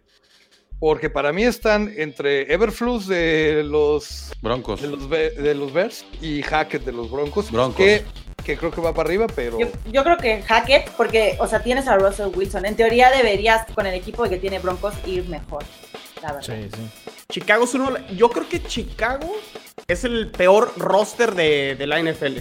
Porque 0.81 1.11
para 1.11 1.33
mí 1.33 1.43
están 1.43 1.93
entre 1.97 2.53
Everflus 2.53 3.09
de 3.09 3.63
los 3.65 4.31
Broncos. 4.43 4.81
de 4.81 4.89
los, 4.89 5.09
Be- 5.09 5.31
de 5.31 5.55
los 5.55 5.73
Bears 5.73 6.05
y 6.21 6.41
Hackett 6.43 6.85
de 6.85 6.93
los 6.93 7.11
Broncos, 7.11 7.51
Broncos. 7.51 7.77
Que, 7.77 8.05
que 8.49 8.57
creo 8.57 8.71
que 8.71 8.81
va 8.81 8.95
para 8.95 9.07
arriba, 9.09 9.27
pero 9.35 9.59
Yo, 9.59 9.67
yo 9.93 10.03
creo 10.03 10.17
que 10.17 10.41
Hackett, 10.41 10.91
porque, 10.93 11.37
o 11.39 11.47
sea, 11.47 11.63
tienes 11.63 11.87
a 11.87 11.97
Russell 11.99 12.31
Wilson. 12.35 12.65
En 12.65 12.77
teoría 12.77 13.11
deberías, 13.11 13.67
con 13.75 13.87
el 13.87 13.93
equipo 13.93 14.25
que 14.25 14.39
tiene 14.39 14.59
Broncos, 14.59 14.95
ir 15.05 15.29
mejor. 15.29 15.65
La 16.23 16.33
verdad. 16.33 16.71
Sí, 16.71 16.71
sí. 16.75 17.13
Chicago 17.29 17.65
es 17.65 17.75
uno. 17.75 17.91
Yo 18.17 18.31
creo 18.31 18.49
que 18.49 18.63
Chicago 18.63 19.31
es 19.87 20.05
el 20.05 20.31
peor 20.31 20.73
roster 20.79 21.35
de, 21.35 21.77
de 21.77 21.87
la 21.87 22.01
NFL. 22.01 22.39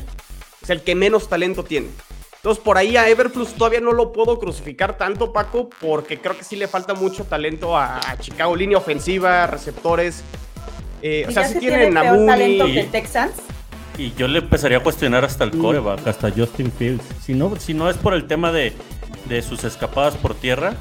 Es 0.64 0.70
el 0.70 0.82
que 0.82 0.96
menos 0.96 1.28
talento 1.28 1.66
tiene. 1.66 1.90
Entonces, 2.38 2.64
por 2.64 2.78
ahí 2.78 2.96
a 2.96 3.10
Everflux 3.10 3.54
todavía 3.56 3.82
no 3.82 3.92
lo 3.92 4.14
puedo 4.14 4.40
crucificar 4.40 4.98
tanto, 4.98 5.34
Paco, 5.34 5.70
porque 5.82 6.20
creo 6.20 6.38
que 6.38 6.46
sí 6.46 6.56
le 6.56 6.70
falta 6.70 6.94
mucho 6.94 7.26
talento 7.26 7.76
a, 7.76 7.98
a 7.98 8.18
Chicago. 8.18 8.56
Línea 8.56 8.78
ofensiva, 8.78 9.46
receptores. 9.48 10.24
Eh, 11.02 11.26
o 11.28 11.32
sea, 11.32 11.44
sí 11.50 11.60
tienen 11.60 11.92
tiene 11.92 12.00
a 12.00 12.04
peor 12.04 12.26
talento 12.26 12.64
Mooney. 12.64 12.74
que 12.74 12.80
el 12.80 12.92
Texans. 12.92 13.34
Y 13.98 14.14
yo 14.14 14.28
le 14.28 14.40
empezaría 14.40 14.78
a 14.78 14.84
cuestionar 14.84 15.26
hasta 15.26 15.44
el 15.44 15.52
coreback, 15.52 16.06
hasta 16.06 16.32
Justin 16.32 16.72
Fields. 16.72 17.04
Si 17.22 17.34
no, 17.34 17.56
si 17.56 17.74
no 17.74 17.90
es 17.90 17.98
por 17.98 18.14
el 18.14 18.28
tema 18.28 18.52
de, 18.52 18.74
de 19.26 19.42
sus 19.42 19.64
escapadas 19.64 20.16
por 20.16 20.36
tierra, 20.36 20.76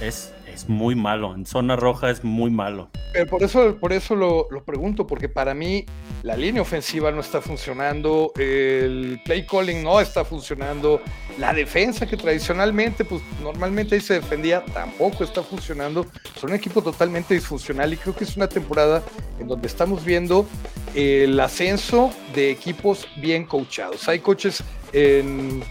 es, 0.00 0.32
es 0.58 0.68
muy 0.68 0.96
malo. 0.96 1.34
En 1.34 1.46
zona 1.46 1.76
roja 1.76 2.10
es 2.10 2.24
muy 2.24 2.50
malo. 2.50 2.90
Pero 3.12 3.26
por 3.26 3.42
eso, 3.42 3.76
por 3.78 3.92
eso 3.92 4.16
lo, 4.16 4.48
lo 4.50 4.64
pregunto, 4.64 5.06
porque 5.06 5.28
para 5.28 5.54
mí 5.54 5.86
la 6.22 6.36
línea 6.36 6.60
ofensiva 6.60 7.12
no 7.12 7.20
está 7.20 7.40
funcionando, 7.40 8.32
el 8.36 9.20
play 9.24 9.46
calling 9.46 9.82
no 9.82 10.00
está 10.00 10.24
funcionando, 10.24 11.00
la 11.38 11.54
defensa 11.54 12.06
que 12.06 12.16
tradicionalmente, 12.16 13.04
pues 13.04 13.22
normalmente 13.40 13.94
ahí 13.94 14.00
se 14.00 14.14
defendía, 14.14 14.64
tampoco 14.64 15.22
está 15.22 15.42
funcionando. 15.42 16.06
Son 16.38 16.50
un 16.50 16.56
equipo 16.56 16.82
totalmente 16.82 17.34
disfuncional 17.34 17.92
y 17.92 17.96
creo 17.96 18.14
que 18.14 18.24
es 18.24 18.36
una 18.36 18.48
temporada 18.48 19.02
en 19.38 19.46
donde 19.46 19.68
estamos 19.68 20.04
viendo 20.04 20.44
el 20.94 21.38
ascenso 21.38 22.10
de 22.34 22.50
equipos 22.50 23.06
bien 23.16 23.44
coachados. 23.44 24.08
Hay 24.08 24.18
coaches 24.18 24.64
en 24.92 25.62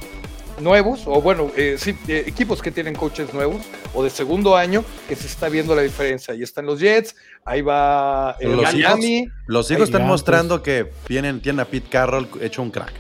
nuevos, 0.59 1.03
o 1.05 1.21
bueno, 1.21 1.51
eh, 1.55 1.77
sí, 1.79 1.95
eh, 2.07 2.23
equipos 2.27 2.61
que 2.61 2.71
tienen 2.71 2.95
coaches 2.95 3.33
nuevos 3.33 3.61
o 3.93 4.03
de 4.03 4.09
segundo 4.09 4.55
año, 4.55 4.83
que 5.07 5.15
se 5.15 5.27
está 5.27 5.49
viendo 5.49 5.75
la 5.75 5.81
diferencia. 5.81 6.33
Ahí 6.33 6.43
están 6.43 6.65
los 6.65 6.79
Jets, 6.79 7.15
ahí 7.45 7.61
va 7.61 8.35
el 8.39 8.53
Los 8.55 8.63
Miami, 8.73 9.29
Los 9.45 9.69
hijos 9.71 9.83
están 9.83 10.05
mostrando 10.05 10.61
que 10.63 10.91
tienen, 11.07 11.41
tienen 11.41 11.59
a 11.61 11.65
Pete 11.65 11.89
Carroll 11.89 12.27
hecho 12.41 12.61
un 12.61 12.71
crack. 12.71 12.93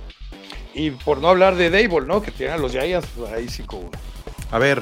y 0.73 0.91
por 0.91 1.19
no 1.19 1.29
hablar 1.29 1.55
de 1.55 1.69
Dable, 1.69 2.07
¿no? 2.07 2.21
Que 2.21 2.31
tienen 2.31 2.55
a 2.55 2.57
los 2.57 2.71
Giants, 2.71 3.07
pues, 3.17 3.31
ahí 3.31 3.49
sí 3.49 3.63
como... 3.63 3.89
A 4.51 4.59
ver, 4.59 4.81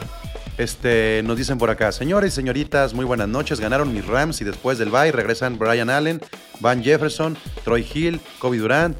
este, 0.57 1.21
nos 1.23 1.37
dicen 1.37 1.57
por 1.57 1.69
acá, 1.69 1.91
señores 1.91 2.33
y 2.33 2.35
señoritas, 2.35 2.93
muy 2.93 3.05
buenas 3.05 3.27
noches. 3.27 3.59
Ganaron 3.59 3.93
mis 3.93 4.05
Rams 4.05 4.41
y 4.41 4.43
después 4.43 4.77
del 4.77 4.89
bye 4.89 5.11
regresan 5.11 5.57
Brian 5.57 5.89
Allen, 5.89 6.21
Van 6.59 6.83
Jefferson, 6.83 7.37
Troy 7.63 7.85
Hill, 7.93 8.19
Kobe 8.39 8.57
Durant, 8.57 8.97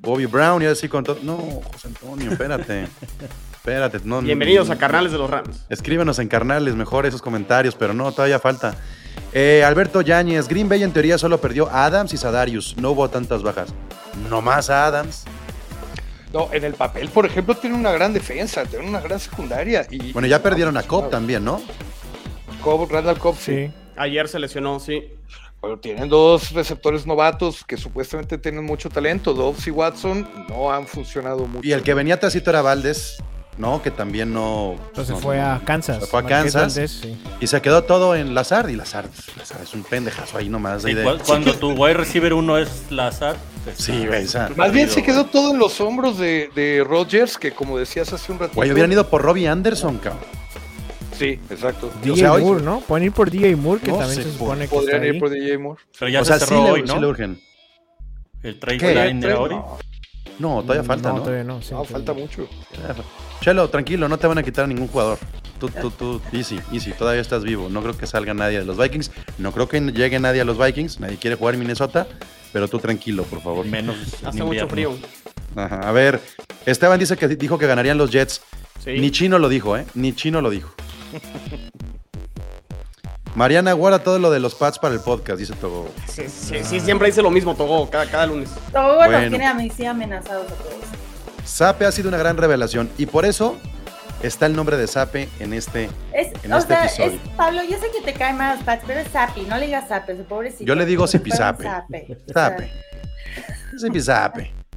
Bobby 0.00 0.26
Brown 0.26 0.62
y 0.62 0.66
así 0.66 0.88
con 0.88 1.04
todo. 1.04 1.18
No, 1.22 1.36
José 1.36 1.88
Antonio, 1.88 2.30
espérate. 2.32 2.86
espérate. 3.52 4.00
No, 4.04 4.20
Bienvenidos 4.20 4.68
no- 4.68 4.74
a 4.74 4.76
Carnales 4.78 5.12
de 5.12 5.18
los 5.18 5.28
Rams. 5.30 5.64
Escríbenos 5.68 6.18
en 6.18 6.28
carnales 6.28 6.74
mejor 6.74 7.06
esos 7.06 7.22
comentarios, 7.22 7.74
pero 7.74 7.94
no, 7.94 8.12
todavía 8.12 8.38
falta. 8.38 8.76
Eh, 9.32 9.64
Alberto 9.64 10.02
Yáñez, 10.02 10.48
Green 10.48 10.68
Bay 10.68 10.82
en 10.82 10.92
teoría 10.92 11.18
solo 11.18 11.40
perdió 11.40 11.68
a 11.68 11.86
Adams 11.86 12.12
y 12.12 12.16
Sadarius. 12.16 12.76
No 12.76 12.90
hubo 12.92 13.08
tantas 13.08 13.42
bajas. 13.42 13.72
No 14.30 14.40
más 14.42 14.70
a 14.70 14.86
Adams. 14.86 15.24
No, 16.32 16.48
en 16.52 16.64
el 16.64 16.74
papel, 16.74 17.08
por 17.08 17.24
ejemplo, 17.24 17.54
tienen 17.56 17.78
una 17.78 17.92
gran 17.92 18.12
defensa, 18.12 18.64
tienen 18.64 18.88
una 18.88 19.00
gran 19.00 19.18
secundaria. 19.18 19.86
Y, 19.90 20.12
Bueno, 20.12 20.28
ya 20.28 20.42
perdieron 20.42 20.76
a 20.76 20.82
Cobb 20.82 21.08
también, 21.10 21.44
¿no? 21.44 21.62
Cobb, 22.62 22.90
Randall 22.90 23.18
Cobb, 23.18 23.36
sí. 23.38 23.66
Sí. 23.66 23.70
Ayer 23.96 24.28
se 24.28 24.38
lesionó, 24.38 24.78
sí. 24.78 25.02
Pero 25.60 25.78
tienen 25.78 26.08
dos 26.08 26.52
receptores 26.52 27.06
novatos 27.06 27.64
que 27.64 27.76
supuestamente 27.76 28.38
tienen 28.38 28.64
mucho 28.64 28.88
talento. 28.90 29.34
Dobbs 29.34 29.66
y 29.66 29.70
Watson 29.70 30.28
no 30.48 30.70
han 30.72 30.86
funcionado 30.86 31.46
mucho. 31.46 31.66
Y 31.66 31.72
el 31.72 31.82
que 31.82 31.94
venía 31.94 32.20
trasito 32.20 32.50
era 32.50 32.62
Valdés, 32.62 33.16
¿no? 33.58 33.82
Que 33.82 33.90
también 33.90 34.32
no. 34.32 34.76
Entonces 34.88 35.14
no- 35.16 35.20
fue 35.20 35.40
a 35.40 35.60
Kansas. 35.64 36.00
Se 36.04 36.06
fue 36.06 36.20
a 36.20 36.24
Kansas. 36.26 36.74
Valdés, 36.74 36.90
sí. 37.02 37.16
Y 37.40 37.46
se 37.48 37.60
quedó 37.62 37.82
todo 37.84 38.14
en 38.14 38.34
Lazard. 38.34 38.68
Y 38.68 38.76
Lazard, 38.76 39.08
Lazard 39.36 39.62
es 39.62 39.74
un 39.74 39.82
pendejazo 39.82 40.38
ahí 40.38 40.48
nomás. 40.48 40.84
ahí 40.84 40.92
Sí, 40.92 40.98
de- 40.98 41.04
cu- 41.04 41.24
cuando 41.26 41.54
tu 41.54 41.72
wide 41.72 41.94
receiver 41.94 42.34
uno 42.34 42.58
es 42.58 42.68
Lazar. 42.90 43.36
Sí, 43.76 44.06
güey, 44.06 44.26
o 44.26 44.28
sea, 44.28 44.48
Más 44.56 44.70
bien 44.70 44.88
se 44.88 45.02
quedó 45.02 45.24
todo 45.26 45.50
en 45.50 45.58
los 45.58 45.80
hombros 45.80 46.18
de, 46.18 46.50
de 46.54 46.84
Rodgers, 46.86 47.36
que 47.36 47.50
como 47.50 47.76
decías 47.78 48.12
hace 48.12 48.30
un 48.30 48.38
ratito. 48.38 48.54
Güey, 48.54 48.70
hubieran 48.70 48.92
ido 48.92 49.08
por 49.10 49.22
Robbie 49.22 49.48
Anderson, 49.48 49.98
cabrón. 49.98 50.22
Sí, 51.18 51.38
exacto. 51.50 51.86
O 51.94 52.04
DJ 52.04 52.16
sea, 52.16 52.32
hoy- 52.32 52.42
Moore, 52.42 52.62
¿no? 52.62 52.80
Pueden 52.80 53.06
ir 53.06 53.12
por 53.12 53.30
DJ 53.30 53.56
Moore, 53.56 53.80
que 53.80 53.90
No 53.90 53.98
también 53.98 54.22
se 54.22 54.30
supone 54.32 54.68
que 54.68 54.74
Podrían 54.74 54.94
está 54.96 55.06
ir 55.06 55.12
ahí. 55.14 55.20
por 55.20 55.30
DJ 55.30 55.58
Moore. 55.58 55.82
Pero 55.98 56.10
ya 56.10 56.20
o 56.20 56.24
se 56.24 56.28
sea, 56.28 56.38
sí 56.40 56.46
cerró 56.46 56.64
le, 56.64 56.70
hoy, 56.70 56.84
sí 56.86 56.98
le 57.00 57.06
urgen. 57.06 57.40
El 58.42 58.58
trade 58.60 58.78
deadline 58.78 59.24
era 59.24 59.40
hoy. 59.40 59.50
No, 59.50 59.78
No, 60.38 60.62
todavía 60.62 60.84
falta, 60.84 61.12
¿no? 61.12 61.20
todavía 61.22 61.44
no. 61.44 61.62
sí, 61.62 61.68
no, 61.72 61.82
todavía 61.82 61.92
falta 61.96 62.12
no. 62.12 62.20
mucho. 62.20 62.48
Chelo, 63.40 63.68
tranquilo, 63.70 64.08
no 64.08 64.18
te 64.18 64.26
van 64.26 64.38
a 64.38 64.42
quitar 64.42 64.64
a 64.64 64.68
ningún 64.68 64.88
jugador. 64.88 65.18
Tú, 65.58 65.68
tú, 65.70 65.90
tú, 65.90 66.20
easy, 66.32 66.60
easy, 66.72 66.92
todavía 66.92 67.22
estás 67.22 67.42
vivo. 67.42 67.68
No 67.70 67.82
creo 67.82 67.96
que 67.96 68.06
salga 68.06 68.34
nadie 68.34 68.58
de 68.58 68.64
los 68.66 68.76
Vikings. 68.76 69.10
No 69.38 69.52
creo 69.52 69.68
que 69.68 69.80
llegue 69.80 70.18
nadie 70.20 70.42
a 70.42 70.44
los 70.44 70.58
Vikings. 70.58 71.00
Nadie 71.00 71.16
quiere 71.16 71.36
jugar 71.36 71.54
en 71.54 71.60
Minnesota. 71.60 72.06
Pero 72.52 72.68
tú 72.68 72.78
tranquilo, 72.78 73.22
por 73.24 73.40
favor. 73.40 73.64
Menos. 73.64 73.96
en 74.20 74.26
Hace 74.28 74.44
mucho 74.44 74.68
frío. 74.68 74.92
Ajá. 75.54 75.88
A 75.88 75.92
ver, 75.92 76.20
Esteban 76.66 76.98
dice 77.00 77.16
que 77.16 77.26
dijo 77.28 77.58
que 77.58 77.66
ganarían 77.66 77.96
los 77.96 78.10
Jets. 78.10 78.42
Sí. 78.84 78.98
Ni 79.00 79.10
Chino 79.10 79.38
lo 79.38 79.48
dijo, 79.48 79.76
¿eh? 79.78 79.86
Ni 79.94 80.12
Chino 80.12 80.42
lo 80.42 80.50
dijo. 80.50 80.74
Mariana 83.34 83.74
guarda 83.74 83.98
todo 83.98 84.18
lo 84.18 84.30
de 84.30 84.40
los 84.40 84.54
pads 84.54 84.78
para 84.78 84.94
el 84.94 85.00
podcast, 85.00 85.38
dice 85.38 85.52
todo. 85.60 85.88
Sí, 86.08 86.24
sí, 86.28 86.64
sí, 86.64 86.80
siempre 86.80 87.08
dice 87.08 87.20
lo 87.20 87.30
mismo, 87.30 87.54
Togo, 87.54 87.88
cada, 87.90 88.06
cada 88.06 88.26
lunes. 88.26 88.48
Todo 88.72 88.96
Bueno. 88.96 89.20
nos 89.20 89.28
tiene 89.28 89.46
a 89.46 89.52
mí 89.54 89.70
sí 89.70 89.84
amenazados 89.84 90.50
a 90.50 90.54
todos. 90.54 90.74
Sape 91.44 91.84
ha 91.84 91.92
sido 91.92 92.08
una 92.08 92.16
gran 92.18 92.36
revelación 92.38 92.90
y 92.96 93.04
por 93.06 93.26
eso 93.26 93.56
está 94.22 94.46
el 94.46 94.56
nombre 94.56 94.78
de 94.78 94.86
Sape 94.86 95.28
en 95.38 95.52
este. 95.52 95.90
Es, 96.14 96.32
En 96.42 96.52
o 96.52 96.56
este 96.58 96.74
sea, 96.74 96.84
episodio. 96.86 97.20
es, 97.22 97.28
Pablo, 97.36 97.60
yo 97.62 97.78
sé 97.78 97.86
que 97.94 98.10
te 98.10 98.18
cae 98.18 98.32
más 98.32 98.62
Pats, 98.62 98.84
pero 98.86 99.00
es 99.00 99.08
Sapi, 99.08 99.42
no 99.42 99.58
le 99.58 99.66
digas 99.66 99.86
Sape, 99.88 100.12
ese 100.14 100.22
pobrecito. 100.24 100.64
Yo 100.64 100.74
le 100.74 100.86
digo 100.86 101.06
Zipizape. 101.06 101.64
Sape, 102.32 102.32
Sape. 102.32 102.72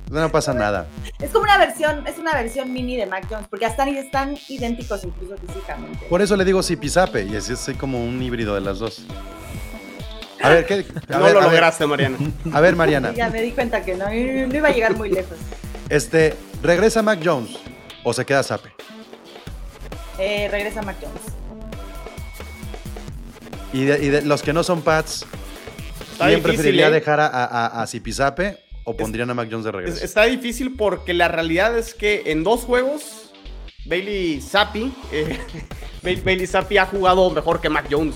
No 0.10 0.32
pasa 0.32 0.54
nada. 0.54 0.88
Es 1.20 1.30
como 1.30 1.44
una 1.44 1.58
versión, 1.60 2.06
es 2.08 2.18
una 2.18 2.34
versión 2.34 2.74
mini 2.74 2.98
de 2.98 3.06
Mac 3.06 3.28
Jones, 3.30 3.48
porque 3.48 3.66
están, 3.66 3.90
están 3.90 4.36
idénticos 4.48 5.04
incluso 5.04 5.36
físicamente. 5.38 6.06
Por 6.10 6.22
eso 6.22 6.36
le 6.36 6.44
digo 6.46 6.64
Zipizape 6.64 7.24
y 7.26 7.36
así 7.36 7.54
es 7.54 7.70
como 7.78 8.04
un 8.04 8.22
híbrido 8.22 8.56
de 8.56 8.62
las 8.62 8.80
dos. 8.80 9.06
A 10.42 10.50
ver, 10.50 10.66
¿qué? 10.66 10.86
A 11.10 11.18
no 11.18 11.24
ver, 11.26 11.34
lo 11.34 11.42
a 11.42 11.44
ver, 11.44 11.52
lograste, 11.52 11.86
Mariana. 11.86 12.18
A 12.54 12.62
ver, 12.62 12.76
Mariana. 12.76 13.14
Ya 13.14 13.30
me 13.30 13.42
di 13.42 13.52
cuenta 13.52 13.84
que 13.84 13.94
no, 13.96 14.06
no 14.06 14.56
iba 14.58 14.70
a 14.70 14.72
llegar 14.72 14.96
muy 14.96 15.10
lejos. 15.10 15.38
Este, 15.90 16.36
¿regresa 16.64 17.04
Mac 17.04 17.20
Jones 17.24 17.52
o 18.04 18.12
se 18.14 18.26
queda 18.26 18.42
Sape? 18.42 18.70
Eh, 20.18 20.48
regresa 20.50 20.82
Mac 20.82 20.96
Jones. 21.00 21.22
Y 23.74 23.84
de, 23.84 24.04
y 24.04 24.10
de 24.10 24.22
los 24.24 24.42
que 24.42 24.54
no 24.54 24.64
son 24.64 24.82
Pats, 24.82 25.26
¿Quién 26.18 26.30
difícil, 26.30 26.42
preferiría 26.42 26.88
¿eh? 26.88 26.92
dejar 26.92 27.20
a, 27.20 27.28
a, 27.28 27.82
a 27.84 27.88
Zipizape 27.88 28.69
o 28.84 28.96
pondrían 28.96 29.30
a 29.30 29.34
Mac 29.34 29.48
Jones 29.52 29.64
de 29.66 29.70
Es- 29.72 29.76
regreso? 29.76 30.06
Está 30.06 30.24
difícil 30.24 30.76
porque 30.76 31.14
la 31.14 31.28
realidad 31.28 31.78
es 31.78 31.94
que 31.94 32.24
en 32.28 32.44
dos 32.44 32.62
juegos, 32.62 33.32
Bailey 33.86 34.42
Zappi, 34.42 34.94
eh, 35.12 35.38
Bailey, 36.04 36.48
Zappi 36.48 36.78
ha 36.78 36.86
jugado 36.86 37.30
mejor 37.32 37.62
que 37.62 37.70
Mac 37.70 37.88
Jones. 37.90 38.16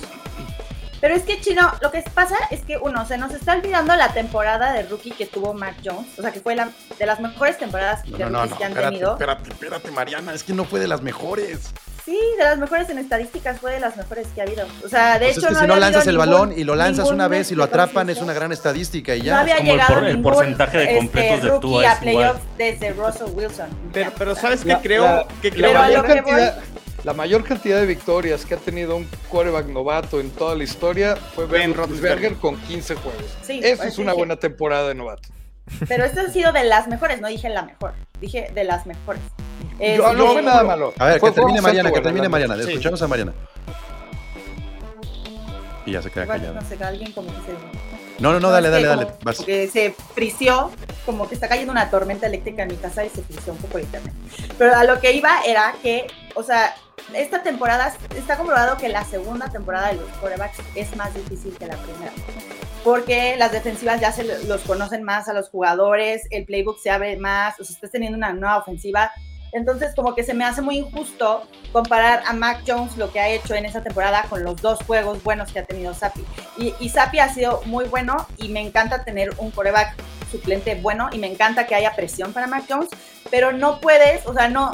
Pero 1.01 1.15
es 1.15 1.23
que, 1.23 1.41
Chino, 1.41 1.69
lo 1.81 1.91
que 1.91 2.01
pasa 2.13 2.37
es 2.49 2.61
que, 2.61 2.77
uno, 2.77 3.05
se 3.05 3.17
nos 3.17 3.33
está 3.33 3.55
olvidando 3.55 3.93
la 3.97 4.13
temporada 4.13 4.71
de 4.71 4.83
rookie 4.83 5.11
que 5.11 5.25
tuvo 5.25 5.53
Mac 5.53 5.75
Jones. 5.83 6.07
O 6.17 6.21
sea, 6.21 6.31
que 6.31 6.39
fue 6.39 6.55
la, 6.55 6.71
de 6.97 7.05
las 7.05 7.19
mejores 7.19 7.57
temporadas 7.57 8.07
No, 8.07 8.17
de 8.17 8.23
no, 8.23 8.29
no, 8.29 8.37
rookies 8.39 8.51
no, 8.51 8.57
que 8.57 8.63
han 8.63 8.71
espérate, 8.71 8.91
tenido. 8.93 9.11
espérate, 9.11 9.49
espérate, 9.49 9.91
Mariana, 9.91 10.33
es 10.33 10.43
que 10.43 10.53
no 10.53 10.63
fue 10.63 10.79
de 10.79 10.87
las 10.87 11.01
mejores. 11.01 11.73
Sí, 12.05 12.19
de 12.37 12.43
las 12.43 12.57
mejores 12.57 12.89
en 12.89 12.97
estadísticas, 12.97 13.59
fue 13.59 13.71
de 13.73 13.79
las 13.79 13.95
mejores 13.95 14.27
que 14.35 14.41
ha 14.41 14.43
habido. 14.43 14.65
O 14.83 14.89
sea, 14.89 15.13
de 15.19 15.27
Pues 15.27 15.37
hecho, 15.37 15.47
es 15.47 15.47
que 15.47 15.53
no 15.53 15.59
si 15.61 15.67
no 15.67 15.75
lanzas 15.77 16.05
el 16.07 16.17
balón 16.17 16.53
y 16.57 16.65
lo 16.65 16.75
lanzas 16.75 17.09
una 17.09 17.29
vez 17.29 17.51
y 17.51 17.55
lo 17.55 17.63
este, 17.63 17.71
¿cómo 17.71 17.83
se 17.85 17.89
atrapan, 17.91 18.09
es 18.09 18.17
una 18.21 18.33
gran 18.33 18.51
estadística 18.51 19.15
y 19.15 19.19
No 19.19 19.25
ya. 19.25 19.39
había 19.39 19.55
como 19.57 19.71
el 19.71 19.77
llegado 19.77 19.93
por- 19.95 20.03
el 20.09 20.21
porcentaje 20.21 20.77
de 20.79 20.97
completos 20.97 21.35
este, 21.37 21.51
de 21.51 21.59
Tua 21.59 21.91
a 21.91 21.99
playoffs 21.99 22.41
desde 22.57 22.91
Russell 22.93 23.27
Wilson. 23.33 23.67
Pero, 23.93 24.11
pero 24.17 24.35
¿sabes 24.35 24.61
qué 24.63 24.69
La- 24.69 24.81
creo? 24.81 25.03
la- 25.05 25.27
que 25.41 25.49
la, 25.51 25.55
creo 25.55 25.67
Pero 25.67 25.79
a 25.79 25.81
mayor 25.83 26.05
cantidad, 26.07 26.57
la 27.05 27.13
mayor 27.13 27.43
cantidad 27.45 27.79
de 27.79 27.85
victorias 27.85 28.45
que 28.45 28.53
ha 28.55 28.57
tenido 28.57 28.97
un 28.97 29.07
quarterback 29.29 29.67
novato 29.67 30.19
en 30.19 30.29
toda 30.31 30.55
la 30.55 30.63
historia 30.65 31.15
fue 31.15 31.45
Ben 31.45 31.69
Ben 31.69 31.73
Roethlisberger 31.73 32.33
con 32.35 32.57
15 32.63 32.95
juegos. 32.95 33.23
Sí, 33.43 33.61
Eso 33.63 33.77
pues 33.77 33.93
es 33.93 33.97
una 33.97 34.11
dije- 34.11 34.17
buena 34.17 34.35
temporada 34.35 34.89
de 34.89 34.95
novato. 34.95 35.29
Pero 35.87 36.03
esta 36.03 36.21
ha 36.23 36.29
sido 36.29 36.51
de 36.51 36.65
las 36.65 36.89
mejores, 36.89 37.21
no 37.21 37.29
dije 37.29 37.47
la 37.49 37.61
mejor, 37.63 37.93
dije 38.19 38.51
de 38.53 38.63
las 38.65 38.85
mejores. 38.85 39.21
Eh, 39.79 39.95
Yo- 39.97 40.13
no 40.13 40.33
fue 40.33 40.41
nada 40.41 40.63
malo. 40.63 40.93
A 40.99 41.05
ver, 41.05 41.19
Fue- 41.19 41.29
que 41.31 41.35
termine 41.35 41.61
Mariana, 41.61 41.91
que 41.91 42.01
termine 42.01 42.29
Mariana. 42.29 42.55
Sí. 42.63 42.69
Escuchamos 42.71 43.01
a 43.01 43.07
Mariana. 43.07 43.33
Y 45.85 45.91
ya 45.91 46.01
se 46.01 46.09
queda 46.11 46.25
callada. 46.27 46.61
no 46.61 46.67
sé, 46.67 46.81
alguien 46.83 47.11
como 47.11 47.27
que 47.27 47.51
se... 47.51 47.53
No, 48.19 48.31
no, 48.31 48.39
no, 48.39 48.51
dale, 48.51 48.67
es 48.67 48.71
dale, 48.73 48.87
dale. 48.87 49.05
como- 49.05 49.17
Vas. 49.23 49.37
Porque 49.37 49.67
se 49.67 49.93
frició, 50.13 50.71
como 51.05 51.27
que 51.27 51.35
está 51.35 51.49
cayendo 51.49 51.71
una 51.73 51.89
tormenta 51.89 52.27
eléctrica 52.27 52.63
en 52.63 52.69
mi 52.69 52.75
casa 52.77 53.03
y 53.03 53.09
se 53.09 53.21
frició 53.23 53.51
un 53.53 53.59
poco 53.59 53.79
el 53.79 53.83
internet. 53.85 54.13
Pero 54.57 54.75
a 54.75 54.83
lo 54.85 54.99
que 55.01 55.11
iba 55.13 55.41
era 55.45 55.73
que, 55.81 56.07
o 56.35 56.43
sea, 56.43 56.73
esta 57.13 57.43
temporada 57.43 57.93
está 58.15 58.37
comprobado 58.37 58.77
que 58.77 58.87
la 58.87 59.03
segunda 59.03 59.49
temporada 59.49 59.87
de 59.89 59.95
los 59.95 60.05
quarterbacks 60.21 60.59
es 60.75 60.95
más 60.95 61.13
difícil 61.13 61.53
que 61.57 61.65
la 61.65 61.75
primera. 61.75 62.11
Porque 62.83 63.35
las 63.37 63.51
defensivas 63.51 63.99
ya 63.99 64.11
se 64.11 64.23
los 64.45 64.61
conocen 64.61 65.03
más 65.03 65.27
a 65.27 65.33
los 65.33 65.49
jugadores, 65.49 66.27
el 66.31 66.45
playbook 66.45 66.79
se 66.79 66.91
abre 66.91 67.17
más, 67.17 67.59
o 67.59 67.63
sea, 67.65 67.73
estás 67.75 67.91
teniendo 67.91 68.17
una 68.17 68.31
nueva 68.33 68.57
ofensiva. 68.57 69.11
Entonces, 69.53 69.93
como 69.95 70.15
que 70.15 70.23
se 70.23 70.33
me 70.33 70.43
hace 70.43 70.61
muy 70.61 70.77
injusto 70.77 71.43
comparar 71.71 72.23
a 72.25 72.33
Mac 72.33 72.63
Jones 72.67 72.97
lo 72.97 73.11
que 73.11 73.19
ha 73.19 73.29
hecho 73.29 73.55
en 73.55 73.65
esa 73.65 73.81
temporada 73.81 74.25
con 74.29 74.43
los 74.43 74.61
dos 74.61 74.79
juegos 74.85 75.23
buenos 75.23 75.51
que 75.51 75.59
ha 75.59 75.65
tenido 75.65 75.93
Sapi. 75.93 76.25
Y, 76.57 76.73
y 76.79 76.89
Sapi 76.89 77.19
ha 77.19 77.33
sido 77.33 77.61
muy 77.65 77.85
bueno 77.85 78.27
y 78.37 78.49
me 78.49 78.61
encanta 78.61 79.03
tener 79.03 79.33
un 79.37 79.51
coreback 79.51 79.95
suplente 80.33 80.75
bueno 80.75 81.09
y 81.11 81.19
me 81.19 81.27
encanta 81.27 81.67
que 81.67 81.75
haya 81.75 81.95
presión 81.95 82.33
para 82.33 82.47
Mac 82.47 82.65
Jones, 82.67 82.89
pero 83.29 83.51
no 83.51 83.79
puedes, 83.79 84.25
o 84.25 84.33
sea, 84.33 84.49
no, 84.49 84.71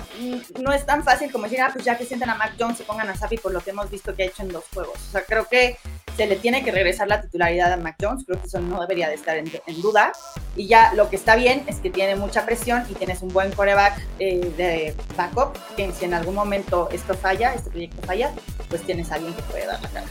no 0.59 0.71
es 0.71 0.85
tan 0.85 1.03
fácil 1.03 1.31
como 1.31 1.43
decir, 1.43 1.61
ah, 1.61 1.69
pues 1.71 1.83
ya 1.83 1.97
que 1.97 2.05
sienten 2.05 2.29
a 2.29 2.35
Mac 2.35 2.53
Jones 2.57 2.79
y 2.79 2.83
pongan 2.83 3.09
a 3.09 3.15
Sapi 3.15 3.37
por 3.37 3.51
lo 3.51 3.59
que 3.59 3.71
hemos 3.71 3.89
visto 3.91 4.15
que 4.15 4.23
ha 4.23 4.25
hecho 4.27 4.43
en 4.43 4.49
dos 4.49 4.63
juegos. 4.73 4.95
O 4.95 5.11
sea, 5.11 5.23
creo 5.23 5.47
que 5.47 5.77
se 6.19 6.27
le 6.27 6.35
tiene 6.35 6.65
que 6.65 6.71
regresar 6.71 7.07
la 7.07 7.21
titularidad 7.21 7.71
a 7.71 7.77
Mac 7.77 7.95
Jones, 8.01 8.25
creo 8.25 8.41
que 8.41 8.47
eso 8.47 8.59
no 8.59 8.81
debería 8.81 9.07
de 9.07 9.15
estar 9.15 9.37
en, 9.37 9.49
en 9.67 9.81
duda. 9.81 10.11
Y 10.57 10.67
ya 10.67 10.91
lo 10.93 11.09
que 11.09 11.15
está 11.15 11.37
bien 11.37 11.63
es 11.67 11.77
que 11.77 11.89
tiene 11.89 12.17
mucha 12.17 12.45
presión 12.45 12.83
y 12.89 12.93
tienes 12.93 13.21
un 13.21 13.29
buen 13.29 13.53
coreback 13.53 14.05
eh, 14.19 14.51
de 14.57 14.93
backup, 15.15 15.57
que 15.77 15.93
si 15.93 16.03
en 16.03 16.13
algún 16.13 16.35
momento 16.35 16.89
esto 16.91 17.13
falla, 17.13 17.53
este 17.53 17.69
proyecto 17.69 18.01
falla, 18.05 18.31
pues 18.67 18.81
tienes 18.81 19.09
a 19.13 19.15
alguien 19.15 19.33
que 19.33 19.41
puede 19.43 19.65
dar 19.65 19.81
la 19.81 19.87
cara. 19.87 20.07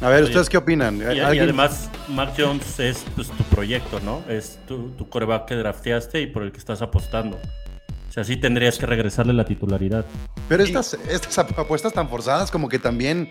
A 0.00 0.08
ver, 0.08 0.24
¿ustedes 0.24 0.48
qué 0.48 0.56
opinan? 0.56 0.96
Y, 0.96 1.00
y 1.16 1.20
¿Alguien- 1.20 1.44
además, 1.44 1.90
Mac 2.08 2.32
Jones 2.34 2.80
es 2.80 3.04
pues, 3.14 3.28
tu 3.28 3.44
proyecto, 3.44 4.00
¿no? 4.00 4.22
Es 4.30 4.58
tu, 4.66 4.88
tu 4.92 5.06
coreback 5.10 5.44
que 5.48 5.54
drafteaste 5.56 6.22
y 6.22 6.26
por 6.28 6.44
el 6.44 6.52
que 6.52 6.58
estás 6.58 6.80
apostando. 6.80 7.38
Sea, 8.16 8.24
sí 8.24 8.38
tendrías 8.38 8.78
que 8.78 8.86
regresarle 8.86 9.34
la 9.34 9.44
titularidad. 9.44 10.06
Pero 10.48 10.62
estas, 10.64 10.94
estas 11.10 11.38
apuestas 11.38 11.92
tan 11.92 12.08
forzadas, 12.08 12.50
como 12.50 12.66
que 12.70 12.78
también, 12.78 13.28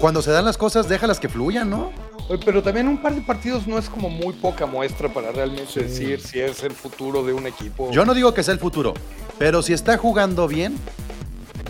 cuando 0.00 0.22
se 0.22 0.32
dan 0.32 0.44
las 0.44 0.58
cosas, 0.58 0.88
déjalas 0.88 1.20
que 1.20 1.28
fluyan, 1.28 1.70
¿no? 1.70 1.92
Oye, 2.28 2.40
Pero 2.44 2.60
también 2.60 2.88
un 2.88 3.00
par 3.00 3.14
de 3.14 3.20
partidos 3.20 3.68
no 3.68 3.78
es 3.78 3.88
como 3.88 4.10
muy 4.10 4.32
poca 4.34 4.66
muestra 4.66 5.08
para 5.08 5.30
realmente 5.30 5.84
decir 5.84 6.20
si 6.20 6.40
es 6.40 6.64
el 6.64 6.72
futuro 6.72 7.22
de 7.22 7.32
un 7.32 7.46
equipo. 7.46 7.92
Yo 7.92 8.04
no 8.04 8.12
digo 8.12 8.34
que 8.34 8.42
sea 8.42 8.52
el 8.54 8.58
futuro, 8.58 8.92
pero 9.38 9.62
si 9.62 9.72
está 9.72 9.96
jugando 9.98 10.48
bien, 10.48 10.76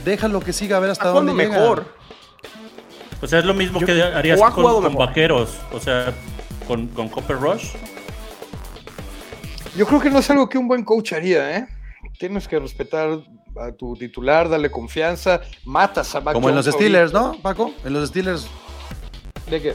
déjalo 0.07 0.41
que 0.41 0.55
siga 0.55 0.79
a 0.79 0.81
ver 0.81 0.89
hasta 0.89 1.09
dónde 1.09 1.33
jugando 1.33 1.53
llega. 1.53 1.61
mejor. 1.63 1.95
O 3.21 3.27
sea, 3.27 3.41
es 3.41 3.45
lo 3.45 3.53
mismo 3.53 3.79
Yo- 3.81 3.87
que 3.87 4.03
harías 4.03 4.41
con, 4.41 4.51
jugado 4.53 4.81
con 4.81 4.93
mejor. 4.93 5.07
vaqueros. 5.09 5.51
O 5.71 5.81
sea, 5.81 6.15
con, 6.67 6.87
con 6.89 7.11
Copper 7.11 7.37
Rush. 7.37 7.73
Yo 9.77 9.85
creo 9.87 10.01
que 10.01 10.09
no 10.09 10.21
es 10.21 10.31
algo 10.31 10.49
que 10.49 10.57
un 10.57 10.67
buen 10.67 10.83
coach 10.83 11.13
haría, 11.13 11.59
¿eh? 11.59 11.69
Tienes 12.25 12.49
que 12.49 12.59
respetar 12.59 13.19
a 13.61 13.73
tu 13.73 13.95
titular, 13.97 14.49
darle 14.49 14.71
confianza, 14.71 15.43
matas 15.67 16.15
a 16.15 16.23
Mac 16.23 16.33
Como 16.33 16.49
en 16.49 16.55
los 16.55 16.65
Steelers, 16.65 17.13
ahorita. 17.13 17.37
¿no, 17.37 17.43
Paco? 17.43 17.75
En 17.85 17.93
los 17.93 18.09
Steelers, 18.09 18.47
¿De 19.51 19.61
qué? 19.61 19.75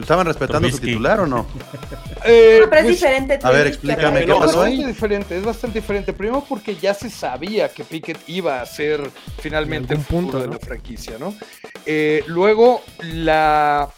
¿estaban 0.00 0.24
respetando 0.24 0.66
su 0.70 0.76
Trubisky. 0.76 0.86
titular 0.86 1.20
o 1.20 1.26
no? 1.26 1.44
Eh, 2.24 2.60
No, 2.62 2.70
pero 2.70 2.80
es 2.80 2.86
pues, 2.86 2.86
diferente. 3.00 3.38
a 3.42 3.50
ver, 3.50 3.66
explícame, 3.66 4.20
Es 4.20 4.26
¿qué 4.26 4.32
pasó 4.32 4.44
bastante 4.46 4.68
ahí? 4.70 4.84
diferente, 4.84 5.36
es 5.38 5.44
bastante 5.44 5.80
diferente. 5.80 6.12
Primero 6.14 6.42
porque 6.48 6.74
ya 6.76 6.94
se 6.94 7.10
sabía 7.10 7.68
que 7.68 7.84
Pickett 7.84 8.26
iba 8.30 8.62
a 8.62 8.64
ser 8.64 9.10
finalmente 9.40 9.94
futuro 9.96 10.20
punto, 10.22 10.38
de 10.38 10.46
¿no? 10.46 10.52
la 10.54 10.58
franquicia, 10.58 11.16
¿no? 11.20 11.34
Eh, 11.84 12.24
luego, 12.28 12.80
la, 13.02 13.90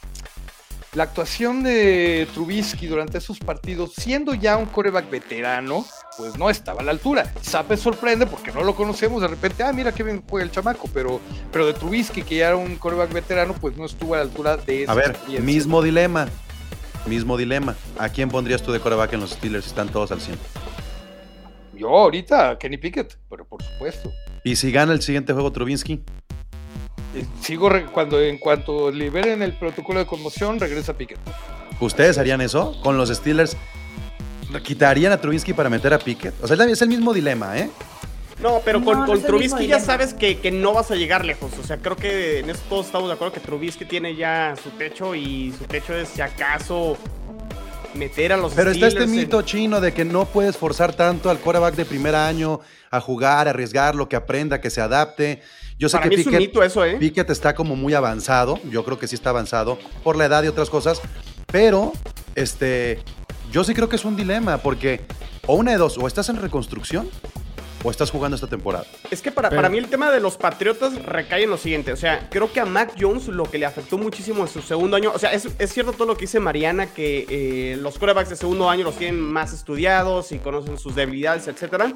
la 0.94 1.05
actuación 1.05 1.62
de 1.62 2.28
Trubisky 2.35 2.87
durante 2.87 3.16
esos 3.16 3.38
partidos, 3.38 3.94
siendo 3.94 4.35
ya 4.35 4.59
un 4.59 4.66
coreback 4.66 5.09
veterano, 5.09 5.87
pues 6.18 6.37
no 6.37 6.50
estaba 6.50 6.83
a 6.83 6.85
la 6.85 6.90
altura. 6.90 7.33
Sape 7.40 7.78
sorprende 7.78 8.26
porque 8.26 8.52
no 8.52 8.62
lo 8.62 8.74
conocemos, 8.74 9.22
de 9.22 9.28
repente, 9.28 9.62
ah, 9.62 9.72
mira 9.72 9.92
qué 9.92 10.02
bien 10.02 10.22
juega 10.28 10.44
el 10.44 10.50
chamaco, 10.50 10.90
pero, 10.92 11.20
pero 11.50 11.66
de 11.66 11.72
Trubisky, 11.72 12.22
que 12.22 12.37
ya 12.37 12.48
era 12.48 12.57
un 12.57 12.76
coreback 12.76 13.11
veterano, 13.11 13.55
pues 13.59 13.76
no 13.76 13.87
estuvo 13.87 14.14
a 14.14 14.18
la 14.18 14.24
altura 14.24 14.59
de 14.59 14.83
esa 14.83 14.92
A 14.92 14.94
ver, 14.94 15.16
mismo 15.40 15.81
dilema. 15.81 16.28
Mismo 17.07 17.38
dilema. 17.38 17.74
¿A 17.98 18.11
quién 18.11 18.28
pondrías 18.28 18.62
tú 18.62 18.70
de 18.70 18.78
coreback 18.78 19.14
en 19.14 19.20
los 19.20 19.31
Steelers 19.31 19.64
si 19.64 19.70
están 19.70 19.88
todos 19.88 20.12
al 20.12 20.20
100? 20.20 20.38
Yo 21.74 21.88
ahorita, 21.88 22.59
Kenny 22.59 22.76
Pickett, 22.76 23.18
pero 23.31 23.46
por 23.46 23.62
supuesto. 23.62 24.12
Y 24.44 24.57
si 24.57 24.70
gana 24.70 24.92
el 24.92 25.00
siguiente 25.00 25.33
juego 25.33 25.50
Trubinsky, 25.50 26.05
Sigo 27.40 27.68
re- 27.68 27.87
cuando 27.87 28.20
en 28.20 28.38
cuanto 28.38 28.90
liberen 28.90 29.42
el 29.42 29.53
protocolo 29.53 29.98
de 30.01 30.07
conmoción, 30.07 30.59
regresa 30.61 30.94
Pickett. 30.94 31.18
¿ustedes 31.81 32.16
harían 32.18 32.40
eso? 32.40 32.81
Con 32.83 32.96
los 32.96 33.09
Steelers, 33.11 33.57
¿quitarían 34.62 35.12
a 35.12 35.20
Trubinsky 35.20 35.53
para 35.53 35.68
meter 35.68 35.92
a 35.94 35.98
Pickett? 35.98 36.35
O 36.42 36.46
sea, 36.46 36.57
es 36.66 36.83
el 36.83 36.88
mismo 36.88 37.12
dilema, 37.12 37.59
¿eh? 37.59 37.70
No, 38.40 38.61
pero 38.64 38.81
No, 38.81 38.85
con, 38.85 39.07
no 39.07 39.18
Trubisky 39.18 39.66
ya 39.68 39.79
sabes 39.79 40.14
que, 40.14 40.38
que 40.38 40.51
no 40.51 40.72
vas 40.72 40.90
a 40.90 40.96
llegar 40.96 41.25
lejos. 41.25 41.53
O 41.61 41.64
sea, 41.64 41.77
creo 41.79 41.94
que 41.96 42.40
en 42.40 42.51
eso 42.51 42.61
todos 42.68 42.87
estamos 42.87 43.09
de 43.09 43.14
acuerdo 43.14 43.33
que 43.35 43.40
Trubisky 43.40 43.85
tiene 43.85 44.16
ya 44.16 44.55
su 44.62 44.70
techo 44.70 45.14
y 45.14 45.53
su 45.57 45.64
techo 45.64 45.94
es 45.94 46.09
si 46.09 46.22
acaso 46.22 46.96
meter 47.94 48.33
a 48.33 48.37
los 48.37 48.53
Pero 48.55 48.70
está 48.72 48.88
este 48.88 49.05
en- 49.05 49.11
mito 49.12 49.42
chino 49.42 49.81
de 49.81 49.92
que 49.92 50.05
no 50.05 50.25
puedes 50.25 50.57
forzar 50.57 50.92
tanto 50.94 51.31
al 51.31 51.38
quarterback 51.38 51.75
de 51.77 51.85
primer 51.85 52.14
año 52.16 52.59
a 52.90 53.01
jugar, 53.01 53.46
a 53.46 53.51
arriesgarlo, 53.51 54.09
que 54.09 54.16
aprenda, 54.16 54.61
que 54.61 54.70
se 54.70 54.81
adapte. 54.81 55.40
Yo 55.78 55.88
sé 55.88 55.96
Para 55.96 56.04
que 56.08 56.16
mí 56.16 56.20
es 56.20 56.26
un 56.26 56.32
Pickett, 56.32 56.48
mito 56.48 56.62
eso, 56.62 56.85
¿eh? 56.85 56.96
Pickett 56.98 57.30
está 57.30 57.54
como 57.54 57.74
muy 57.76 57.94
avanzado, 57.94 58.61
yo 58.70 58.85
creo 58.85 58.98
que 58.98 59.08
sí 59.08 59.14
está 59.14 59.30
avanzado 59.30 59.78
por 60.04 60.16
la 60.16 60.26
edad 60.26 60.42
y 60.44 60.46
otras 60.48 60.70
cosas, 60.70 61.00
pero 61.50 61.92
este, 62.35 63.00
yo 63.50 63.64
sí 63.64 63.74
creo 63.74 63.88
que 63.88 63.96
es 63.96 64.04
un 64.04 64.16
dilema 64.16 64.58
porque 64.58 65.00
o 65.46 65.54
una 65.54 65.72
de 65.72 65.78
dos, 65.78 65.98
o 65.98 66.06
estás 66.06 66.28
en 66.28 66.37
reconstrucción 66.37 67.11
o 67.85 67.90
estás 67.90 68.12
jugando 68.12 68.37
esta 68.37 68.46
temporada. 68.46 68.87
Es 69.11 69.20
que 69.22 69.32
para, 69.32 69.48
Pero- 69.48 69.58
para 69.58 69.68
mí 69.68 69.76
el 69.76 69.88
tema 69.88 70.12
de 70.12 70.20
los 70.20 70.37
Patriotas 70.37 70.94
recae 71.04 71.42
en 71.42 71.50
lo 71.50 71.58
siguiente. 71.58 71.92
O 71.92 71.96
sea, 71.96 72.28
creo 72.30 72.52
que 72.52 72.61
a 72.61 72.64
Mac 72.64 72.94
Jones 72.96 73.26
lo 73.26 73.42
que 73.50 73.58
le 73.58 73.66
afectó 73.66 73.98
muchísimo 73.98 74.42
en 74.42 74.48
su 74.48 74.62
segundo 74.62 74.96
año. 74.96 75.11
O 75.12 75.18
sea, 75.18 75.32
es, 75.32 75.48
es 75.58 75.72
cierto 75.72 75.90
todo 75.92 76.06
lo 76.06 76.14
que 76.16 76.26
dice 76.26 76.38
Mariana, 76.38 76.87
que 76.87 77.26
eh, 77.28 77.76
los 77.80 77.98
quarterbacks 77.98 78.30
de 78.30 78.37
segundo 78.37 78.70
año 78.70 78.85
los 78.85 78.96
tienen 78.96 79.20
más 79.20 79.52
estudiados 79.52 80.30
y 80.30 80.38
conocen 80.38 80.78
sus 80.78 80.94
debilidades, 80.94 81.48
etcétera. 81.48 81.92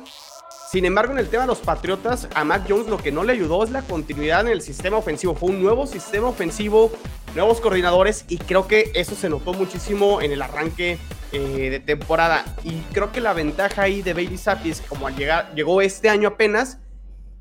Sin 0.76 0.84
embargo, 0.84 1.14
en 1.14 1.18
el 1.18 1.30
tema 1.30 1.44
de 1.44 1.46
los 1.46 1.60
Patriotas, 1.60 2.28
a 2.34 2.44
Mac 2.44 2.66
Jones 2.68 2.88
lo 2.88 2.98
que 2.98 3.10
no 3.10 3.24
le 3.24 3.32
ayudó 3.32 3.64
es 3.64 3.70
la 3.70 3.80
continuidad 3.80 4.42
en 4.42 4.48
el 4.48 4.60
sistema 4.60 4.98
ofensivo. 4.98 5.34
Fue 5.34 5.48
un 5.48 5.62
nuevo 5.62 5.86
sistema 5.86 6.28
ofensivo, 6.28 6.92
nuevos 7.34 7.62
coordinadores 7.62 8.26
y 8.28 8.36
creo 8.36 8.68
que 8.68 8.90
eso 8.94 9.14
se 9.14 9.30
notó 9.30 9.54
muchísimo 9.54 10.20
en 10.20 10.32
el 10.32 10.42
arranque 10.42 10.98
eh, 11.32 11.70
de 11.70 11.80
temporada. 11.80 12.44
Y 12.62 12.72
creo 12.92 13.10
que 13.10 13.22
la 13.22 13.32
ventaja 13.32 13.84
ahí 13.84 14.02
de 14.02 14.12
Bailey 14.12 14.36
Zappi 14.36 14.68
es 14.68 14.82
como 14.82 15.06
al 15.06 15.16
llegar, 15.16 15.50
llegó 15.54 15.80
este 15.80 16.10
año 16.10 16.28
apenas, 16.28 16.76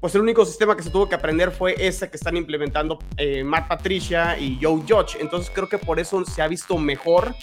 pues 0.05 0.13
el 0.13 0.21
único 0.21 0.45
sistema 0.45 0.77
que 0.77 0.83
se 0.83 0.91
tuvo 0.91 1.09
que 1.09 1.15
aprender 1.15 1.49
fue 1.49 1.73
ese 1.79 2.11
que 2.11 2.15
están 2.17 2.37
implementando 2.37 2.99
eh, 3.17 3.43
Matt 3.43 3.67
Patricia 3.67 4.37
y 4.37 4.59
Joe 4.61 4.83
Judge. 4.87 5.17
Entonces 5.19 5.49
creo 5.51 5.67
que 5.67 5.79
por 5.79 5.99
eso 5.99 6.23
se 6.25 6.43
ha 6.43 6.47
visto 6.47 6.77
mejor 6.77 7.33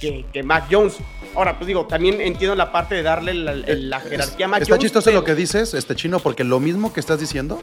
que, 0.00 0.24
que 0.32 0.44
Mac 0.44 0.66
Jones. 0.70 0.98
Ahora, 1.34 1.58
pues 1.58 1.66
digo, 1.66 1.84
también 1.86 2.20
entiendo 2.20 2.54
la 2.54 2.70
parte 2.70 2.94
de 2.94 3.02
darle 3.02 3.34
la, 3.34 3.54
la 3.56 3.98
jerarquía 3.98 4.46
a 4.46 4.48
Mac 4.48 4.62
Está 4.62 4.74
Jones. 4.76 4.82
chistoso 4.84 5.06
pero- 5.06 5.18
lo 5.18 5.24
que 5.24 5.34
dices, 5.34 5.74
este 5.74 5.96
chino, 5.96 6.20
porque 6.20 6.44
lo 6.44 6.60
mismo 6.60 6.92
que 6.92 7.00
estás 7.00 7.18
diciendo 7.18 7.60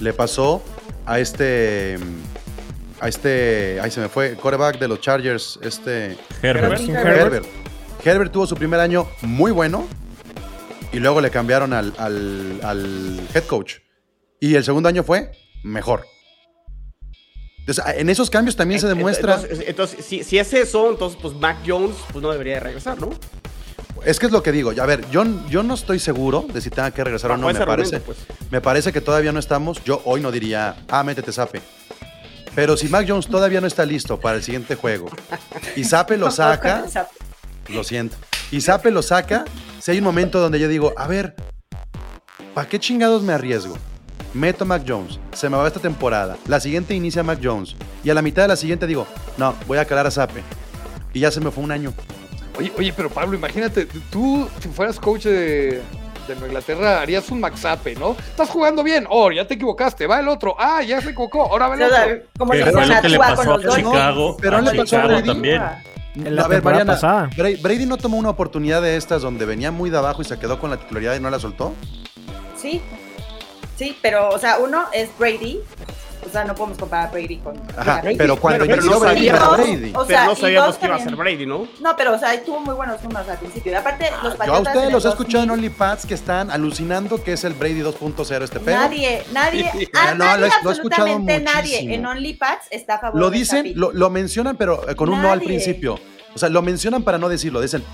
le 0.00 0.14
pasó 0.14 0.62
a 1.04 1.18
este 1.18 1.98
a 3.00 3.08
este, 3.08 3.80
ahí 3.82 3.90
se 3.90 4.00
me 4.00 4.08
fue, 4.08 4.32
quarterback 4.32 4.78
de 4.78 4.88
los 4.88 4.98
Chargers, 5.02 5.58
este 5.62 6.16
Herbert. 6.40 6.80
Herbert. 6.80 7.06
Herbert. 7.06 7.46
Herbert 8.02 8.32
tuvo 8.32 8.46
su 8.46 8.54
primer 8.54 8.80
año 8.80 9.06
muy 9.20 9.52
bueno 9.52 9.86
y 10.94 11.00
luego 11.00 11.20
le 11.20 11.30
cambiaron 11.30 11.72
al, 11.72 11.92
al- 11.98 12.60
al 12.62 13.20
head 13.34 13.44
coach. 13.44 13.76
Y 14.40 14.54
el 14.54 14.64
segundo 14.64 14.88
año 14.88 15.02
fue 15.02 15.32
mejor. 15.62 16.06
Entonces, 17.58 17.84
en 17.96 18.10
esos 18.10 18.28
cambios 18.28 18.56
también 18.56 18.78
se 18.80 18.86
demuestra. 18.88 19.34
Entonces, 19.36 19.64
entonces, 19.66 20.04
si, 20.04 20.22
si 20.22 20.38
es 20.38 20.52
eso, 20.52 20.90
entonces 20.90 21.18
pues 21.20 21.34
Mac 21.34 21.58
Jones 21.66 21.96
pues 22.12 22.22
no 22.22 22.30
debería 22.30 22.54
de 22.54 22.60
regresar, 22.60 23.00
¿no? 23.00 23.10
Es 24.04 24.18
que 24.18 24.26
es 24.26 24.32
lo 24.32 24.42
que 24.42 24.52
digo. 24.52 24.70
A 24.78 24.86
ver, 24.86 25.08
yo, 25.10 25.24
yo 25.48 25.62
no 25.62 25.72
estoy 25.72 25.98
seguro 25.98 26.44
de 26.52 26.60
si 26.60 26.68
tenga 26.68 26.90
que 26.90 27.02
regresar 27.02 27.30
o 27.30 27.38
no. 27.38 27.46
Bajo 27.46 27.58
Me 27.60 27.64
parece, 27.66 28.00
pues. 28.00 28.18
me 28.50 28.60
parece 28.60 28.92
que 28.92 29.00
todavía 29.00 29.32
no 29.32 29.38
estamos. 29.38 29.82
Yo 29.84 30.02
hoy 30.04 30.20
no 30.20 30.30
diría, 30.30 30.76
ah, 30.88 31.02
métete 31.02 31.32
Sape. 31.32 31.62
Pero 32.54 32.76
si 32.76 32.88
Mac 32.88 33.06
Jones 33.08 33.26
todavía 33.28 33.62
no 33.62 33.66
está 33.66 33.86
listo 33.86 34.20
para 34.20 34.36
el 34.36 34.42
siguiente 34.42 34.74
juego 34.76 35.06
y 35.74 35.84
Sape 35.84 36.18
lo 36.18 36.30
saca, 36.30 36.84
lo 37.68 37.82
siento. 37.82 38.16
Y 38.50 38.60
Sape 38.60 38.90
lo 38.90 39.00
saca, 39.02 39.46
si 39.84 39.90
hay 39.90 39.98
un 39.98 40.04
momento 40.04 40.40
donde 40.40 40.58
yo 40.58 40.66
digo, 40.66 40.94
a 40.96 41.06
ver, 41.06 41.34
¿para 42.54 42.66
qué 42.66 42.78
chingados 42.78 43.22
me 43.22 43.34
arriesgo? 43.34 43.76
Meto 44.32 44.64
a 44.64 44.66
Mac 44.66 44.82
Jones, 44.88 45.20
se 45.34 45.50
me 45.50 45.58
va 45.58 45.66
esta 45.66 45.78
temporada, 45.78 46.38
la 46.48 46.58
siguiente 46.58 46.94
inicia 46.94 47.22
Mac 47.22 47.38
Jones 47.42 47.76
y 48.02 48.08
a 48.08 48.14
la 48.14 48.22
mitad 48.22 48.40
de 48.40 48.48
la 48.48 48.56
siguiente 48.56 48.86
digo, 48.86 49.06
no, 49.36 49.54
voy 49.66 49.76
a 49.76 49.84
calar 49.84 50.06
a 50.06 50.10
Sape. 50.10 50.42
Y 51.12 51.20
ya 51.20 51.30
se 51.30 51.38
me 51.38 51.50
fue 51.50 51.62
un 51.62 51.70
año. 51.70 51.92
Oye, 52.58 52.72
oye, 52.78 52.94
pero 52.96 53.10
Pablo, 53.10 53.36
imagínate, 53.36 53.86
tú 54.10 54.48
si 54.58 54.68
fueras 54.68 54.98
coach 54.98 55.24
de, 55.24 55.82
de 56.28 56.34
Inglaterra 56.34 57.02
harías 57.02 57.30
un 57.30 57.40
maxape, 57.40 57.94
¿no? 57.94 58.16
Estás 58.18 58.48
jugando 58.48 58.82
bien, 58.82 59.06
oh, 59.10 59.30
ya 59.32 59.46
te 59.46 59.52
equivocaste, 59.52 60.06
va 60.06 60.18
el 60.18 60.28
otro, 60.28 60.56
ah, 60.58 60.82
ya 60.82 61.02
se 61.02 61.10
equivocó, 61.10 61.42
ahora 61.42 61.68
va 61.68 61.74
el 61.74 61.82
otro. 61.82 61.98
como 62.38 62.52
Que 62.52 62.64
le 62.64 62.72
fue 62.72 62.86
lo 62.86 63.00
que 63.02 63.08
le 63.10 63.18
pasó 63.18 63.44
con 63.44 63.62
los 63.62 63.74
a. 63.74 63.76
Chicago. 63.76 64.36
pero 64.40 64.56
a 64.56 64.62
no 64.62 64.72
le 64.72 64.78
pasó 64.78 64.96
a 64.96 65.02
Chicago 65.02 65.08
Brady. 65.08 65.28
también. 65.28 65.62
En 66.14 66.36
la 66.36 66.42
a 66.44 66.48
ver, 66.48 66.58
temporada 66.58 66.84
Mariana, 66.84 66.92
pasada. 66.92 67.30
Bra- 67.36 67.60
Brady 67.60 67.86
no 67.86 67.96
tomó 67.96 68.16
una 68.18 68.30
oportunidad 68.30 68.80
de 68.82 68.96
estas 68.96 69.22
donde 69.22 69.44
venía 69.46 69.70
muy 69.72 69.90
de 69.90 69.98
abajo 69.98 70.22
y 70.22 70.24
se 70.24 70.38
quedó 70.38 70.58
con 70.60 70.70
la 70.70 70.76
titularidad 70.78 71.16
y 71.16 71.20
no 71.20 71.28
la 71.30 71.38
soltó. 71.40 71.74
Sí, 72.56 72.80
sí, 73.76 73.96
pero, 74.00 74.28
o 74.30 74.38
sea, 74.38 74.58
uno 74.58 74.84
es 74.92 75.10
Brady. 75.18 75.60
O 76.26 76.28
sea, 76.30 76.44
no 76.44 76.54
podemos 76.54 76.78
comparar 76.78 77.08
a 77.08 77.10
Brady 77.12 77.36
con. 77.36 77.54
Ajá, 77.76 78.00
Brady. 78.00 78.16
pero 78.16 78.36
cuando 78.36 78.64
Pero- 78.64 78.70
pero 78.70 78.82
inició 78.82 78.94
no 78.94 79.00
Brady 79.00 79.16
sabíamos. 79.28 79.58
era 79.58 79.64
Brady. 79.64 79.92
O 79.94 80.06
Pero 80.06 80.24
no 80.24 80.34
sabíamos 80.36 80.76
que 80.76 80.86
iba 80.86 80.96
a 80.96 80.98
ser. 81.00 81.16
Brady, 81.16 81.46
¿no? 81.46 81.68
No, 81.80 81.96
pero, 81.96 82.14
o 82.14 82.18
sea, 82.18 82.44
tuvo 82.44 82.60
muy 82.60 82.74
buenos 82.74 83.02
números 83.02 83.28
al 83.28 83.38
principio. 83.38 83.72
Y 83.72 83.74
aparte, 83.74 84.10
los 84.22 84.36
Yo 84.38 84.54
a 84.54 84.60
ustedes 84.60 84.92
los 84.92 85.04
he 85.04 85.08
escuchado 85.10 85.42
en 85.44 85.48
2000, 85.50 85.66
OnlyPads 85.70 86.06
que 86.06 86.14
están 86.14 86.50
alucinando 86.50 87.22
que 87.22 87.34
es 87.34 87.44
el 87.44 87.54
Brady 87.54 87.80
2.0 87.82 88.42
este 88.44 88.58
pedo. 88.60 88.76
Nadie, 88.78 89.22
nadie, 89.32 89.70
Ah, 89.94 90.08
a 90.10 90.14
no, 90.14 90.24
nadie, 90.24 90.40
lo 90.40 90.46
he- 90.46 90.50
lo 90.64 90.70
he 90.70 90.72
escuchado 90.72 91.02
absolutamente 91.08 91.40
nadie 91.44 91.72
muchísimo. 91.82 91.94
en 91.94 92.06
OnlyPads 92.06 92.66
está 92.70 92.94
a 92.94 92.98
favor 93.00 93.20
Lo 93.20 93.30
dicen, 93.30 93.72
lo, 93.76 93.92
lo 93.92 94.10
mencionan, 94.10 94.56
pero 94.56 94.88
eh, 94.88 94.94
con 94.96 95.08
un 95.10 95.20
no 95.22 95.30
al 95.30 95.40
principio. 95.42 95.98
O 96.34 96.38
sea, 96.38 96.48
lo 96.48 96.62
mencionan 96.62 97.02
para 97.04 97.16
no 97.18 97.28
decirlo. 97.28 97.60
Dicen, 97.60 97.84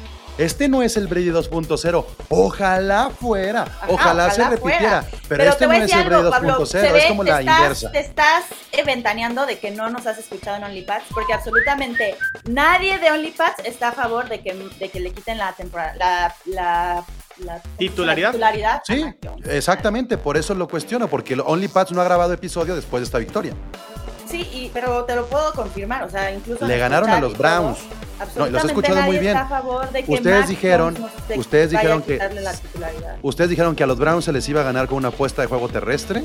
este 0.44 0.68
no 0.68 0.83
es 0.83 0.96
el 0.96 1.07
Brady 1.07 1.31
2.0. 1.31 2.05
Ojalá 2.29 3.11
fuera. 3.11 3.62
Ajá, 3.62 3.87
ojalá, 3.88 4.31
se 4.31 4.42
repitiera. 4.48 5.03
fuera. 5.03 5.05
Pero, 5.29 5.44
este 5.44 5.57
te 5.59 5.64
no 5.64 5.68
voy 5.68 5.76
a 5.76 5.79
es 5.79 5.85
decir 5.90 5.98
el 6.03 6.09
Brady 6.09 6.18
algo, 6.20 6.31
Pablo, 6.31 6.59
2.0. 6.61 6.66
se 6.66 6.98
Es 6.98 7.05
como 7.07 7.24
te 7.24 7.31
la 7.31 7.40
estás, 7.40 7.57
inversa. 7.59 7.92
Te 7.92 8.00
estás 8.00 8.44
ventaneando 8.85 9.46
de 9.46 9.59
que 9.59 9.70
no 9.70 9.90
nos 9.90 10.07
has 10.07 10.18
escuchado 10.18 10.57
en 10.57 10.64
OnlyPads, 10.64 11.05
porque 11.12 11.33
absolutamente 11.33 12.16
nadie 12.48 12.98
de 12.98 13.11
OnlyPads 13.11 13.64
está 13.64 13.88
a 13.88 13.92
favor 13.92 14.29
de 14.29 14.40
que, 14.42 14.55
de 14.79 14.88
que 14.88 15.00
le 15.00 15.12
quiten 15.12 15.38
la 15.38 15.53
temporada, 15.53 15.94
la, 15.96 16.35
la, 16.46 17.05
la- 17.44 17.61
¿Titularidad? 17.79 18.29
la 18.35 18.53
titularidad 18.53 18.83
Sí, 18.87 19.05
exactamente. 19.50 20.16
Por 20.18 20.37
eso 20.37 20.55
lo 20.55 20.68
cuestiono. 20.68 21.09
Porque 21.09 21.35
el 21.35 21.40
OnlyPads 21.40 21.92
no 21.92 22.00
ha 22.00 22.05
grabado 22.05 22.33
episodio 22.33 22.74
después 22.76 23.00
de 23.00 23.05
esta 23.05 23.18
victoria. 23.18 23.53
Sí, 24.30 24.48
y- 24.52 24.70
pero 24.72 25.04
te 25.04 25.14
lo 25.16 25.26
puedo 25.26 25.52
confirmar, 25.52 26.04
o 26.04 26.10
sea, 26.10 26.32
incluso... 26.32 26.66
Le 26.66 26.78
ganaron 26.78 27.10
a 27.10 27.20
los 27.20 27.32
todo, 27.32 27.42
Browns. 27.42 27.78
No, 28.36 28.46
los 28.46 28.64
he 28.64 28.66
escuchado 28.68 29.02
muy 29.02 29.18
bien. 29.18 29.36
Ustedes 30.06 30.48
dijeron- 30.48 30.96
ustedes 31.36 31.70
dijeron 31.70 32.02
que-. 32.02 32.18
Ustedes 33.22 33.50
dijeron 33.50 33.74
que 33.74 33.84
a 33.84 33.86
los 33.86 33.98
Browns 33.98 34.24
se 34.24 34.32
les 34.32 34.48
iba 34.48 34.60
a 34.60 34.64
ganar 34.64 34.86
con 34.88 34.98
una 34.98 35.08
apuesta 35.08 35.42
de 35.42 35.48
juego 35.48 35.68
terrestre. 35.68 36.22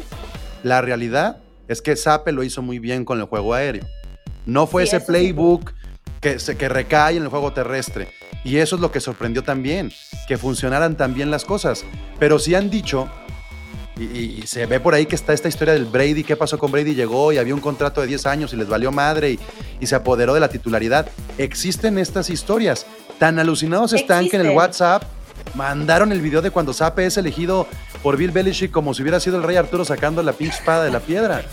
La 0.63 0.81
realidad 0.81 1.37
es 1.67 1.81
que 1.81 1.95
Sape 1.95 2.31
lo 2.31 2.43
hizo 2.43 2.61
muy 2.61 2.79
bien 2.79 3.05
con 3.05 3.19
el 3.19 3.25
juego 3.25 3.53
aéreo. 3.53 3.85
No 4.45 4.67
fue 4.67 4.83
Sí, 4.85 4.95
ese 4.95 5.05
playbook 5.05 5.71
que, 6.21 6.37
se, 6.39 6.57
que 6.57 6.69
recae 6.69 7.17
en 7.17 7.23
el 7.23 7.29
juego 7.29 7.53
terrestre. 7.53 8.09
Y 8.43 8.57
eso 8.57 8.75
es 8.75 8.81
lo 8.81 8.91
que 8.91 8.99
sorprendió 8.99 9.43
también, 9.43 9.91
que 10.27 10.37
funcionaran 10.37 10.95
tan 10.97 11.13
bien 11.15 11.31
las 11.31 11.45
cosas. 11.45 11.83
Pero 12.19 12.37
sí 12.39 12.53
han 12.55 12.69
dicho, 12.69 13.09
y, 13.97 14.43
se 14.45 14.65
ve 14.65 14.79
por 14.79 14.93
ahí 14.93 15.05
que 15.05 15.15
está 15.15 15.34
esta 15.34 15.47
historia 15.47 15.73
del 15.73 15.86
Brady, 15.86 16.23
qué 16.23 16.36
pasó 16.36 16.58
con 16.58 16.71
Brady, 16.71 16.95
llegó 16.95 17.31
y 17.31 17.38
había 17.38 17.55
un 17.55 17.62
contrato 17.62 18.01
de 18.01 18.08
10 18.08 18.25
años 18.25 18.53
y 18.53 18.58
les 18.58 18.67
valió 18.67 18.91
madre 18.91 19.31
y, 19.31 19.39
y 19.79 19.88
se 19.88 19.95
apoderó 19.95 20.34
de 20.34 20.39
la 20.39 20.49
titularidad. 20.49 21.08
Existen 21.38 21.97
estas 21.97 22.29
historias. 22.29 22.86
Tan 23.19 23.39
alucinados 23.39 23.93
están 23.93 24.27
que 24.27 24.36
en 24.36 24.47
el. 24.47 24.55
WhatsApp 24.55 25.03
mandaron 25.53 26.12
el 26.12 26.21
video 26.21 26.41
de 26.41 26.51
cuando 26.51 26.73
Sape 26.73 27.05
es 27.05 27.17
elegido 27.17 27.67
por 28.03 28.17
Bill 28.17 28.31
Belichick 28.31 28.71
como 28.71 28.93
si 28.93 29.01
hubiera 29.01 29.19
sido 29.19 29.38
el 29.38 29.43
rey 29.43 29.55
Arturo 29.55 29.86
sacando 29.86 30.21
la 30.21 30.34
pinche 30.34 30.58
espada 30.58 30.84
de 30.84 30.91
la 30.91 30.99
piedra. 30.99 31.43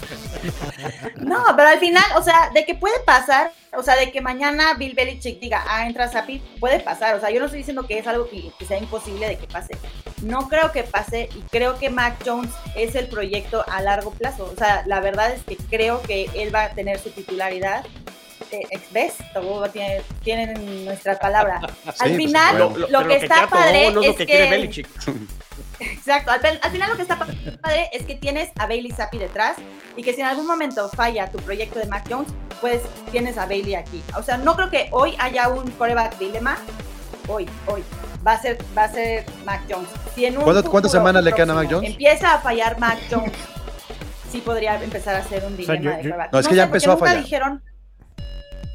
No, 1.17 1.45
pero 1.57 1.69
al 1.69 1.79
final, 1.79 2.05
o 2.17 2.23
sea, 2.23 2.51
de 2.53 2.65
que 2.65 2.75
puede 2.75 2.99
pasar, 3.07 3.53
o 3.77 3.83
sea, 3.83 3.95
de 3.97 4.11
que 4.11 4.21
mañana 4.21 4.75
Bill 4.75 4.95
Belichick 4.95 5.39
diga, 5.39 5.65
ah, 5.69 5.87
entra 5.87 6.11
Sapi, 6.11 6.43
puede 6.59 6.81
pasar. 6.81 7.15
O 7.15 7.21
sea, 7.21 7.31
yo 7.31 7.39
no 7.39 7.47
estoy 7.47 7.59
diciendo 7.59 7.87
que 7.87 7.99
es 7.99 8.07
algo 8.07 8.29
que, 8.29 8.51
que 8.59 8.65
sea 8.65 8.79
imposible 8.79 9.29
de 9.29 9.39
que 9.39 9.47
pase. 9.47 9.77
No 10.23 10.49
creo 10.49 10.73
que 10.73 10.85
pase 10.85 11.29
y 11.35 11.41
creo 11.51 11.79
que 11.79 11.91
Mac 11.91 12.17
Jones 12.25 12.51
es 12.77 12.95
el 12.95 13.09
proyecto 13.09 13.65
a 13.69 13.83
largo 13.83 14.13
plazo. 14.13 14.51
O 14.53 14.57
sea, 14.57 14.83
la 14.87 15.01
verdad 15.01 15.33
es 15.33 15.43
que 15.43 15.57
creo 15.57 16.01
que 16.03 16.31
él 16.35 16.55
va 16.55 16.65
a 16.65 16.71
tener 16.71 16.99
su 16.99 17.11
titularidad. 17.11 17.85
Eh, 18.51 18.81
¿Ves? 18.91 19.15
Todo 19.33 19.69
tiene, 19.71 20.03
tienen 20.23 20.85
nuestra 20.85 21.19
palabra. 21.19 21.61
Al 21.87 21.95
pues, 21.97 22.17
final, 22.17 22.69
bueno. 22.69 22.87
lo, 22.89 23.09
que 23.09 23.17
está 23.17 23.49
padre 23.49 23.91
no 23.91 24.01
es 24.01 24.07
lo 24.09 24.15
que 24.15 24.15
que... 24.15 24.27
quiere 24.27 24.51
Belichick. 24.51 24.89
Exacto, 25.81 26.31
al, 26.31 26.61
al 26.63 26.71
final 26.71 26.91
lo 26.91 26.97
que 26.97 27.03
está 27.03 27.19
padre 27.19 27.89
es 27.93 28.05
que 28.05 28.15
tienes 28.15 28.51
a 28.57 28.67
Bailey 28.67 28.93
Zappi 28.93 29.19
detrás 29.19 29.57
y 29.97 30.03
que 30.03 30.13
si 30.13 30.21
en 30.21 30.27
algún 30.29 30.47
momento 30.47 30.89
falla 30.89 31.31
tu 31.31 31.39
proyecto 31.39 31.79
de 31.79 31.87
Mac 31.87 32.05
Jones, 32.09 32.33
pues 32.61 32.83
tienes 33.11 33.37
a 33.37 33.47
Bailey 33.47 33.75
aquí. 33.75 34.03
O 34.17 34.23
sea, 34.23 34.37
no 34.37 34.55
creo 34.55 34.71
que 34.71 34.89
hoy 34.93 35.15
haya 35.19 35.49
un 35.49 35.71
coreback 35.73 36.19
dilema. 36.19 36.57
Hoy, 37.29 37.49
hoy. 37.67 37.83
Va 38.27 38.33
a 38.35 38.41
ser, 38.43 38.59
va 38.77 38.85
a 38.85 38.89
ser 38.93 39.25
Mac 39.45 39.63
Jones. 39.69 39.89
Si 40.15 40.25
en 40.25 40.37
un 40.39 40.45
¿Cuántas- 40.45 40.69
cuántas 40.69 40.93
semanas 40.93 41.25
le 41.25 41.33
quedan 41.33 41.51
a 41.51 41.55
Mac 41.55 41.69
Jones? 41.71 41.91
Empieza 41.91 42.35
a 42.35 42.39
fallar 42.41 42.79
Mac 42.79 42.99
Jones. 43.11 43.33
Sí 44.31 44.39
podría 44.41 44.83
empezar 44.83 45.15
a 45.17 45.25
ser 45.25 45.45
un 45.45 45.57
sea, 45.57 45.75
dilema 45.75 45.81
yo- 45.83 45.91
de 45.91 46.03
yo- 46.05 46.11
coreback. 46.11 46.33
No, 46.33 46.39
es 46.39 46.49
que 46.49 46.55
ya 46.55 46.63
sé, 46.65 46.69
porque 46.69 46.77
empezó 46.79 46.91
a 46.91 46.95
nunca 46.95 47.07
fallar. 47.07 47.23
dijeron 47.25 47.63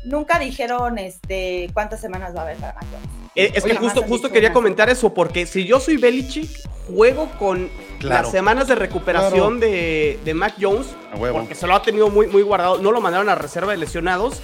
Nunca 0.05 0.39
dijeron 0.39 0.97
este 0.99 1.69
cuántas 1.73 1.99
semanas 1.99 2.33
va 2.33 2.39
a 2.39 2.43
haber 2.43 2.57
para 2.57 2.73
Mac 2.75 2.85
Jones. 2.91 3.07
Eh, 3.35 3.51
Es 3.55 3.63
que 3.63 3.71
Oye, 3.71 3.79
justo, 3.79 4.01
han 4.03 4.07
justo 4.07 4.27
dicho 4.27 4.33
quería 4.33 4.53
comentar 4.53 4.89
eso, 4.89 5.13
porque 5.13 5.45
si 5.45 5.65
yo 5.65 5.79
soy 5.81 5.97
Belichick, 5.97 6.49
juego 6.87 7.29
con 7.37 7.69
Claro. 7.99 8.23
las 8.23 8.31
semanas 8.31 8.67
de 8.69 8.75
recuperación 8.75 9.59
de, 9.59 10.17
de 10.23 10.33
Mac 10.33 10.53
Jones, 10.61 10.87
porque 11.33 11.55
se 11.55 11.67
lo 11.67 11.75
ha 11.75 11.81
tenido 11.81 12.09
muy, 12.09 12.27
muy 12.27 12.41
guardado, 12.41 12.77
no 12.77 12.91
lo 12.91 13.01
mandaron 13.01 13.27
a 13.27 13.35
reserva 13.35 13.71
de 13.73 13.77
lesionados. 13.79 14.41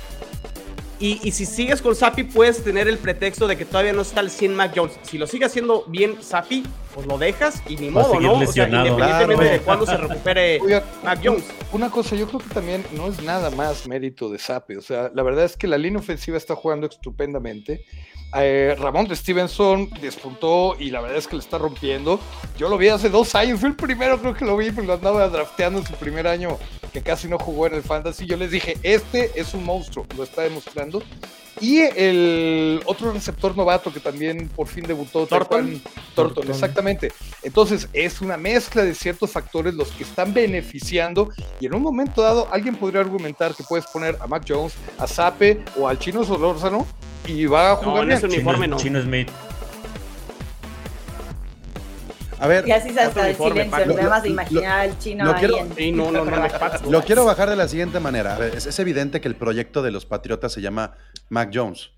Y, 0.99 1.19
y 1.27 1.31
si 1.31 1.45
sigues 1.45 1.81
con 1.81 1.95
Sapi, 1.95 2.23
puedes 2.23 2.63
tener 2.63 2.87
el 2.87 2.97
pretexto 2.97 3.47
de 3.47 3.57
que 3.57 3.65
todavía 3.65 3.93
no 3.93 4.01
está 4.03 4.19
al 4.21 4.29
100 4.29 4.55
Mac 4.55 4.71
Jones. 4.75 4.93
Si 5.03 5.17
lo 5.17 5.27
sigue 5.27 5.45
haciendo 5.45 5.83
bien 5.87 6.21
Sapi, 6.21 6.63
pues 6.93 7.07
lo 7.07 7.17
dejas 7.17 7.61
y 7.67 7.75
ni 7.75 7.89
Va 7.89 8.03
modo, 8.03 8.19
¿no? 8.19 8.39
lesionado. 8.39 8.95
O 8.95 8.97
sea, 8.97 9.17
independientemente 9.25 9.35
Claro. 9.43 9.51
de 9.53 9.59
cuándo 9.61 9.85
se 9.85 9.97
recupere 9.97 10.59
Oiga, 10.63 10.83
Mac 11.03 11.19
Jones. 11.23 11.43
Una 11.71 11.89
cosa, 11.89 12.15
yo 12.15 12.27
creo 12.27 12.39
que 12.39 12.53
también 12.53 12.85
no 12.95 13.07
es 13.07 13.21
nada 13.23 13.49
más 13.49 13.87
mérito 13.87 14.29
de 14.29 14.37
Sape. 14.39 14.77
O 14.77 14.81
sea, 14.81 15.11
la 15.13 15.23
verdad 15.23 15.45
es 15.45 15.57
que 15.57 15.67
la 15.67 15.77
línea 15.77 15.99
ofensiva 15.99 16.37
está 16.37 16.55
jugando 16.55 16.87
estupendamente. 16.87 17.83
Eh, 18.35 18.75
Ramón 18.79 19.07
de 19.07 19.15
Stevenson 19.15 19.89
despuntó 20.01 20.75
y 20.79 20.89
la 20.89 21.01
verdad 21.01 21.17
es 21.19 21.27
que 21.27 21.35
le 21.35 21.41
está 21.41 21.59
rompiendo. 21.59 22.19
Yo 22.57 22.67
lo 22.67 22.77
vi 22.79 22.87
hace 22.87 23.09
dos 23.09 23.35
años, 23.35 23.59
fue 23.59 23.69
el 23.69 23.75
primero 23.75 24.19
creo 24.19 24.33
que 24.33 24.43
lo 24.43 24.57
vi, 24.57 24.71
porque 24.71 24.87
lo 24.87 24.93
andaba 24.93 25.27
drafteando 25.29 25.79
en 25.79 25.85
su 25.85 25.93
primer 25.93 26.25
año 26.25 26.57
que 26.91 27.01
casi 27.01 27.27
no 27.27 27.37
jugó 27.37 27.67
en 27.67 27.75
el 27.75 27.83
fantasy. 27.83 28.25
Yo 28.25 28.35
les 28.37 28.49
dije, 28.49 28.77
este 28.81 29.39
es 29.39 29.53
un 29.53 29.63
monstruo, 29.63 30.07
lo 30.17 30.23
está 30.23 30.41
demostrando. 30.43 30.82
Y 31.61 31.81
el 31.81 32.81
otro 32.85 33.11
receptor 33.11 33.55
novato 33.55 33.93
que 33.93 33.99
también 33.99 34.49
por 34.49 34.67
fin 34.67 34.83
debutó, 34.85 35.27
Thornton. 35.27 35.79
Taquan 35.79 35.81
Thornton, 36.15 36.49
exactamente. 36.49 37.11
Entonces 37.43 37.87
es 37.93 38.21
una 38.21 38.37
mezcla 38.37 38.81
de 38.83 38.95
ciertos 38.95 39.29
factores 39.31 39.73
los 39.75 39.89
que 39.91 40.03
están 40.03 40.33
beneficiando 40.33 41.29
y 41.59 41.67
en 41.67 41.75
un 41.75 41.83
momento 41.83 42.21
dado 42.23 42.47
alguien 42.51 42.75
podría 42.75 43.01
argumentar 43.01 43.53
que 43.53 43.63
puedes 43.63 43.85
poner 43.85 44.17
a 44.19 44.25
Mac 44.27 44.43
Jones, 44.47 44.73
a 44.97 45.05
Sape 45.05 45.63
o 45.77 45.87
al 45.87 45.99
Chino 45.99 46.23
Solórzano 46.23 46.87
y 47.27 47.45
va 47.45 47.73
a 47.73 47.75
No, 47.75 47.81
jugar 47.81 48.01
en 48.03 48.07
bien. 48.07 48.17
ese 48.17 48.25
uniforme 48.27 48.67
no. 48.67 48.77
Chino 48.77 49.01
Smith. 49.01 49.29
A 52.43 52.47
ver, 52.47 52.67
Y 52.67 52.71
así 52.71 52.89
se 52.93 52.99
hasta 52.99 53.29
el 53.29 53.35
silencio, 53.37 53.71
Paco. 53.71 53.93
nada 53.93 54.09
más 54.09 54.23
de 54.23 54.29
Lo- 54.29 54.33
imaginar 54.33 54.79
al 54.81 54.99
chino 54.99 55.23
lo 55.23 55.31
ahí 55.31 55.39
quiero- 55.39 55.57
en- 55.59 55.73
Y 55.77 55.91
no, 55.93 56.11
no, 56.11 56.25
no, 56.25 56.31
no, 56.35 56.47
Pats, 56.49 56.81
no. 56.83 56.91
Lo 56.91 57.01
quiero 57.03 57.23
bajar 57.23 57.49
de 57.49 57.55
la 57.55 57.67
siguiente 57.69 58.01
manera. 58.01 58.35
A 58.35 58.37
ver, 58.39 58.53
Es, 58.55 58.65
es 58.65 58.77
evidente 58.79 59.21
que 59.21 59.29
el 59.29 59.35
proyecto 59.35 59.81
de 59.81 59.91
los 59.91 60.05
Patriotas 60.05 60.51
se 60.51 60.59
llama 60.61 60.95
Mac 61.29 61.51
Jones. 61.53 61.91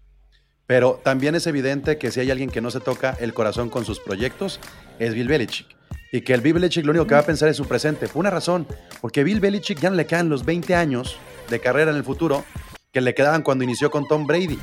Pero 0.68 1.02
también 1.04 1.34
es 1.36 1.48
evidente 1.48 1.98
que 1.98 2.12
si 2.12 2.20
hay 2.20 2.30
alguien 2.32 2.50
que 2.52 2.62
no 2.62 2.70
se 2.72 2.80
toca 2.80 3.16
el 3.20 3.34
corazón 3.34 3.70
con 3.72 3.86
sus 3.86 4.00
proyectos, 4.00 4.60
es 5.00 5.14
Bill 5.16 5.28
Belichick. 5.28 5.68
Y 6.12 6.22
que 6.22 6.34
el 6.36 6.42
Bill 6.42 6.54
Belichick 6.54 6.86
lo 6.86 6.92
único 6.92 7.08
que 7.08 7.16
va 7.16 7.22
a 7.22 7.26
pensar 7.26 7.50
es 7.50 7.58
su 7.58 7.66
presente. 7.68 8.08
Por 8.08 8.18
una 8.20 8.30
razón, 8.30 8.68
porque 9.02 9.24
Bill 9.24 9.40
Belichick 9.40 9.80
ya 9.80 9.90
no 9.90 9.96
le 9.96 10.06
quedan 10.06 10.30
los 10.30 10.46
20 10.46 10.76
años 10.76 11.18
de 11.50 11.60
carrera 11.60 11.90
en 11.92 11.98
el 11.98 12.04
futuro 12.04 12.44
que 12.92 13.02
le 13.02 13.14
quedaban 13.16 13.42
cuando 13.42 13.64
inició 13.64 13.90
con 13.92 14.08
Tom 14.08 14.26
Brady. 14.28 14.60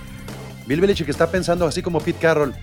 Bill 0.67 0.81
Belichick 0.81 1.09
está 1.09 1.29
pensando 1.29 1.67
así 1.67 1.83
como 1.83 2.01
Pete 2.01 2.21
Carroll, 2.21 2.55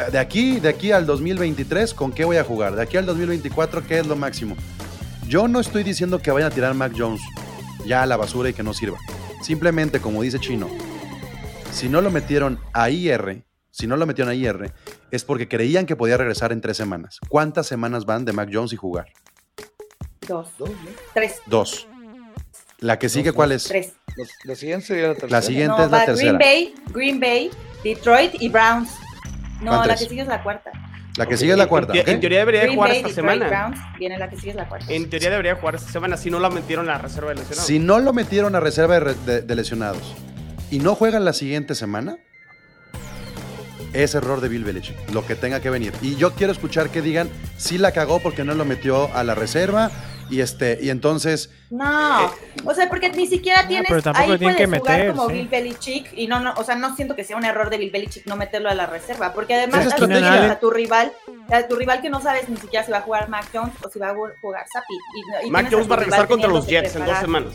de 0.00 0.18
aquí, 0.18 0.60
de 0.60 0.68
aquí 0.68 0.92
al 0.92 1.06
2023, 1.06 1.94
¿con 1.94 2.12
qué 2.12 2.24
voy 2.24 2.36
a 2.36 2.44
jugar? 2.44 2.74
De 2.76 2.82
aquí 2.82 2.96
al 2.96 3.06
2024, 3.06 3.86
¿qué 3.86 3.98
es 4.00 4.06
lo 4.06 4.16
máximo? 4.16 4.56
Yo 5.28 5.48
no 5.48 5.60
estoy 5.60 5.82
diciendo 5.82 6.20
que 6.20 6.30
vayan 6.30 6.50
a 6.50 6.54
tirar 6.54 6.74
Mac 6.74 6.92
Jones 6.96 7.20
ya 7.86 8.02
a 8.02 8.06
la 8.06 8.16
basura 8.16 8.48
y 8.50 8.52
que 8.54 8.62
no 8.62 8.74
sirva. 8.74 8.98
Simplemente, 9.42 10.00
como 10.00 10.22
dice 10.22 10.38
Chino, 10.38 10.68
si 11.72 11.88
no 11.88 12.00
lo 12.00 12.10
metieron 12.10 12.58
a 12.72 12.90
IR, 12.90 13.44
si 13.70 13.86
no 13.86 13.96
lo 13.96 14.06
metieron 14.06 14.30
a 14.30 14.34
IR, 14.34 14.72
es 15.10 15.24
porque 15.24 15.48
creían 15.48 15.86
que 15.86 15.96
podía 15.96 16.16
regresar 16.16 16.52
en 16.52 16.60
tres 16.60 16.76
semanas. 16.76 17.18
¿Cuántas 17.28 17.66
semanas 17.66 18.04
van 18.04 18.24
de 18.24 18.32
Mac 18.32 18.50
Jones 18.52 18.72
y 18.72 18.76
jugar? 18.76 19.06
Dos. 20.26 20.48
Dos, 20.58 20.70
¿no? 20.70 20.76
Tres. 21.14 21.36
Dos. 21.46 21.88
¿La 22.78 22.98
que 22.98 23.08
sigue 23.08 23.32
cuál 23.32 23.52
es? 23.52 23.64
Tres. 23.64 23.92
Los- 24.16 24.28
La 24.44 24.54
siguiente 24.56 24.86
sería 24.86 25.08
la 25.08 25.14
tercera. 25.14 25.30
La 25.30 25.42
siguiente 25.42 25.74
No, 25.78 25.84
es 25.84 25.90
la 25.90 26.04
tercera. 26.04 26.32
Green 26.32 26.38
Bay, 26.38 26.74
Green 26.92 27.20
Bay, 27.20 27.50
Detroit 27.82 28.34
y 28.40 28.48
Browns. 28.48 28.90
No, 29.62 29.84
la 29.84 29.94
que 29.96 30.06
sigue 30.06 30.22
es 30.22 30.28
la 30.28 30.42
cuarta. 30.42 30.70
La 31.16 31.26
que 31.26 31.36
sigue 31.36 31.52
es 31.52 31.58
la 31.58 31.66
cuarta. 31.66 31.92
En, 31.94 32.20
teoría 32.20 32.38
debería 32.40 32.62
Green 32.62 32.74
jugar 32.76 32.90
Bay, 32.90 32.98
esta 32.98 33.08
Detroit, 33.08 33.30
semana. 33.40 33.48
Browns, 33.70 33.98
viene 33.98 34.18
la 34.18 34.30
que 34.30 34.36
sigue 34.36 34.50
es 34.50 34.56
la 34.56 34.68
cuarta. 34.68 34.86
En 34.92 35.10
teoría 35.10 35.30
debería 35.30 35.54
jugar 35.56 35.74
esta 35.74 35.90
semana 35.92 36.16
si 36.16 36.30
no 36.30 36.38
la 36.40 36.48
metieron 36.50 36.88
a 36.88 36.92
la 36.92 36.98
reserva 36.98 37.28
de 37.30 37.34
lesionados. 37.36 37.66
Si 37.66 37.78
no 37.78 37.98
lo 38.00 38.12
metieron 38.12 38.54
a 38.56 38.60
reserva 38.60 38.94
de, 38.94 39.00
re- 39.00 39.14
de- 39.26 39.42
de 39.42 39.54
lesionados 39.54 40.14
y 40.70 40.78
no 40.78 40.94
juegan 40.94 41.24
la 41.24 41.32
siguiente 41.34 41.74
semana, 41.74 42.16
es 43.92 44.14
error 44.14 44.40
de 44.40 44.48
Bill 44.48 44.64
Belichick, 44.64 44.96
lo 45.12 45.26
que 45.26 45.34
tenga 45.34 45.60
que 45.60 45.68
venir. 45.68 45.92
Y 46.00 46.16
yo 46.16 46.32
quiero 46.32 46.52
escuchar 46.52 46.88
que 46.88 47.02
digan 47.02 47.28
si 47.58 47.76
la 47.76 47.92
cagó 47.92 48.20
porque 48.20 48.42
no 48.42 48.54
lo 48.54 48.64
metió 48.64 49.14
a 49.14 49.22
la 49.22 49.34
reserva 49.34 49.90
y 50.32 50.40
este 50.40 50.78
y 50.80 50.88
entonces 50.88 51.50
No, 51.70 52.32
o 52.64 52.74
sea, 52.74 52.88
porque 52.88 53.10
ni 53.10 53.26
siquiera 53.26 53.68
tienes 53.68 53.86
pero 53.88 54.02
tampoco 54.02 54.32
ahí 54.32 54.38
tienen 54.38 54.56
puedes 54.56 54.70
que 54.70 54.78
jugar 54.78 54.98
meter, 54.98 55.14
como 55.14 55.28
sí. 55.28 55.34
Bill 55.34 55.48
Belichick 55.48 56.12
y 56.16 56.26
no, 56.26 56.40
no, 56.40 56.54
o 56.56 56.64
sea, 56.64 56.74
no 56.74 56.96
siento 56.96 57.14
que 57.14 57.22
sea 57.22 57.36
un 57.36 57.44
error 57.44 57.68
de 57.68 57.76
Bill 57.76 57.90
Belichick 57.90 58.26
no 58.26 58.36
meterlo 58.36 58.70
a 58.70 58.74
la 58.74 58.86
reserva, 58.86 59.34
porque 59.34 59.54
además 59.54 59.94
tienes 59.94 60.22
a 60.22 60.58
tu 60.58 60.70
rival, 60.70 61.12
a 61.50 61.62
tu 61.68 61.76
rival 61.76 62.00
que 62.00 62.08
no 62.08 62.20
sabes 62.22 62.48
ni 62.48 62.56
siquiera 62.56 62.84
si 62.84 62.90
va 62.90 62.98
a 62.98 63.02
jugar 63.02 63.28
Mac 63.28 63.46
Jones 63.52 63.74
o 63.84 63.90
si 63.90 63.98
va 63.98 64.10
a 64.10 64.14
jugar 64.14 64.64
Sapi. 64.72 64.94
Y, 65.44 65.48
y 65.48 65.50
Mac 65.50 65.68
Jones 65.70 65.90
va 65.90 65.94
a 65.94 65.98
regresar 65.98 66.26
contra 66.26 66.48
los 66.48 66.64
que 66.64 66.72
Jets 66.72 66.96
en 66.96 67.04
dos 67.04 67.18
semanas. 67.18 67.52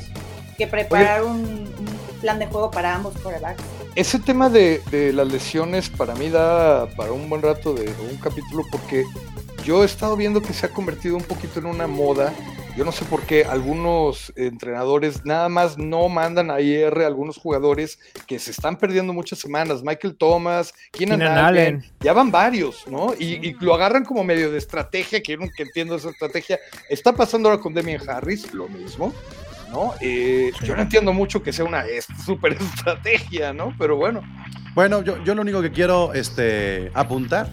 Que 0.58 0.68
preparar 0.68 1.24
un, 1.24 1.40
un 1.40 2.20
plan 2.22 2.38
de 2.40 2.46
juego 2.46 2.70
para 2.70 2.94
ambos 2.96 3.16
quarterbacks. 3.24 3.62
Ese 3.96 4.20
tema 4.20 4.50
de, 4.50 4.82
de 4.92 5.12
las 5.14 5.28
lesiones 5.28 5.90
para 5.90 6.14
mí 6.14 6.30
da 6.30 6.88
para 6.96 7.12
un 7.12 7.28
buen 7.28 7.42
rato 7.42 7.74
de 7.74 7.92
un 8.12 8.18
capítulo 8.18 8.64
porque 8.72 9.04
yo 9.64 9.82
he 9.82 9.86
estado 9.86 10.16
viendo 10.16 10.42
que 10.42 10.54
se 10.54 10.66
ha 10.66 10.70
convertido 10.70 11.18
un 11.18 11.24
poquito 11.24 11.60
en 11.60 11.66
una 11.66 11.88
moda. 11.88 12.32
Yo 12.78 12.86
no 12.86 12.92
sé 12.92 13.06
por 13.06 13.24
qué 13.24 13.44
algunos 13.44 14.32
entrenadores 14.36 15.26
nada 15.26 15.50
más 15.50 15.80
no 15.80 16.08
mandan 16.10 16.52
a 16.52 16.62
IR 16.62 17.02
a 17.02 17.08
algunos 17.08 17.38
jugadores 17.38 17.98
que 18.28 18.38
se 18.38 18.52
están 18.52 18.78
perdiendo 18.78 19.14
muchas 19.14 19.40
semanas. 19.40 19.82
Michael 19.82 20.16
Thomas, 20.16 20.74
Keenan, 20.92 21.18
Keenan 21.20 21.38
Allen, 21.40 21.66
Allen. 21.78 21.92
ya 22.02 22.14
van 22.14 22.30
varios, 22.30 22.88
¿no? 22.88 23.16
Y, 23.18 23.48
y 23.48 23.54
lo 23.62 23.74
agarran 23.74 24.06
como 24.06 24.24
medio 24.24 24.52
de 24.52 24.60
estrategia, 24.60 25.22
que 25.24 25.32
yo 25.32 25.40
nunca 25.40 25.56
entiendo 25.64 25.96
esa 25.96 26.12
estrategia. 26.12 26.60
Está 26.88 27.14
pasando 27.14 27.50
ahora 27.50 27.60
con 27.60 27.74
Demian 27.74 28.08
Harris, 28.08 28.54
lo 28.54 28.68
mismo. 28.70 29.12
¿No? 29.72 29.94
Eh, 30.00 30.52
Yo 30.64 30.78
no 30.78 30.84
entiendo 30.84 31.12
mucho 31.12 31.44
que 31.44 31.52
sea 31.52 31.66
una 31.66 31.82
es- 31.86 32.08
super 32.26 32.54
estrategia, 32.62 33.52
¿no? 33.54 33.76
Pero 33.78 33.98
bueno, 33.98 34.22
Bueno, 34.76 35.02
yo, 35.04 35.22
yo 35.26 35.36
lo 35.36 35.42
único 35.42 35.62
que 35.62 35.72
quiero 35.72 36.14
este, 36.14 36.90
apuntar 36.94 37.50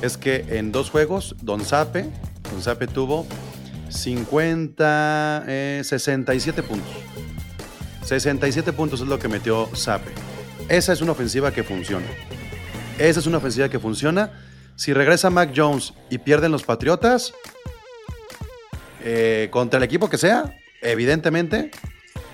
es 0.00 0.16
que 0.16 0.46
en 0.48 0.72
dos 0.72 0.88
juegos, 0.88 1.34
Don 1.42 1.60
Zape, 1.62 2.06
Don 2.52 2.62
Zape 2.62 2.86
tuvo 2.86 3.26
50, 3.88 5.44
eh, 5.46 5.80
67 5.84 6.62
puntos. 6.62 6.88
67 8.04 8.72
puntos 8.72 9.00
es 9.00 9.06
lo 9.08 9.18
que 9.18 9.28
metió 9.28 9.68
Zape. 9.74 10.10
Esa 10.68 10.92
es 10.92 11.00
una 11.00 11.12
ofensiva 11.12 11.52
que 11.52 11.62
funciona. 11.62 12.06
Esa 12.98 13.20
es 13.20 13.26
una 13.26 13.38
ofensiva 13.38 13.68
que 13.68 13.78
funciona. 13.78 14.30
Si 14.76 14.92
regresa 14.92 15.30
Mac 15.30 15.52
Jones 15.54 15.92
y 16.10 16.18
pierden 16.18 16.52
los 16.52 16.62
Patriotas, 16.62 17.32
eh, 19.02 19.48
contra 19.50 19.78
el 19.78 19.84
equipo 19.84 20.08
que 20.08 20.18
sea, 20.18 20.54
evidentemente 20.82 21.70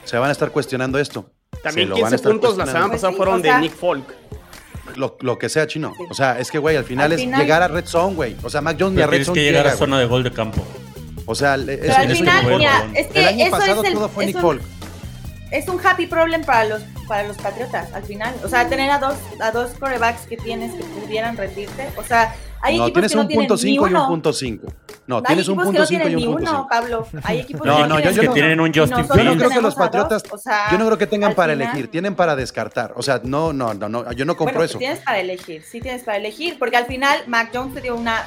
se 0.04 0.16
van 0.18 0.28
a 0.28 0.32
estar 0.32 0.50
cuestionando 0.50 0.98
esto. 0.98 1.30
También 1.62 1.88
Se 1.88 1.90
lo 1.90 1.94
van 1.96 2.04
a 2.04 2.08
15 2.08 2.14
estar 2.16 2.32
puntos 2.32 2.56
la 2.56 2.66
semana 2.66 2.90
pasada 2.90 3.12
fueron 3.14 3.42
de 3.42 3.58
Nick 3.60 3.74
Folk. 3.74 4.04
Lo, 4.96 5.16
lo 5.20 5.38
que 5.38 5.48
sea 5.48 5.66
chino. 5.66 5.92
O 6.10 6.14
sea, 6.14 6.38
es 6.38 6.50
que, 6.50 6.58
güey, 6.58 6.76
al 6.76 6.84
final 6.84 7.06
Al 7.06 7.12
es 7.12 7.20
final- 7.20 7.40
llegar 7.40 7.62
a 7.62 7.68
Red 7.68 7.86
Zone, 7.86 8.14
güey. 8.14 8.36
O 8.42 8.50
sea, 8.50 8.60
Mac 8.60 8.76
Jones 8.78 8.94
ni 8.96 9.02
a 9.02 9.06
Red 9.06 9.10
tienes 9.12 9.26
Zone 9.26 9.38
que 9.40 9.44
llegar 9.44 9.64
llega, 9.64 9.74
a 9.74 9.78
zona 9.78 9.98
de 9.98 10.06
gol 10.06 10.22
de 10.22 10.30
campo. 10.32 10.64
O 11.26 11.34
sea, 11.34 11.56
Pero 11.64 11.82
es- 11.82 11.90
al 11.96 12.10
final, 12.16 12.42
jugar, 12.44 12.58
mira, 12.58 12.88
es 12.94 13.06
que 13.08 13.18
el 13.20 13.28
año 13.28 13.44
eso 13.46 13.50
pasado 13.50 13.82
es 13.82 13.88
el, 13.88 13.94
todo 13.94 14.08
fue 14.08 14.24
es 14.24 14.26
Nick 14.28 14.36
un- 14.36 14.42
Folk. 14.42 14.62
es 15.50 15.68
un 15.68 15.80
happy 15.86 16.06
problem 16.06 16.44
para 16.44 16.64
los 16.64 16.82
para 17.06 17.22
los 17.28 17.36
Patriotas 17.36 17.92
al 17.92 18.02
final. 18.04 18.34
O 18.42 18.48
sea, 18.48 18.66
tener 18.68 18.90
a 18.90 18.98
dos 18.98 19.14
a 19.40 19.50
dos 19.50 19.72
quarterbacks 19.78 20.22
que 20.26 20.36
tienes 20.38 20.72
que 20.74 20.82
pudieran 20.84 21.36
rendirte. 21.36 21.86
O 21.98 22.02
sea, 22.02 22.34
hay 22.62 22.78
No, 22.78 22.84
equipos 22.84 22.92
tienes 22.94 23.10
que 23.12 23.16
no 23.16 23.20
un 23.22 23.28
tienen 23.28 23.46
punto 23.46 23.54
ni 23.56 23.60
5 23.72 23.88
y 23.88 23.94
un 23.94 24.06
punto 24.06 24.32
5. 24.32 24.66
No, 25.06 25.16
Hay 25.18 25.22
tienes 25.24 25.48
un 25.48 25.56
punto 25.56 25.80
no 25.80 25.86
5 25.86 26.02
y 26.02 26.06
tienen 26.06 26.28
un 26.28 26.34
punto 26.34 26.50
uno, 26.50 26.60
5. 26.60 26.68
Pablo. 26.70 27.06
Hay 27.24 27.40
equipos 27.40 27.66
No, 27.66 27.76
que 27.76 27.86
no, 27.88 28.00
yo- 28.00 28.10
yo- 28.12 28.20
que 28.22 28.28
tienen 28.28 28.58
un 28.58 28.68
Y 28.74 28.78
Justin 28.78 28.96
Yo 29.06 29.24
no 29.24 29.36
creo 29.36 29.50
que 29.50 29.60
los 29.60 29.74
Patriotas, 29.74 30.22
o 30.30 30.38
sea, 30.38 30.70
yo 30.72 30.78
no 30.78 30.86
creo 30.86 30.96
que 30.96 31.06
tengan 31.06 31.34
para 31.34 31.52
final- 31.52 31.68
elegir, 31.68 31.90
tienen 31.90 32.14
para 32.14 32.34
descartar. 32.36 32.94
O 32.96 33.02
sea, 33.02 33.20
no, 33.22 33.52
no, 33.52 33.74
no, 33.74 33.88
no 33.90 34.10
yo 34.12 34.24
no 34.24 34.34
compro 34.38 34.54
Bueno, 34.54 34.64
eso. 34.64 34.78
tienes 34.78 35.00
para 35.00 35.20
elegir, 35.20 35.62
sí 35.62 35.82
tienes 35.82 36.04
para 36.04 36.16
elegir, 36.16 36.58
porque 36.58 36.78
al 36.78 36.86
final 36.86 37.18
Mac 37.26 37.50
Jones 37.52 37.74
te 37.74 37.82
dio 37.82 37.94
una 37.96 38.24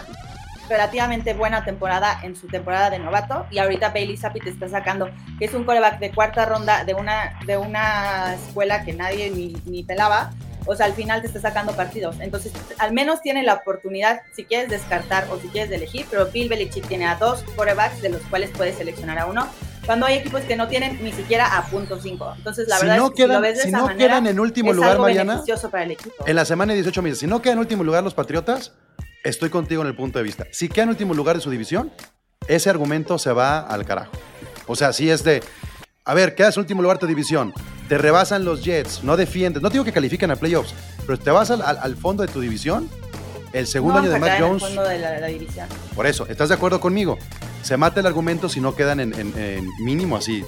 relativamente 0.69 1.33
buena 1.33 1.63
temporada 1.63 2.19
en 2.23 2.35
su 2.35 2.47
temporada 2.47 2.89
de 2.89 2.99
novato 2.99 3.45
y 3.51 3.59
ahorita 3.59 3.89
Bailey 3.89 4.17
Zappi 4.17 4.39
te 4.39 4.49
está 4.49 4.67
sacando 4.69 5.09
que 5.39 5.45
es 5.45 5.53
un 5.53 5.63
coreback 5.63 5.99
de 5.99 6.11
cuarta 6.11 6.45
ronda 6.45 6.83
de 6.83 6.93
una 6.93 7.39
de 7.45 7.57
una 7.57 8.33
escuela 8.35 8.83
que 8.83 8.93
nadie 8.93 9.29
ni, 9.31 9.55
ni 9.65 9.83
pelaba. 9.83 10.31
O 10.69 10.75
sea, 10.75 10.85
al 10.85 10.93
final 10.93 11.21
te 11.21 11.27
está 11.27 11.39
sacando 11.39 11.71
partidos. 11.77 12.17
Entonces, 12.19 12.51
al 12.77 12.91
menos 12.91 13.21
tiene 13.21 13.41
la 13.41 13.53
oportunidad, 13.53 14.19
si 14.35 14.43
quieres 14.43 14.69
descartar 14.69 15.25
o 15.31 15.39
si 15.39 15.47
quieres 15.47 15.71
elegir, 15.71 16.05
pero 16.11 16.25
Bill 16.25 16.49
Belichick 16.49 16.85
tiene 16.89 17.05
a 17.07 17.15
dos 17.15 17.41
corebacks 17.55 18.01
de 18.01 18.09
los 18.09 18.21
cuales 18.23 18.49
puedes 18.49 18.75
seleccionar 18.75 19.17
a 19.17 19.27
uno, 19.27 19.47
cuando 19.85 20.05
hay 20.05 20.15
equipos 20.17 20.41
que 20.41 20.57
no 20.57 20.67
tienen 20.67 21.01
ni 21.01 21.13
siquiera 21.13 21.57
a 21.57 21.63
punto 21.67 21.97
cinco. 22.01 22.33
Entonces, 22.35 22.67
la 22.67 22.79
Si 22.79 22.81
verdad 22.85 22.97
no 22.97 23.05
es 23.05 23.11
que 23.11 23.15
si 23.15 23.21
lo 23.21 23.27
quedan, 23.29 23.41
ves 23.43 23.55
de 23.55 23.61
si 23.61 23.67
esa 23.69 23.77
no 23.77 23.85
manera, 23.85 24.07
quedan 24.09 24.27
en 24.27 24.39
último 24.41 24.71
es 24.71 24.75
lugar, 24.75 24.91
algo 24.91 25.03
Mariana, 25.03 25.33
beneficioso 25.35 25.69
para 25.69 25.83
el 25.85 25.91
equipo. 25.91 26.27
en 26.27 26.35
la 26.35 26.43
semana 26.43 26.73
de 26.73 26.79
18 26.79 27.01
meses, 27.01 27.19
si 27.19 27.27
no 27.27 27.41
quedan 27.41 27.53
en 27.53 27.59
último 27.59 27.85
lugar 27.85 28.03
los 28.03 28.13
Patriotas, 28.13 28.73
estoy 29.27 29.49
contigo 29.49 29.81
en 29.81 29.87
el 29.87 29.95
punto 29.95 30.19
de 30.19 30.23
vista. 30.23 30.45
Si 30.51 30.69
quedan 30.69 30.89
en 30.89 30.89
último 30.91 31.13
lugar 31.13 31.35
de 31.35 31.41
su 31.41 31.49
división, 31.49 31.91
ese 32.47 32.69
argumento 32.69 33.17
se 33.19 33.31
va 33.31 33.59
al 33.59 33.85
carajo. 33.85 34.11
O 34.67 34.75
sea, 34.75 34.93
si 34.93 35.09
es 35.09 35.23
de, 35.23 35.43
a 36.05 36.13
ver, 36.13 36.35
quedas 36.35 36.55
en 36.57 36.61
último 36.61 36.81
lugar 36.81 36.97
de 36.97 37.01
tu 37.01 37.07
división, 37.07 37.53
te 37.89 37.97
rebasan 37.97 38.43
los 38.45 38.63
Jets, 38.63 39.03
no 39.03 39.17
defiendes, 39.17 39.61
no 39.61 39.69
digo 39.69 39.83
que 39.83 39.91
califiquen 39.93 40.31
a 40.31 40.35
playoffs, 40.35 40.73
pero 41.05 41.17
te 41.19 41.31
vas 41.31 41.51
al, 41.51 41.61
al- 41.61 41.77
al 41.81 41.95
fondo 41.95 42.23
de 42.25 42.31
tu 42.31 42.39
división, 42.41 42.89
el 43.53 43.65
segundo 43.67 43.93
No 43.95 43.99
año 43.99 44.09
de 44.25 44.35
el 44.37 44.41
Jones, 44.43 44.61
fondo 44.63 44.83
de 44.83 44.99
la, 44.99 45.27
división. 45.27 45.67
por 45.95 46.05
eso, 46.05 46.25
¿estás 46.27 46.49
de 46.49 46.55
acuerdo 46.55 46.79
conmigo? 46.81 47.17
Se 47.63 47.77
mata 47.77 47.99
el 48.01 48.05
argumento 48.05 48.49
si 48.49 48.59
no 48.61 48.75
quedan 48.75 48.99
en, 48.99 49.13
en- 49.17 49.37
en 49.37 49.69
mínimo 49.83 50.17
así, 50.17 50.43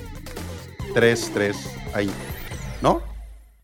3, 0.93 1.31
3, 1.33 1.55
ahí, 1.93 2.11
¿no? 2.81 3.01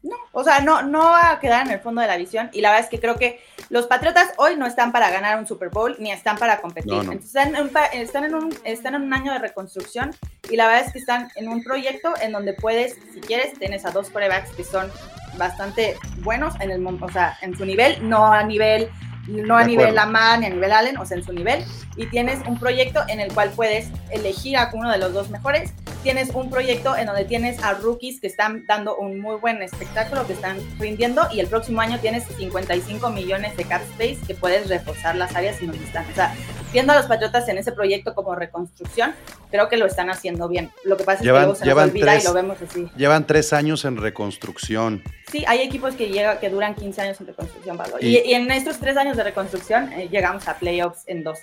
No, 0.03 0.15
o 0.33 0.43
sea, 0.43 0.59
no, 0.61 0.81
no 0.83 0.99
va 0.99 1.31
a 1.31 1.39
quedar 1.39 1.65
en 1.65 1.73
el 1.73 1.79
fondo 1.79 2.01
de 2.01 2.07
la 2.07 2.17
visión. 2.17 2.49
Y 2.53 2.61
la 2.61 2.69
verdad 2.69 2.85
es 2.85 2.89
que 2.91 2.99
creo 2.99 3.17
que 3.17 3.41
los 3.69 3.87
Patriotas 3.87 4.31
hoy 4.37 4.55
no 4.55 4.65
están 4.65 4.91
para 4.91 5.09
ganar 5.09 5.37
un 5.39 5.47
Super 5.47 5.69
Bowl 5.69 5.95
ni 5.99 6.11
están 6.11 6.37
para 6.37 6.61
competir. 6.61 6.93
No, 6.93 7.03
no. 7.03 7.11
Entonces 7.13 7.27
están 7.35 7.55
en, 7.55 7.61
un, 7.61 7.69
pa- 7.69 7.85
están, 7.85 8.23
en 8.25 8.35
un, 8.35 8.57
están 8.63 8.95
en 8.95 9.01
un 9.03 9.13
año 9.13 9.31
de 9.33 9.39
reconstrucción 9.39 10.11
y 10.49 10.55
la 10.55 10.67
verdad 10.67 10.85
es 10.87 10.93
que 10.93 10.99
están 10.99 11.29
en 11.35 11.49
un 11.49 11.63
proyecto 11.63 12.13
en 12.21 12.31
donde 12.31 12.53
puedes, 12.53 12.97
si 13.13 13.21
quieres, 13.21 13.57
tienes 13.57 13.85
a 13.85 13.91
dos 13.91 14.09
corebacks 14.09 14.51
que 14.51 14.63
son 14.63 14.91
bastante 15.37 15.97
buenos 16.19 16.53
en 16.61 16.71
el 16.71 16.85
o 16.85 17.09
sea, 17.11 17.37
en 17.41 17.57
su 17.57 17.65
nivel, 17.65 18.07
no 18.07 18.31
a 18.31 18.43
nivel 18.43 18.89
no 19.27 19.57
a 19.57 19.61
De 19.61 19.67
nivel. 19.67 19.95
Lamar 19.95 20.39
ni 20.39 20.47
a 20.47 20.49
nivel 20.49 20.71
Allen, 20.71 20.97
o 20.97 21.05
sea, 21.05 21.17
en 21.17 21.23
su 21.23 21.33
nivel, 21.33 21.63
y 21.95 22.07
tienes 22.07 22.39
un 22.47 22.59
proyecto 22.59 23.03
en 23.07 23.19
el 23.19 23.33
cual 23.33 23.51
puedes 23.55 23.89
elegir 24.09 24.57
a 24.57 24.69
uno 24.73 24.91
de 24.91 24.97
los 24.97 25.13
dos 25.13 25.29
mejores. 25.29 25.73
Tienes 26.03 26.29
un 26.33 26.49
proyecto 26.49 26.95
en 26.95 27.07
donde 27.07 27.25
tienes 27.25 27.63
a 27.63 27.73
rookies 27.73 28.21
que 28.21 28.27
están 28.27 28.65
dando 28.67 28.95
un 28.95 29.19
muy 29.19 29.37
buen 29.37 29.61
espectáculo, 29.61 30.27
que 30.27 30.33
están 30.33 30.57
rindiendo, 30.79 31.27
y 31.31 31.39
el 31.39 31.47
próximo 31.47 31.81
año 31.81 31.99
tienes 31.99 32.25
55 32.37 33.09
millones 33.09 33.57
de 33.57 33.63
cap 33.63 33.81
space 33.81 34.19
que 34.27 34.35
puedes 34.35 34.69
reforzar 34.69 35.15
las 35.15 35.35
áreas 35.35 35.59
en 35.61 35.67
donde 35.67 35.83
están. 35.83 36.05
O 36.11 36.15
sea, 36.15 36.35
viendo 36.73 36.93
a 36.93 36.95
los 36.97 37.05
Patriotas 37.05 37.47
en 37.47 37.57
ese 37.57 37.71
proyecto 37.71 38.13
como 38.13 38.35
reconstrucción, 38.35 39.13
creo 39.51 39.69
que 39.69 39.77
lo 39.77 39.85
están 39.85 40.09
haciendo 40.09 40.47
bien. 40.47 40.71
Lo 40.83 40.97
que 40.97 41.03
pasa 41.03 41.19
es 41.19 41.25
Llevan- 41.25 41.41
que 41.41 41.45
luego 41.45 41.55
se 41.55 41.59
nos 41.61 41.67
llevan 41.67 41.89
olvida 41.89 42.05
tres- 42.11 42.23
y 42.23 42.27
lo 42.27 42.33
vemos 42.33 42.57
así. 42.61 42.87
Llevan 42.97 43.27
tres 43.27 43.53
años 43.53 43.85
en 43.85 43.97
reconstrucción. 43.97 45.03
Sí, 45.31 45.43
hay 45.47 45.61
equipos 45.61 45.95
que 45.95 46.09
llega, 46.09 46.39
que 46.39 46.49
duran 46.49 46.75
15 46.75 47.01
años 47.01 47.19
en 47.21 47.27
reconstrucción, 47.27 47.77
Pablo. 47.77 47.95
Y- 47.99 48.17
Y, 48.17 48.31
y 48.31 48.33
en 48.33 48.49
estos 48.51 48.77
tres 48.77 48.97
años 48.97 49.15
de 49.17 49.23
reconstrucción 49.23 49.91
eh, 49.93 50.09
llegamos 50.11 50.47
a 50.47 50.57
playoffs 50.57 51.03
en 51.07 51.23
dos. 51.23 51.39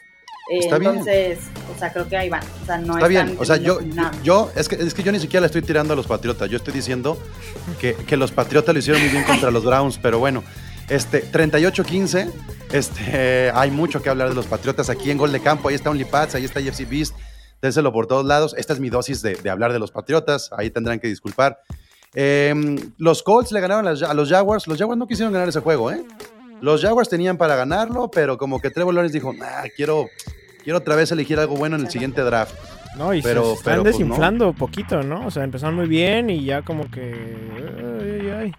Eh, 0.51 0.59
Está 0.59 0.77
bien. 0.79 0.91
entonces, 0.91 1.39
o 1.75 1.79
sea, 1.79 1.93
creo 1.93 2.09
que 2.09 2.16
ahí 2.16 2.29
van. 2.29 2.43
O 2.62 2.66
sea, 2.66 2.77
no 2.79 2.95
Está 2.97 3.07
bien, 3.07 3.37
o 3.39 3.45
sea, 3.45 3.57
yo, 3.59 3.79
yo 4.25 4.51
es, 4.57 4.68
que, 4.68 4.75
es 4.75 4.93
que 4.93 5.03
yo 5.05 5.12
ni 5.12 5.20
siquiera 5.20 5.41
le 5.43 5.47
estoy 5.47 5.62
tirando 5.62 5.93
a 5.93 5.97
los 5.97 6.09
Patriotas, 6.09 6.51
yo 6.51 6.57
estoy 6.57 6.75
diciendo 6.75 7.16
que, 7.81 7.95
que 7.95 8.16
los 8.16 8.33
Patriotas 8.33 8.75
lo 8.75 8.79
hicieron 8.81 9.01
muy 9.03 9.11
bien 9.12 9.23
contra 9.23 9.53
los 9.53 9.64
Browns, 9.64 9.99
pero 10.03 10.18
bueno, 10.18 10.43
este 10.95 11.24
38-15, 11.30 12.30
este, 12.72 13.51
hay 13.55 13.70
mucho 13.70 14.03
que 14.03 14.11
hablar 14.11 14.28
de 14.28 14.34
los 14.34 14.47
Patriotas 14.47 14.90
aquí 14.90 15.11
en 15.11 15.18
Gol 15.18 15.32
de 15.32 15.40
Campo, 15.40 15.68
ahí 15.68 15.74
está 15.74 15.90
OnlyPats, 15.90 16.34
ahí 16.34 16.45
está 16.45 16.61
FC 16.61 16.84
Beast, 16.84 17.14
déselo 17.61 17.93
por 17.93 18.07
todos 18.07 18.24
lados, 18.24 18.55
esta 18.59 18.72
es 18.72 18.80
mi 18.80 18.90
dosis 18.90 19.22
de, 19.22 19.34
de 19.36 19.51
hablar 19.51 19.72
de 19.72 19.78
los 19.78 19.90
Patriotas, 19.90 20.51
ahí 20.57 20.70
tendrán 20.70 21.01
que 21.01 21.09
disculpar. 21.09 21.59
Eh, 22.14 22.55
los 22.99 23.22
Colts 23.22 23.53
le 23.53 23.61
ganaron 23.61 23.86
a 23.86 24.14
los 24.14 24.28
Jaguars. 24.28 24.66
Los 24.66 24.76
Jaguars 24.78 24.99
no 24.99 25.07
quisieron 25.07 25.32
ganar 25.32 25.49
ese 25.49 25.61
juego, 25.61 25.90
¿eh? 25.90 26.05
Los 26.61 26.82
Jaguars 26.82 27.09
tenían 27.09 27.38
para 27.38 27.57
ganarlo, 27.57 28.11
pero 28.11 28.36
como 28.36 28.61
que 28.61 28.70
Trevor 28.70 28.93
Lawrence 28.95 29.14
dijo, 29.16 29.32
nah, 29.32 29.62
quiero, 29.74 30.07
quiero 30.62 30.78
otra 30.80 30.95
vez 30.95 31.11
elegir 31.11 31.38
algo 31.38 31.57
bueno 31.57 31.76
en 31.76 31.82
el 31.86 31.90
siguiente 31.90 32.20
draft. 32.20 32.55
No, 32.99 33.14
y 33.14 33.22
Pero- 33.22 33.45
se 33.45 33.53
están 33.55 33.72
pero, 33.72 33.82
pues, 33.84 33.95
desinflando 33.95 34.53
poquito, 34.53 35.03
¿no? 35.03 35.26
O 35.26 35.30
sea, 35.30 35.43
empezaron 35.45 35.74
muy 35.74 35.86
bien 35.88 36.28
y 36.28 36.45
ya 36.45 36.61
como 36.61 36.90
que... 36.90 37.14
ay, 38.03 38.20
ay, 38.20 38.30
ay. 38.30 38.53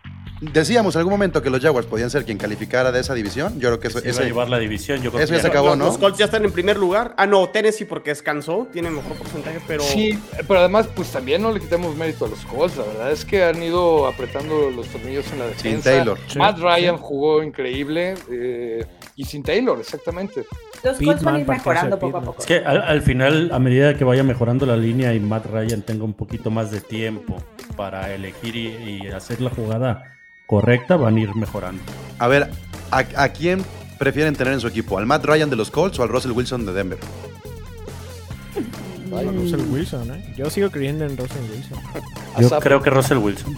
Decíamos 0.52 0.96
en 0.96 1.00
algún 1.00 1.12
momento 1.14 1.42
que 1.42 1.50
los 1.50 1.62
Jaguars 1.62 1.88
podían 1.88 2.10
ser 2.10 2.26
quien 2.26 2.38
calificara 2.38 2.92
de 2.92 3.00
esa 3.00 3.14
división. 3.14 3.60
Yo 3.60 3.70
creo 3.70 3.80
que 3.80 3.88
eso, 3.88 4.00
Se 4.00 4.08
iba 4.08 4.18
a 4.18 4.20
ese- 4.20 4.26
llevar 4.30 4.50
la 4.50 4.60
división. 4.60 5.02
Yo 5.02 5.12
creo 5.12 5.24
eso 5.24 5.32
que 5.32 5.38
ya 5.38 5.42
se 5.42 5.48
acabó, 5.48 5.70
los, 5.70 5.78
¿no? 5.78 5.86
los 5.86 5.98
Colts 5.98 6.18
ya 6.18 6.26
están 6.26 6.44
en 6.44 6.52
primer 6.52 6.78
lugar. 6.78 7.14
Ah, 7.18 7.26
no, 7.26 7.48
Tennessee 7.50 7.86
porque 7.86 8.10
descansó, 8.12 8.68
tiene 8.74 8.90
mejor 8.90 9.14
porcentaje, 9.18 9.60
pero. 9.68 9.84
Sí, 9.84 10.20
pero 10.48 10.60
además, 10.60 10.88
pues 10.96 11.10
también 11.12 11.42
no 11.42 11.52
le 11.52 11.60
quitamos 11.60 11.96
mérito 11.96 12.26
a 12.26 12.28
los 12.30 12.40
Colts. 12.46 12.78
La 12.78 12.84
verdad 12.86 13.12
es 13.12 13.24
que 13.26 13.44
han 13.44 13.62
ido 13.64 14.08
apretando 14.08 14.70
los 14.70 14.88
tornillos 14.88 15.32
en 15.32 15.40
la 15.40 15.46
Sin 15.50 15.56
defensa. 15.78 15.90
Taylor. 15.92 16.18
Matt 16.36 16.60
Ryan 16.60 16.98
jugó 16.98 17.42
increíble. 17.44 18.16
eh, 18.32 18.86
y 19.16 19.26
sin 19.26 19.44
Taylor, 19.44 19.80
exactamente. 19.80 20.44
Los 20.84 20.98
Colts 20.98 21.24
van 21.24 21.36
a 21.36 21.40
ir 21.42 21.48
mejorando 21.48 22.00
poco 22.00 22.18
a 22.18 22.22
poco. 22.22 22.40
Es 22.40 22.48
que 22.48 22.58
al, 22.58 22.82
al 22.82 23.02
final, 23.04 23.52
a 23.54 23.60
medida 23.60 23.96
que 23.96 24.04
vaya 24.04 24.24
mejorando 24.24 24.66
la 24.66 24.76
línea 24.76 25.14
y 25.14 25.20
Matt 25.20 25.46
Ryan 25.46 25.84
tenga 25.84 26.04
un 26.04 26.14
poquito 26.16 26.50
más 26.50 26.72
de 26.72 26.82
tiempo 26.82 27.38
para 27.78 28.12
elegir 28.14 28.56
y, 28.56 29.04
y 29.04 29.08
hacer 29.10 29.40
la 29.40 29.52
jugada 29.52 30.04
correcta, 30.62 30.98
van 30.98 31.18
a 31.18 31.20
ir 31.20 31.36
mejorando. 31.36 31.82
A 32.20 32.28
ver, 32.28 32.52
¿a, 32.92 32.98
a 33.16 33.30
quién 33.30 33.64
prefieren 33.98 34.36
tener 34.36 34.54
en 34.54 34.60
su 34.60 34.68
equipo? 34.68 35.00
¿Al 35.00 35.06
Matt 35.08 35.26
Ryan 35.26 35.50
de 35.50 35.56
los 35.56 35.72
Colts 35.72 35.98
o 36.00 36.04
al 36.04 36.10
Russell 36.10 36.32
Wilson 36.32 36.66
de 36.66 36.74
Denver? 36.74 37.00
A 39.16 39.22
Russell 39.24 39.62
Wilson, 39.70 40.12
¿eh? 40.12 40.34
Yo 40.38 40.50
sigo 40.50 40.70
creyendo 40.70 41.06
en 41.06 41.18
Russell 41.18 41.42
Wilson. 41.52 41.80
Yo 42.40 42.48
Asap. 42.48 42.64
creo 42.64 42.82
que 42.82 42.90
Russell 42.92 43.18
Wilson. 43.18 43.56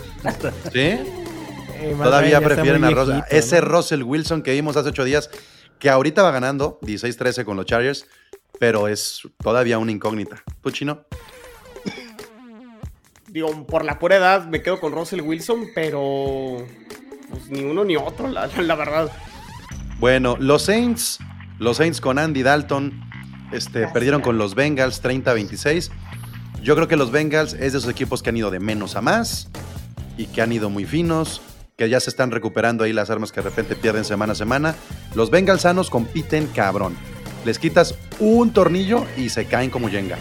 ¿Sí? 0.72 0.78
Eh, 0.78 1.96
Todavía 1.96 2.40
prefieren 2.42 2.84
a 2.84 2.90
Russell. 2.90 3.20
Ese 3.30 3.60
¿no? 3.60 3.68
Russell 3.68 4.02
Wilson 4.02 4.42
que 4.42 4.52
vimos 4.52 4.76
hace 4.76 4.90
ocho 4.90 5.04
días, 5.04 5.30
que 5.78 5.88
ahorita 5.88 6.22
va 6.22 6.30
ganando 6.30 6.78
16-13 6.82 7.44
con 7.44 7.56
los 7.56 7.64
Chargers, 7.64 8.06
pero 8.58 8.88
es 8.88 9.22
todavía 9.42 9.78
una 9.78 9.92
incógnita. 9.92 10.42
¿Tú, 10.62 10.70
Chino? 10.70 11.04
Digo, 13.30 13.64
por 13.64 13.84
la 13.84 13.98
pura 14.00 14.16
edad 14.16 14.46
me 14.46 14.60
quedo 14.60 14.80
con 14.80 14.92
Russell 14.92 15.20
Wilson, 15.20 15.68
pero. 15.74 16.58
Pues 17.30 17.48
ni 17.48 17.62
uno 17.62 17.84
ni 17.84 17.96
otro, 17.96 18.26
la, 18.26 18.46
la 18.58 18.74
verdad. 18.74 19.10
Bueno, 20.00 20.36
los 20.38 20.62
Saints, 20.62 21.18
los 21.58 21.76
Saints 21.76 22.00
con 22.00 22.18
Andy 22.18 22.42
Dalton, 22.42 23.08
este, 23.52 23.80
Gracias. 23.80 23.92
perdieron 23.92 24.20
con 24.20 24.36
los 24.36 24.54
Bengals 24.56 25.02
30-26. 25.02 25.90
Yo 26.62 26.74
creo 26.74 26.88
que 26.88 26.96
los 26.96 27.12
Bengals 27.12 27.52
es 27.52 27.72
de 27.72 27.78
esos 27.78 27.88
equipos 27.88 28.22
que 28.22 28.30
han 28.30 28.36
ido 28.36 28.50
de 28.50 28.58
menos 28.58 28.96
a 28.96 29.00
más 29.00 29.48
y 30.18 30.26
que 30.26 30.42
han 30.42 30.52
ido 30.52 30.68
muy 30.68 30.84
finos, 30.84 31.40
que 31.76 31.88
ya 31.88 32.00
se 32.00 32.10
están 32.10 32.32
recuperando 32.32 32.82
ahí 32.84 32.92
las 32.92 33.10
armas 33.10 33.30
que 33.30 33.40
de 33.40 33.48
repente 33.48 33.76
pierden 33.76 34.04
semana 34.04 34.32
a 34.32 34.36
semana. 34.36 34.74
Los 35.14 35.30
Bengals 35.30 35.62
sanos 35.62 35.88
compiten 35.88 36.48
cabrón. 36.48 36.96
Les 37.44 37.58
quitas 37.58 37.94
un 38.18 38.52
tornillo 38.52 39.06
y 39.16 39.28
se 39.28 39.46
caen 39.46 39.70
como 39.70 39.88
Jenga. 39.88 40.18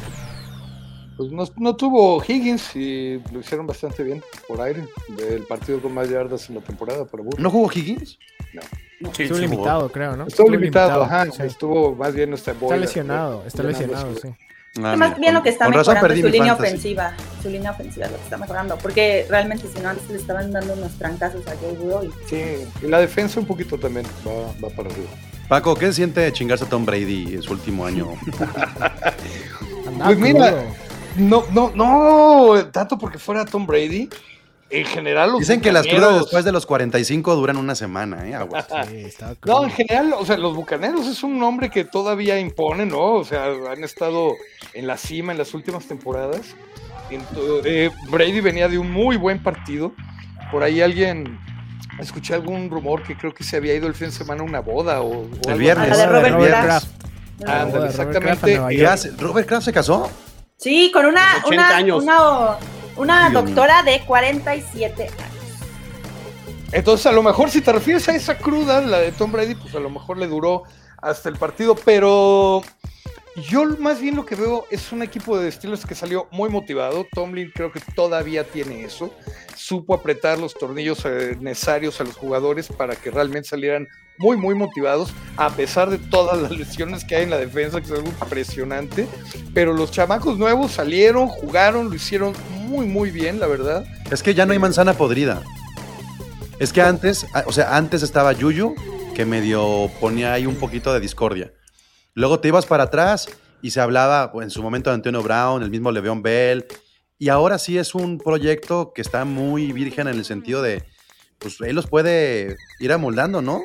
Pues 1.20 1.34
no, 1.34 1.43
no 1.57 1.76
tuvo 1.76 2.24
Higgins 2.26 2.74
y 2.78 3.22
lo 3.34 3.41
hicieron 3.41 3.67
bastante 3.67 4.03
bien 4.03 4.24
por 4.47 4.61
aire. 4.61 4.86
Del 5.17 5.41
partido 5.43 5.82
con 5.82 5.93
más 5.93 6.09
yardas 6.09 6.47
en 6.47 6.55
la 6.55 6.61
temporada 6.61 7.03
para 7.03 7.22
Burrow. 7.24 7.41
¿No 7.41 7.51
jugó 7.51 7.70
Higgins? 7.70 8.17
Sí, 8.53 8.57
Estuvo 9.01 9.13
sí 9.17 9.28
jugó. 9.28 9.39
limitado, 9.41 9.91
creo, 9.91 10.15
¿no? 10.15 10.28
Estuvo 10.28 10.49
limitado, 10.49 11.03
ajá. 11.03 11.30
sí. 11.30 11.41
Estuvo 11.43 11.93
más 11.93 12.13
bien 12.13 12.34
está, 12.34 12.51
Está 12.53 12.78
lesionado, 12.78 13.43
está 13.45 13.63
lesionado, 13.63 14.15
sí. 14.15 14.30
Ah, 14.82 14.95
más 14.95 15.20
bien 15.20 15.34
lo 15.34 15.43
que 15.43 15.49
está 15.49 15.67
mejorando 15.67 16.07
es 16.07 16.22
su 16.22 16.28
línea 16.30 16.55
fantasy. 16.55 16.70
ofensiva. 16.70 17.13
Su 17.43 17.49
línea 17.49 17.72
ofensiva 17.72 18.05
es 18.05 18.11
lo 18.13 18.17
que 18.17 18.24
está 18.24 18.38
mejorando. 18.38 18.78
Porque 18.78 19.26
realmente 19.30 19.67
si 19.67 19.82
no 19.82 19.89
antes 19.89 20.09
le 20.09 20.20
estaban 20.20 20.53
dando 20.53 20.72
unos 20.72 20.93
trancazos 20.93 21.45
a 21.47 21.55
Joe 21.57 21.74
Burrow 21.74 22.05
y 22.05 22.30
Sí, 22.30 22.43
y 22.82 22.88
la 22.88 23.01
defensa 23.01 23.41
un 23.41 23.45
poquito 23.45 23.78
también 23.78 24.05
va, 24.26 24.53
va 24.63 24.74
para 24.74 24.89
arriba. 24.89 25.09
Paco, 25.49 25.76
¿qué 25.76 25.91
siente 25.91 26.32
chingarse 26.32 26.63
a 26.63 26.70
Tom 26.70 26.86
Brady 26.86 27.34
en 27.36 27.41
su 27.41 27.51
último 27.51 27.86
año? 27.86 28.07
Andaba 29.86 30.05
Pues 30.05 30.17
mira. 30.17 30.63
No, 31.18 31.43
no, 31.51 31.72
no, 31.76 32.66
tanto 32.72 32.97
porque 32.97 33.18
fuera 33.18 33.45
Tom 33.45 33.66
Brady. 33.66 34.10
En 34.72 34.86
general, 34.86 35.32
los 35.32 35.39
Dicen 35.39 35.62
que 35.62 35.72
las 35.72 35.88
crudas 35.88 36.20
después 36.20 36.45
de 36.45 36.51
los 36.51 36.68
45 36.68 37.36
duran 37.36 37.57
una 37.57 37.74
semana, 37.74 38.28
¿eh? 38.28 38.36
Aguas. 38.36 38.68
Sí, 38.88 38.97
estaba 38.97 39.34
No, 39.45 39.64
en 39.64 39.72
general, 39.72 40.14
o 40.16 40.24
sea, 40.26 40.38
los 40.38 40.55
bucaneros 40.55 41.07
es 41.07 41.24
un 41.24 41.39
nombre 41.39 41.72
que 41.72 41.86
todavía 41.86 42.39
impone, 42.39 42.86
¿no? 42.86 43.14
O 43.14 43.24
sea, 43.24 43.45
han 43.72 43.84
estado 43.84 44.34
en 44.74 44.86
la 44.86 44.97
cima 44.97 45.32
en 45.32 45.39
las 45.39 45.55
últimas 45.55 45.86
temporadas. 45.88 46.41
Ento- 47.10 47.62
eh, 47.66 47.89
Brady 48.10 48.41
venía 48.41 48.68
de 48.68 48.78
un 48.78 48.91
muy 48.91 49.18
buen 49.18 49.41
partido. 49.41 49.91
Por 50.51 50.62
ahí 50.62 50.82
alguien, 50.82 51.39
escuché 51.99 52.36
algún 52.36 52.70
rumor 52.70 53.01
que 53.01 53.18
creo 53.18 53.34
que 53.34 53.43
se 53.43 53.57
había 53.57 53.74
ido 53.74 53.88
el 53.88 53.95
fin 53.95 54.10
de 54.10 54.14
semana 54.14 54.41
a 54.41 54.45
una 54.45 54.60
boda 54.60 55.01
o, 55.01 55.22
o 55.22 55.30
El 55.45 55.49
algo 55.49 55.57
viernes. 55.57 55.91
A 55.99 56.05
la 56.12 56.20
de 56.22 56.30
Robert. 56.30 56.64
Kraft. 56.64 56.88
Ándale, 57.41 57.66
de 57.66 57.72
Robert 57.72 57.89
exactamente. 57.89 59.12
¿Robert 59.18 59.47
Kraft 59.47 59.66
se 59.66 59.74
casó? 59.74 60.12
Sí, 60.60 60.91
con 60.93 61.05
una, 61.05 61.38
80 61.45 61.47
una, 61.53 61.76
años. 61.78 62.03
una, 62.03 62.57
una 62.97 63.30
Dios 63.30 63.43
mío. 63.43 63.53
doctora 63.55 63.84
de 63.84 64.01
47 64.05 65.03
años. 65.03 65.14
Entonces, 66.72 67.05
a 67.05 67.12
lo 67.14 67.24
mejor 67.24 67.49
si 67.49 67.62
te 67.62 67.72
refieres 67.72 68.07
a 68.10 68.16
esa 68.16 68.38
cruda, 68.38 68.82
la 68.82 68.99
de 68.99 69.12
Tom 69.14 69.32
Brady, 69.32 69.55
pues 69.55 69.74
a 69.74 69.80
lo 69.80 69.89
mejor 69.89 70.18
le 70.18 70.28
duró 70.28 70.64
hasta 71.01 71.30
el 71.30 71.38
partido, 71.38 71.76
pero 71.76 72.62
yo 73.47 73.64
más 73.80 74.01
bien 74.01 74.18
lo 74.18 74.26
que 74.26 74.36
veo 74.36 74.68
es 74.70 74.91
un 74.91 75.01
equipo 75.01 75.39
de 75.39 75.49
Steelers 75.51 75.86
que 75.86 75.95
salió 75.95 76.28
muy 76.32 76.49
motivado. 76.49 77.07
Tomlin 77.14 77.51
creo 77.55 77.72
que 77.72 77.80
todavía 77.95 78.43
tiene 78.43 78.84
eso. 78.84 79.14
Supo 79.70 79.93
apretar 79.93 80.39
los 80.39 80.55
tornillos 80.55 81.05
eh, 81.05 81.38
necesarios 81.39 82.01
a 82.01 82.03
los 82.03 82.15
jugadores 82.15 82.70
para 82.70 82.95
que 82.95 83.11
realmente 83.11 83.49
salieran 83.49 83.88
muy, 84.17 84.36
muy 84.36 84.55
motivados, 84.55 85.13
a 85.38 85.51
pesar 85.51 85.91
de 85.91 85.99
todas 85.99 86.41
las 86.41 86.49
lesiones 86.57 87.05
que 87.05 87.15
hay 87.15 87.24
en 87.26 87.30
la 87.30 87.38
defensa, 87.38 87.80
que 87.80 87.86
es 87.86 87.91
algo 87.91 88.09
impresionante. 88.09 89.07
Pero 89.53 89.74
los 89.74 89.91
chamacos 89.91 90.39
nuevos 90.39 90.72
salieron, 90.72 91.28
jugaron, 91.28 91.88
lo 91.88 91.95
hicieron 91.95 92.34
muy, 92.49 92.88
muy 92.88 93.11
bien, 93.11 93.39
la 93.39 93.45
verdad. 93.45 93.86
Es 94.09 94.24
que 94.24 94.34
ya 94.34 94.47
no 94.47 94.53
hay 94.53 94.59
manzana 94.59 94.95
podrida. 94.95 95.43
Es 96.57 96.74
que 96.74 96.82
antes, 96.82 97.28
ah, 97.36 97.43
o 97.45 97.51
sea, 97.51 97.78
antes 97.78 98.01
estaba 98.01 98.34
Yuyu, 98.34 98.74
que 99.13 99.24
medio 99.24 99.91
ponía 99.99 100.34
ahí 100.34 100.47
un 100.47 100.55
poquito 100.55 100.91
de 100.91 100.99
discordia. 100.99 101.53
Luego 102.15 102.39
te 102.39 102.47
ibas 102.47 102.65
para 102.65 102.86
atrás 102.86 103.30
y 103.61 103.70
se 103.70 103.82
hablaba 103.82 104.32
pues, 104.32 104.45
en 104.45 104.49
su 104.49 104.63
momento 104.63 104.89
de 104.89 104.95
Antonio 104.95 105.22
Brown, 105.22 105.61
el 105.61 105.70
mismo 105.70 105.91
Le'Veon 105.91 106.24
Bell. 106.24 106.65
Y 107.20 107.28
ahora 107.28 107.59
sí 107.59 107.78
es 107.78 107.93
un 107.95 108.17
proyecto 108.17 108.93
que 108.93 109.01
está 109.01 109.26
muy 109.26 109.74
virgen 109.74 110.07
en 110.07 110.15
el 110.15 110.24
sentido 110.24 110.61
de, 110.61 110.84
pues 111.38 111.59
él 111.59 111.76
los 111.76 111.86
puede 111.86 112.55
ir 112.80 112.93
amoldando, 112.93 113.41
¿no? 113.41 113.61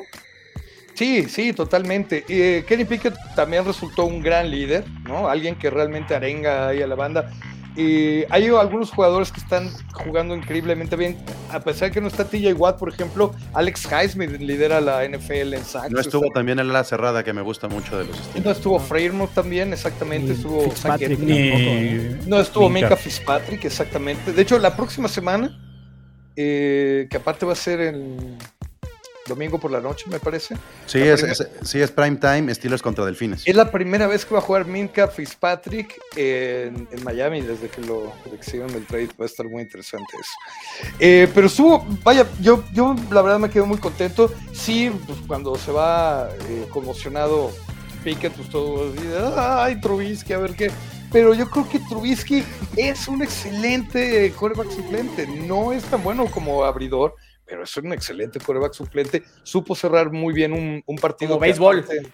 Sí, 0.93 1.29
sí, 1.29 1.53
totalmente. 1.53 2.25
Eh, 2.27 2.65
Kenny 2.67 2.83
Pickett 2.83 3.15
también 3.33 3.63
resultó 3.63 4.05
un 4.05 4.21
gran 4.21 4.51
líder, 4.51 4.85
¿no? 5.05 5.29
Alguien 5.29 5.55
que 5.55 5.69
realmente 5.69 6.13
arenga 6.13 6.67
ahí 6.67 6.81
a 6.81 6.87
la 6.87 6.95
banda. 6.95 7.31
Y 7.77 8.23
hay 8.29 8.47
algunos 8.47 8.89
jugadores 8.91 9.31
que 9.33 9.41
están 9.41 9.69
jugando 9.91 10.33
increíblemente 10.33 10.95
bien. 10.95 11.17
A 11.51 11.59
pesar 11.59 11.91
que 11.91 11.99
no 11.99 12.07
está 12.07 12.23
TJ 12.23 12.53
Watt, 12.53 12.79
por 12.79 12.87
ejemplo, 12.87 13.33
Alex 13.53 13.85
Highsmith 13.91 14.31
lidera 14.39 14.79
la 14.79 15.03
NFL 15.05 15.53
en 15.55 15.63
sacks. 15.65 15.91
No 15.91 15.99
estuvo 15.99 16.29
también 16.33 16.59
en 16.59 16.71
la 16.71 16.83
cerrada 16.85 17.23
que 17.23 17.33
me 17.33 17.41
gusta 17.41 17.67
mucho 17.67 17.97
de 17.97 18.05
los 18.05 18.17
No 18.17 18.23
Steelers. 18.23 18.57
estuvo 18.57 18.79
Freiermuth 18.79 19.33
también, 19.33 19.73
exactamente. 19.73 20.27
Ni 20.29 20.33
Estuvo 20.35 20.61
Fitzpatrick 20.61 21.19
Ni- 21.19 21.33
¿eh? 21.37 22.19
No 22.27 22.39
estuvo 22.39 22.69
Minka. 22.69 22.95
Fitzpatrick, 22.95 23.65
exactamente. 23.65 24.31
De 24.31 24.41
hecho, 24.41 24.57
la 24.57 24.75
próxima 24.75 25.09
semana, 25.09 25.59
eh, 26.37 27.07
que 27.09 27.17
aparte 27.17 27.45
va 27.45 27.53
a 27.53 27.55
ser 27.57 27.81
el 27.81 28.37
domingo 29.27 29.59
por 29.59 29.71
la 29.71 29.81
noche, 29.81 30.05
me 30.09 30.19
parece. 30.19 30.55
Sí, 30.85 30.99
es, 30.99 31.25
sí, 31.63 31.81
es 31.81 31.91
prime 31.91 32.17
time, 32.17 32.53
Steelers 32.53 32.81
contra 32.81 33.05
Delfines. 33.05 33.43
Es 33.45 33.55
la 33.55 33.71
primera 33.71 34.07
vez 34.07 34.25
que 34.25 34.33
va 34.33 34.39
a 34.39 34.43
jugar 34.43 34.65
Minka 34.65 35.07
Fitzpatrick 35.07 35.99
en, 36.15 36.87
en 36.91 37.03
Miami 37.03 37.41
desde 37.41 37.67
que 37.67 37.81
lo 37.81 38.13
hicieron 38.39 38.69
el 38.71 38.85
trade. 38.85 39.09
Va 39.19 39.25
a 39.25 39.27
estar 39.27 39.47
muy 39.47 39.63
interesante 39.63 40.05
eso. 40.13 40.89
Eh, 40.99 41.27
pero 41.33 41.47
estuvo, 41.47 41.85
vaya, 42.03 42.27
yo, 42.39 42.63
yo 42.73 42.95
la 43.11 43.21
verdad 43.21 43.39
me 43.39 43.49
quedo 43.49 43.65
muy 43.65 43.77
contento. 43.77 44.31
Sí, 44.53 44.91
pues, 45.05 45.19
cuando 45.27 45.55
se 45.55 45.71
va 45.71 46.29
eh, 46.49 46.67
conmocionado 46.69 47.51
Pickett, 48.03 48.33
pues 48.33 48.49
todo 48.49 48.93
ay, 49.37 49.79
Trubisky, 49.81 50.33
a 50.33 50.37
ver 50.37 50.55
qué. 50.55 50.71
Pero 51.11 51.33
yo 51.33 51.49
creo 51.49 51.67
que 51.69 51.79
Trubisky 51.79 52.43
es 52.75 53.07
un 53.07 53.23
excelente 53.23 54.31
quarterback 54.37 54.71
suplente. 54.71 55.25
No 55.25 55.71
es 55.71 55.83
tan 55.85 56.03
bueno 56.03 56.25
como 56.27 56.63
abridor, 56.63 57.15
pero 57.45 57.63
es 57.63 57.77
un 57.77 57.93
excelente 57.93 58.39
quarterback 58.39 58.73
suplente. 58.73 59.23
Supo 59.43 59.75
cerrar 59.75 60.11
muy 60.11 60.33
bien 60.33 60.53
un, 60.53 60.83
un 60.85 60.95
partido. 60.97 61.29
Como 61.31 61.41
béisbol. 61.41 61.79
aparte- 61.79 62.11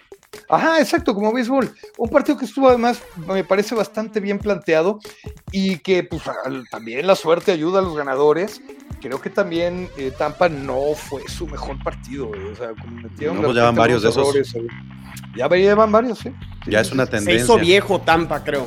Ajá, 0.48 0.80
exacto, 0.80 1.14
como 1.14 1.34
béisbol. 1.34 1.74
Un 1.98 2.10
partido 2.10 2.38
que 2.38 2.46
estuvo 2.46 2.70
además, 2.70 3.02
me 3.28 3.44
parece 3.44 3.76
bastante 3.76 4.20
bien 4.22 4.40
planteado 4.40 5.00
y 5.52 5.78
que 5.80 6.04
pues 6.04 6.22
también 6.70 7.06
la 7.06 7.16
suerte 7.16 7.52
ayuda 7.52 7.80
a 7.80 7.82
los 7.82 7.96
ganadores. 7.98 8.62
Creo 9.02 9.20
que 9.20 9.30
también 9.30 9.90
eh, 9.98 10.14
Tampa 10.18 10.48
no 10.48 10.94
fue 10.96 11.28
su 11.28 11.48
mejor 11.48 11.82
partido. 11.84 12.34
eh, 12.34 12.50
O 12.52 12.56
sea, 12.56 12.70
cometieron 12.70 13.36
No, 13.38 13.42
de 13.42 13.48
pues 13.48 13.56
ya 13.58 13.64
van 13.64 13.76
repente 13.76 13.80
varios 13.80 14.04
de 14.04 14.10
esos. 14.10 14.24
errores, 14.30 14.56
eh. 14.56 14.68
Ya 15.36 15.48
llevan 15.50 15.92
varios, 15.92 16.20
sí. 16.20 16.32
Ya 16.68 16.80
es 16.82 16.92
una 16.92 17.06
Se 17.06 17.12
tendencia. 17.12 17.44
hizo 17.44 17.58
viejo 17.58 18.00
Tampa, 18.00 18.42
creo. 18.44 18.66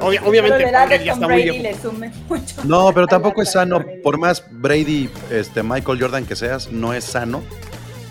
Pues. 0.00 0.18
Obvia- 0.20 0.22
obviamente 0.28 0.70
ya 1.04 1.12
está 1.12 1.26
Brady 1.26 1.58
le 1.58 1.74
sume 1.78 2.12
mucho. 2.28 2.64
No, 2.64 2.92
pero 2.92 3.06
tampoco 3.06 3.42
es 3.42 3.52
sano. 3.52 3.84
Por 4.02 4.18
más 4.18 4.44
Brady, 4.50 5.08
este, 5.30 5.62
Michael 5.62 6.00
Jordan 6.00 6.24
que 6.26 6.36
seas, 6.36 6.70
no 6.72 6.92
es 6.94 7.04
sano 7.04 7.42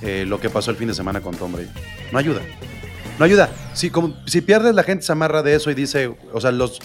eh, 0.01 0.25
lo 0.27 0.39
que 0.39 0.49
pasó 0.49 0.71
el 0.71 0.77
fin 0.77 0.87
de 0.87 0.93
semana 0.93 1.21
con 1.21 1.35
Tom 1.35 1.51
Brady. 1.53 1.69
No 2.11 2.19
ayuda. 2.19 2.41
No 3.17 3.25
ayuda. 3.25 3.49
Si, 3.73 3.89
como, 3.89 4.15
si 4.25 4.41
pierdes, 4.41 4.75
la 4.75 4.83
gente 4.83 5.05
se 5.05 5.11
amarra 5.11 5.41
de 5.41 5.55
eso 5.55 5.71
y 5.71 5.73
dice, 5.73 6.13
o 6.33 6.41
sea, 6.41 6.51
los, 6.51 6.79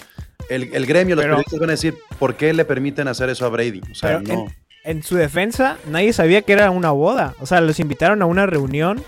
el, 0.49 0.69
el 0.73 0.85
gremio, 0.85 1.15
los 1.15 1.23
Pero- 1.23 1.35
periodistas 1.35 1.59
van 1.59 1.69
a 1.69 1.73
decir, 1.73 1.95
¿por 2.19 2.35
qué 2.35 2.53
le 2.53 2.63
permiten 2.65 3.07
hacer 3.07 3.29
eso 3.29 3.45
a 3.45 3.49
Brady? 3.49 3.81
O 3.91 3.95
sea, 3.95 4.19
no. 4.19 4.47
En 4.83 5.03
su 5.03 5.15
defensa, 5.15 5.77
nadie 5.89 6.11
sabía 6.11 6.41
que 6.41 6.53
era 6.53 6.71
una 6.71 6.89
boda. 6.91 7.35
O 7.39 7.45
sea, 7.45 7.61
los 7.61 7.79
invitaron 7.79 8.21
a 8.23 8.25
una 8.25 8.45
reunión 8.47 9.03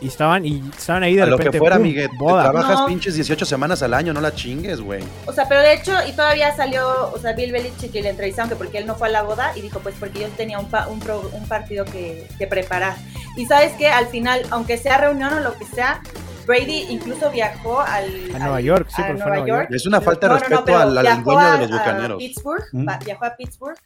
y 0.00 0.08
estaban, 0.08 0.44
y 0.46 0.62
estaban 0.76 1.02
ahí 1.02 1.16
de 1.16 1.22
A 1.22 1.26
lo 1.26 1.36
repente. 1.36 1.52
que 1.52 1.58
fuera. 1.58 1.78
Miguel. 1.78 2.08
boda. 2.18 2.44
Trabajas 2.44 2.80
No. 2.80 2.86
pinches 2.86 3.14
18 3.14 3.44
semanas 3.44 3.82
al 3.82 3.94
año, 3.94 4.12
no 4.12 4.20
la 4.20 4.34
chingues, 4.34 4.80
güey. 4.80 5.02
O 5.26 5.32
sea, 5.32 5.48
pero 5.48 5.60
de 5.60 5.74
hecho, 5.74 5.92
y 6.08 6.12
todavía 6.12 6.54
salió, 6.54 7.10
o 7.12 7.18
sea, 7.18 7.32
Bill 7.32 7.52
Belichick 7.52 7.94
y 7.94 8.02
le 8.02 8.10
entrevistaron 8.10 8.48
que 8.48 8.56
porque 8.56 8.78
él 8.78 8.86
no 8.86 8.94
fue 8.94 9.08
a 9.08 9.10
la 9.10 9.22
boda 9.22 9.52
y 9.56 9.60
dijo, 9.60 9.80
pues 9.80 9.94
porque 9.98 10.20
yo 10.20 10.28
tenía 10.36 10.58
un, 10.58 10.68
pa- 10.70 10.86
un, 10.88 11.00
pro- 11.00 11.30
un 11.32 11.46
partido 11.48 11.84
que, 11.84 12.28
que 12.38 12.46
preparar. 12.46 12.94
Y 13.36 13.46
sabes 13.46 13.72
que 13.74 13.88
al 13.88 14.06
final, 14.06 14.42
aunque 14.50 14.78
sea 14.78 14.98
reunión 14.98 15.32
o 15.32 15.40
lo 15.40 15.54
que 15.58 15.64
sea, 15.64 16.00
Brady 16.46 16.86
incluso 16.88 17.30
viajó 17.30 17.80
al, 17.80 18.04
A 18.32 18.36
al- 18.36 18.38
Nueva 18.38 18.60
York, 18.60 18.88
sí, 18.94 19.02
a 19.02 19.06
a 19.06 19.12
Nueva 19.12 19.26
Nueva 19.36 19.46
York. 19.46 19.68
Es 19.70 19.84
una 19.86 20.00
falta 20.00 20.28
de 20.28 20.34
No, 20.34 20.40
no, 20.40 20.40
no, 20.48 20.56
respeto 20.56 20.78
al, 20.78 20.98
al 20.98 21.22
dueño 21.24 21.52
de 21.52 21.58
los 21.58 21.70
a 21.72 21.78
bucaneros. 21.78 22.18
Pittsburgh, 22.18 22.64
Mm. 22.72 22.88
va- 22.88 22.98
viajó 23.04 23.24
a 23.26 23.36
Pittsburgh 23.36 23.76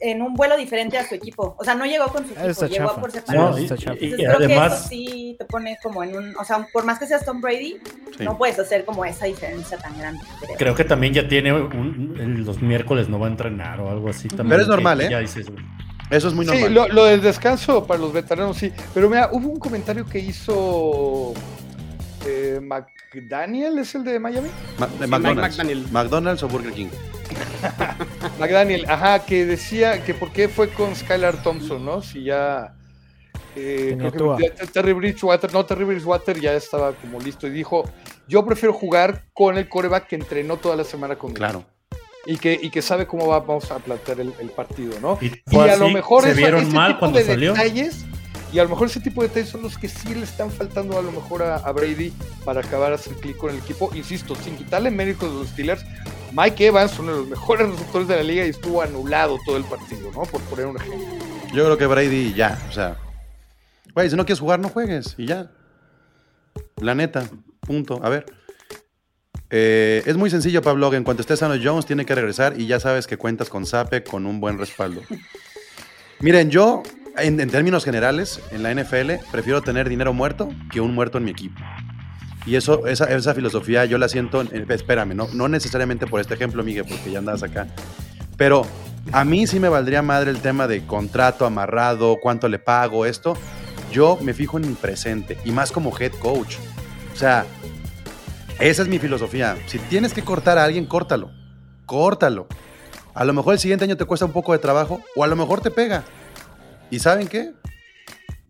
en 0.00 0.22
un 0.22 0.34
vuelo 0.34 0.56
diferente 0.56 0.96
a 0.96 1.06
su 1.08 1.14
equipo. 1.16 1.56
O 1.58 1.64
sea, 1.64 1.74
no 1.74 1.84
llegó 1.84 2.06
con 2.06 2.24
su 2.26 2.32
equipo, 2.32 2.66
llegó 2.66 2.86
chafa. 2.88 3.00
por 3.00 3.08
No, 3.10 3.20
separado. 3.20 3.58
y, 3.58 3.62
está 3.64 3.76
chafa. 3.76 3.96
y- 4.00 4.04
y 4.04 4.04
Entonces, 4.12 4.26
creo 4.36 4.38
que 4.38 4.44
además, 4.54 4.72
eso 4.80 4.88
sí 4.88 5.36
te 5.38 5.44
pone 5.44 5.78
como 5.82 6.02
en 6.04 6.16
un, 6.16 6.36
o 6.36 6.44
sea, 6.44 6.66
por 6.72 6.84
más 6.84 6.98
que 6.98 7.06
seas 7.06 7.24
Tom 7.24 7.40
Brady, 7.40 7.78
Sí. 8.16 8.24
no 8.24 8.38
puedes 8.38 8.58
hacer 8.58 8.84
como 8.84 9.04
esa 9.04 9.26
diferencia 9.26 9.76
tan 9.78 9.98
grande. 9.98 10.20
creo. 10.40 10.56
creo 10.56 10.74
que 10.76 10.84
también 10.84 11.14
ya 11.14 11.26
tiene 11.26 11.52
un- 11.52 12.44
los 12.46 12.62
miércoles 12.62 13.08
no 13.08 13.18
va 13.18 13.26
a 13.26 13.30
entrenar 13.30 13.80
o 13.80 13.90
algo 13.90 14.08
así 14.08 14.28
también. 14.28 14.48
Pero 14.50 14.62
es 14.62 14.66
que- 14.66 14.70
normal, 14.72 14.98
que 14.98 15.06
¿eh? 15.06 15.10
Ya 15.10 15.18
dices, 15.20 15.50
güey. 15.50 15.64
Eso 16.10 16.28
es 16.28 16.34
muy 16.34 16.46
Sí, 16.46 16.52
normal. 16.52 16.74
lo, 16.74 16.88
lo 16.88 17.04
del 17.04 17.20
descanso 17.20 17.86
para 17.86 18.00
los 18.00 18.12
veteranos, 18.12 18.56
sí. 18.56 18.72
Pero 18.94 19.10
mira, 19.10 19.28
hubo 19.32 19.48
un 19.48 19.58
comentario 19.58 20.06
que 20.06 20.18
hizo 20.20 21.34
eh, 22.26 22.60
McDaniel, 22.62 23.78
¿es 23.78 23.94
el 23.94 24.04
de 24.04 24.18
Miami? 24.18 24.48
Ma- 24.78 24.86
de 24.86 25.06
McDonald's. 25.06 25.56
McDaniel. 25.58 25.86
McDonald's 25.90 26.42
o 26.42 26.48
Burger 26.48 26.72
King. 26.72 26.88
McDaniel, 28.38 28.84
ajá, 28.88 29.24
que 29.24 29.44
decía 29.46 30.04
que 30.04 30.14
por 30.14 30.30
qué 30.32 30.48
fue 30.48 30.68
con 30.68 30.94
Skylar 30.94 31.42
Thompson, 31.42 31.84
¿no? 31.84 32.02
Si 32.02 32.24
ya. 32.24 32.74
eh, 33.56 33.96
creo 34.12 34.36
que 34.36 34.50
Terry 34.72 34.92
Bridgewater, 34.92 35.52
no, 35.52 35.64
Terry 35.66 35.84
Bridgewater 35.84 36.38
ya 36.40 36.54
estaba 36.54 36.92
como 36.92 37.18
listo 37.20 37.46
y 37.46 37.50
dijo: 37.50 37.84
Yo 38.28 38.44
prefiero 38.44 38.72
jugar 38.72 39.24
con 39.32 39.58
el 39.58 39.68
coreback 39.68 40.06
que 40.08 40.16
entrenó 40.16 40.56
toda 40.56 40.76
la 40.76 40.84
semana 40.84 41.16
conmigo. 41.16 41.38
Claro. 41.38 41.64
Y 42.26 42.36
que, 42.36 42.58
y 42.60 42.68
que 42.68 42.82
sabe 42.82 43.06
cómo 43.06 43.26
va- 43.26 43.40
vamos 43.40 43.70
a 43.70 43.78
plantear 43.78 44.20
el, 44.20 44.34
el 44.38 44.50
partido, 44.50 45.00
¿no? 45.00 45.18
Y 45.22 45.56
a 45.58 45.76
lo 45.76 45.88
mejor 45.88 46.24
se 46.24 46.30
esa- 46.32 46.36
vieron 46.38 46.62
ese 46.62 46.72
mal 46.72 46.88
tipo 46.88 46.98
cuando 47.00 47.18
de 47.20 47.24
salió. 47.24 47.52
detalles, 47.54 48.04
y 48.52 48.58
a 48.58 48.62
lo 48.62 48.70
mejor 48.70 48.88
ese 48.88 49.00
tipo 49.00 49.22
de 49.22 49.28
detalles 49.28 49.50
son 49.50 49.62
los 49.62 49.76
que 49.76 49.88
sí 49.88 50.14
le 50.14 50.22
están 50.22 50.50
faltando 50.50 50.98
a 50.98 51.02
lo 51.02 51.12
mejor 51.12 51.42
a, 51.42 51.70
Brady 51.72 52.12
para 52.44 52.60
acabar 52.60 52.92
hacer 52.92 53.14
clic 53.14 53.36
con 53.36 53.50
el 53.50 53.58
equipo. 53.58 53.90
Insisto, 53.94 54.34
sin 54.34 54.56
quitarle 54.56 54.90
méritos 54.90 55.30
a 55.30 55.34
los 55.34 55.48
Steelers, 55.48 55.84
Mike 56.32 56.66
Evans, 56.66 56.98
uno 56.98 57.12
de 57.12 57.18
los 57.18 57.28
mejores 57.28 57.68
receptores 57.68 58.08
de 58.08 58.16
la 58.16 58.22
liga, 58.22 58.46
y 58.46 58.50
estuvo 58.50 58.80
anulado 58.80 59.38
todo 59.44 59.56
el 59.56 59.64
partido, 59.64 60.10
¿no? 60.12 60.22
Por 60.22 60.40
poner 60.42 60.66
un 60.66 60.76
ejemplo. 60.76 61.06
Yo 61.52 61.64
creo 61.64 61.78
que 61.78 61.86
Brady 61.86 62.34
ya, 62.34 62.58
o 62.68 62.72
sea. 62.72 62.96
Güey, 63.94 64.08
si 64.08 64.16
no 64.16 64.24
quieres 64.24 64.40
jugar, 64.40 64.60
no 64.60 64.68
juegues 64.68 65.14
y 65.18 65.26
ya. 65.26 65.50
La 66.76 66.94
neta, 66.94 67.28
punto. 67.60 68.00
A 68.02 68.08
ver. 68.08 68.26
Eh, 69.50 70.02
es 70.04 70.16
muy 70.16 70.30
sencillo, 70.30 70.62
Pablo. 70.62 70.92
En 70.92 71.04
cuanto 71.04 71.22
esté 71.22 71.36
sano 71.36 71.54
Jones, 71.62 71.86
tiene 71.86 72.04
que 72.04 72.14
regresar 72.14 72.60
y 72.60 72.66
ya 72.66 72.80
sabes 72.80 73.06
que 73.06 73.16
cuentas 73.16 73.48
con 73.48 73.66
Sape 73.66 74.04
con 74.04 74.26
un 74.26 74.40
buen 74.40 74.58
respaldo. 74.58 75.02
Miren, 76.20 76.50
yo, 76.50 76.82
en, 77.22 77.40
en 77.40 77.50
términos 77.50 77.84
generales, 77.84 78.40
en 78.50 78.62
la 78.62 78.72
NFL, 78.74 79.12
prefiero 79.30 79.62
tener 79.62 79.88
dinero 79.88 80.12
muerto 80.12 80.48
que 80.70 80.80
un 80.80 80.94
muerto 80.94 81.18
en 81.18 81.24
mi 81.24 81.30
equipo. 81.30 81.60
Y 82.46 82.56
eso, 82.56 82.86
esa, 82.86 83.04
esa 83.06 83.34
filosofía 83.34 83.84
yo 83.84 83.98
la 83.98 84.08
siento, 84.08 84.40
en- 84.40 84.70
espérame, 84.70 85.14
no, 85.14 85.28
no 85.34 85.48
necesariamente 85.48 86.06
por 86.06 86.20
este 86.20 86.34
ejemplo, 86.34 86.62
Miguel, 86.64 86.86
porque 86.88 87.10
ya 87.10 87.18
andas 87.18 87.42
acá. 87.42 87.66
Pero 88.36 88.62
a 89.12 89.24
mí 89.24 89.46
sí 89.46 89.60
me 89.60 89.68
valdría 89.68 90.00
madre 90.02 90.30
el 90.30 90.38
tema 90.40 90.66
de 90.66 90.86
contrato 90.86 91.44
amarrado, 91.44 92.16
cuánto 92.22 92.48
le 92.48 92.58
pago, 92.58 93.04
esto. 93.04 93.34
Yo 93.92 94.18
me 94.22 94.34
fijo 94.34 94.58
en 94.58 94.68
mi 94.68 94.74
presente 94.74 95.38
y 95.44 95.50
más 95.50 95.72
como 95.72 95.96
head 95.98 96.12
coach. 96.12 96.56
O 97.12 97.16
sea, 97.16 97.44
esa 98.60 98.82
es 98.82 98.88
mi 98.88 98.98
filosofía. 98.98 99.56
Si 99.66 99.78
tienes 99.78 100.12
que 100.12 100.22
cortar 100.22 100.58
a 100.58 100.64
alguien, 100.64 100.86
córtalo. 100.86 101.30
Córtalo. 101.86 102.46
A 103.14 103.24
lo 103.24 103.32
mejor 103.32 103.54
el 103.54 103.58
siguiente 103.60 103.84
año 103.84 103.96
te 103.96 104.04
cuesta 104.04 104.24
un 104.26 104.32
poco 104.32 104.52
de 104.52 104.58
trabajo 104.58 105.00
o 105.16 105.24
a 105.24 105.26
lo 105.26 105.36
mejor 105.36 105.60
te 105.60 105.70
pega. 105.70 106.04
¿Y 106.90 106.98
saben 106.98 107.28
qué? 107.28 107.52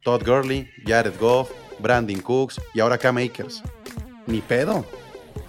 Todd 0.05 0.23
Gurley, 0.25 0.71
Jared 0.87 1.19
Goff, 1.19 1.51
Brandon 1.79 2.21
Cooks 2.21 2.61
y 2.75 2.81
ahora 2.81 2.99
Cam 2.99 3.19
Akers. 3.19 3.63
Ni 4.27 4.41
pedo. 4.41 4.85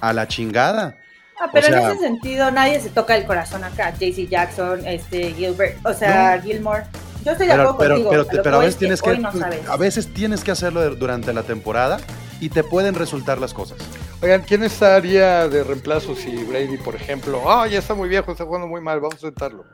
A 0.02 0.14
la 0.14 0.28
chingada. 0.28 0.96
Ah, 1.40 1.50
pero 1.52 1.68
O 1.68 1.70
sea- 1.70 1.80
en 1.92 1.92
ese 1.98 2.00
sentido 2.02 2.52
nadie 2.52 2.80
se 2.80 2.90
toca 2.90 3.16
el 3.16 3.26
corazón 3.26 3.64
acá. 3.64 3.94
JC 3.98 4.28
Jackson, 4.28 4.86
este, 4.86 5.34
Gilbert, 5.34 5.78
o 5.86 5.94
sea, 5.94 6.40
Gilmore. 6.42 6.84
Yo 7.24 7.32
estoy 7.34 7.48
de 7.48 7.54
acuerdo 7.54 7.78
pero, 7.78 7.96
contigo. 8.04 8.42
pero- 8.44 8.56
a 8.56 8.60
veces 8.60 8.74
es 8.74 8.80
tienes 8.80 9.02
que, 9.02 9.10
hoy 9.10 9.20
no 9.20 9.32
sabes. 9.32 9.68
a 9.68 9.78
veces 9.78 10.14
tienes 10.14 10.44
que 10.44 10.52
hacerlo 10.52 10.96
durante 10.96 11.34
la 11.34 11.44
temporada 11.44 11.98
y 12.40 12.50
te 12.50 12.64
pueden 12.64 12.96
resultar 12.96 13.40
las 13.40 13.54
cosas. 13.54 13.78
Oigan, 14.22 14.42
¿quién 14.42 14.64
estaría 14.64 15.48
de 15.48 15.64
reemplazo 15.64 16.16
si 16.16 16.44
Brady, 16.44 16.78
por 16.78 16.96
ejemplo, 16.96 17.50
ah, 17.52 17.68
ya 17.68 17.80
está 17.80 17.94
muy 17.94 18.08
viejo, 18.10 18.32
está 18.32 18.46
jugando 18.46 18.68
muy 18.68 18.82
mal, 18.82 19.00
vamos 19.00 19.16
a 19.16 19.20
sentarlo? 19.20 19.66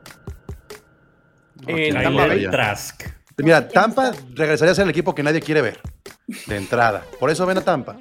En 1.68 1.94
Tampa 1.94 2.28
Bay. 2.28 2.48
Trask. 2.50 3.04
Mira, 3.38 3.68
Tampa 3.68 4.14
regresaría 4.34 4.72
a 4.72 4.76
ser 4.76 4.84
el 4.84 4.90
equipo 4.92 5.14
que 5.14 5.24
nadie 5.24 5.42
quiere 5.42 5.62
ver. 5.62 5.80
De 6.48 6.56
entrada. 6.56 7.04
Por 7.20 7.30
eso 7.30 7.46
ven 7.46 7.58
a 7.58 7.62
Tampa. 7.62 7.98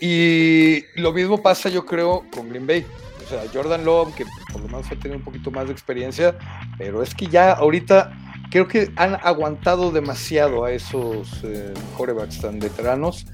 Y 0.00 0.84
lo 1.00 1.12
mismo 1.12 1.42
pasa, 1.42 1.68
yo 1.68 1.86
creo, 1.86 2.24
con 2.34 2.48
Green 2.48 2.66
Bay. 2.66 2.86
O 3.24 3.28
sea, 3.28 3.42
Jordan 3.52 3.84
Love, 3.84 4.14
que 4.14 4.24
por 4.52 4.60
lo 4.60 4.68
menos 4.68 4.86
ha 4.86 4.96
tenido 4.96 5.16
un 5.16 5.24
poquito 5.24 5.50
más 5.50 5.66
de 5.66 5.72
experiencia, 5.72 6.36
pero 6.78 7.02
es 7.02 7.14
que 7.14 7.26
ya 7.26 7.52
ahorita 7.52 8.12
creo 8.50 8.68
que 8.68 8.92
han 8.96 9.14
aguantado 9.22 9.90
demasiado 9.90 10.64
a 10.64 10.70
esos 10.70 11.40
eh, 11.42 11.74
corebacks 11.96 12.40
tan 12.40 12.60
veteranos. 12.60 13.26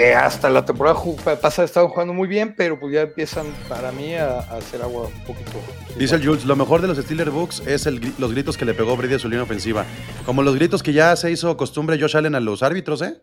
Que 0.00 0.14
hasta 0.14 0.48
la 0.48 0.64
temporada 0.64 0.98
pasada 1.42 1.66
estaban 1.66 1.90
jugando 1.90 2.14
muy 2.14 2.26
bien, 2.26 2.54
pero 2.56 2.80
pues 2.80 2.90
ya 2.90 3.02
empiezan 3.02 3.44
para 3.68 3.92
mí 3.92 4.14
a, 4.14 4.38
a 4.38 4.56
hacer 4.56 4.80
agua 4.80 5.08
un 5.08 5.24
poquito. 5.24 5.50
Dice 5.98 6.14
el 6.14 6.26
Jules, 6.26 6.46
lo 6.46 6.56
mejor 6.56 6.80
de 6.80 6.88
los 6.88 6.96
Steelers 6.96 7.30
Books 7.30 7.62
es 7.66 7.84
el 7.84 8.00
los 8.16 8.32
gritos 8.32 8.56
que 8.56 8.64
le 8.64 8.72
pegó 8.72 8.96
Brady 8.96 9.16
a 9.16 9.18
su 9.18 9.28
línea 9.28 9.42
ofensiva. 9.42 9.84
Como 10.24 10.42
los 10.42 10.54
gritos 10.54 10.82
que 10.82 10.94
ya 10.94 11.14
se 11.16 11.30
hizo 11.30 11.54
costumbre 11.58 12.00
Josh 12.00 12.16
Allen 12.16 12.34
a 12.34 12.40
los 12.40 12.62
árbitros, 12.62 13.02
¿eh? 13.02 13.20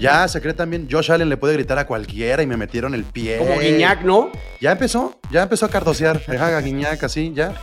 Ya 0.00 0.26
se 0.26 0.40
cree 0.40 0.52
también, 0.52 0.88
Josh 0.90 1.12
Allen 1.12 1.28
le 1.28 1.36
puede 1.36 1.54
gritar 1.54 1.78
a 1.78 1.86
cualquiera 1.86 2.42
y 2.42 2.48
me 2.48 2.56
metieron 2.56 2.92
el 2.92 3.04
pie. 3.04 3.38
Como 3.38 3.60
Guiñac, 3.60 4.02
¿no? 4.02 4.32
Ya 4.60 4.72
empezó, 4.72 5.20
ya 5.30 5.44
empezó 5.44 5.66
a 5.66 5.68
cardosear. 5.68 6.26
Deja 6.26 6.56
a 6.56 6.60
Guiñac 6.60 7.04
así, 7.04 7.32
ya. 7.32 7.54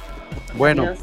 Bueno, 0.58 0.94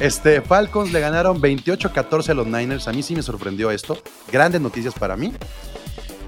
este, 0.00 0.40
Falcons 0.40 0.92
le 0.92 1.00
ganaron 1.00 1.42
28-14 1.42 2.30
a 2.30 2.34
los 2.34 2.46
Niners. 2.46 2.88
A 2.88 2.92
mí 2.92 3.02
sí 3.02 3.14
me 3.14 3.22
sorprendió 3.22 3.70
esto. 3.70 3.98
Grandes 4.32 4.62
noticias 4.62 4.94
para 4.94 5.14
mí. 5.14 5.34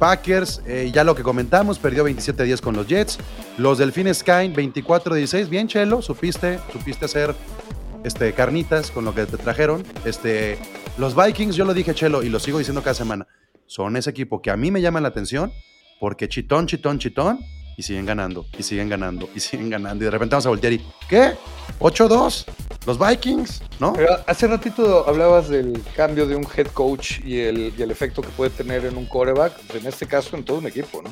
Packers, 0.01 0.63
eh, 0.67 0.91
ya 0.93 1.05
lo 1.05 1.15
que 1.15 1.23
comentamos, 1.23 1.79
perdió 1.79 2.05
27-10 2.05 2.61
con 2.61 2.75
los 2.75 2.89
Jets. 2.89 3.19
Los 3.59 3.79
Delfines 3.79 4.25
caen 4.25 4.53
24-16. 4.53 5.49
Bien, 5.49 5.69
Chelo, 5.69 6.03
supiste, 6.03 6.59
supiste 6.73 7.05
hacer 7.05 7.37
este, 8.03 8.33
carnitas 8.33 8.91
con 8.91 9.05
lo 9.05 9.15
que 9.15 9.27
te 9.27 9.37
trajeron. 9.37 9.85
Este, 10.05 10.59
los 10.99 11.15
Vikings, 11.15 11.55
yo 11.55 11.65
lo 11.65 11.75
dije, 11.75 11.95
Chelo, 11.95 12.23
y 12.23 12.31
lo 12.31 12.41
sigo 12.41 12.59
diciendo 12.59 12.83
cada 12.83 12.95
semana, 12.95 13.29
son 13.67 13.97
ese 13.97 14.11
equipo 14.11 14.43
que 14.43 14.51
a 14.51 14.57
mí 14.57 14.71
me 14.73 14.81
llama 14.81 15.01
la 15.01 15.09
atención 15.09 15.53
porque 16.01 16.29
chitón, 16.29 16.67
chitón, 16.67 16.99
chitón, 16.99 17.39
y 17.81 17.83
siguen 17.83 18.05
ganando, 18.05 18.45
y 18.59 18.63
siguen 18.63 18.91
ganando, 18.91 19.31
y 19.35 19.41
siguen 19.41 19.71
ganando. 19.71 20.05
Y 20.05 20.05
de 20.05 20.11
repente 20.11 20.35
vamos 20.35 20.45
a 20.45 20.51
voltear 20.51 20.75
y, 20.75 20.85
¿qué? 21.09 21.33
¿8-2? 21.79 22.45
¿Los 22.87 22.99
Vikings? 22.99 23.63
¿No? 23.79 23.95
Pero 23.95 24.19
hace 24.27 24.47
ratito 24.47 25.09
hablabas 25.09 25.49
del 25.49 25.83
cambio 25.97 26.27
de 26.27 26.37
un 26.37 26.47
head 26.55 26.67
coach 26.75 27.21
y 27.25 27.41
el, 27.41 27.73
y 27.77 27.81
el 27.81 27.91
efecto 27.91 28.21
que 28.21 28.29
puede 28.29 28.51
tener 28.51 28.85
en 28.85 28.99
un 28.99 29.07
coreback, 29.07 29.55
en 29.75 29.87
este 29.87 30.07
caso 30.07 30.37
en 30.37 30.45
todo 30.45 30.59
un 30.59 30.67
equipo, 30.67 31.01
¿no? 31.01 31.11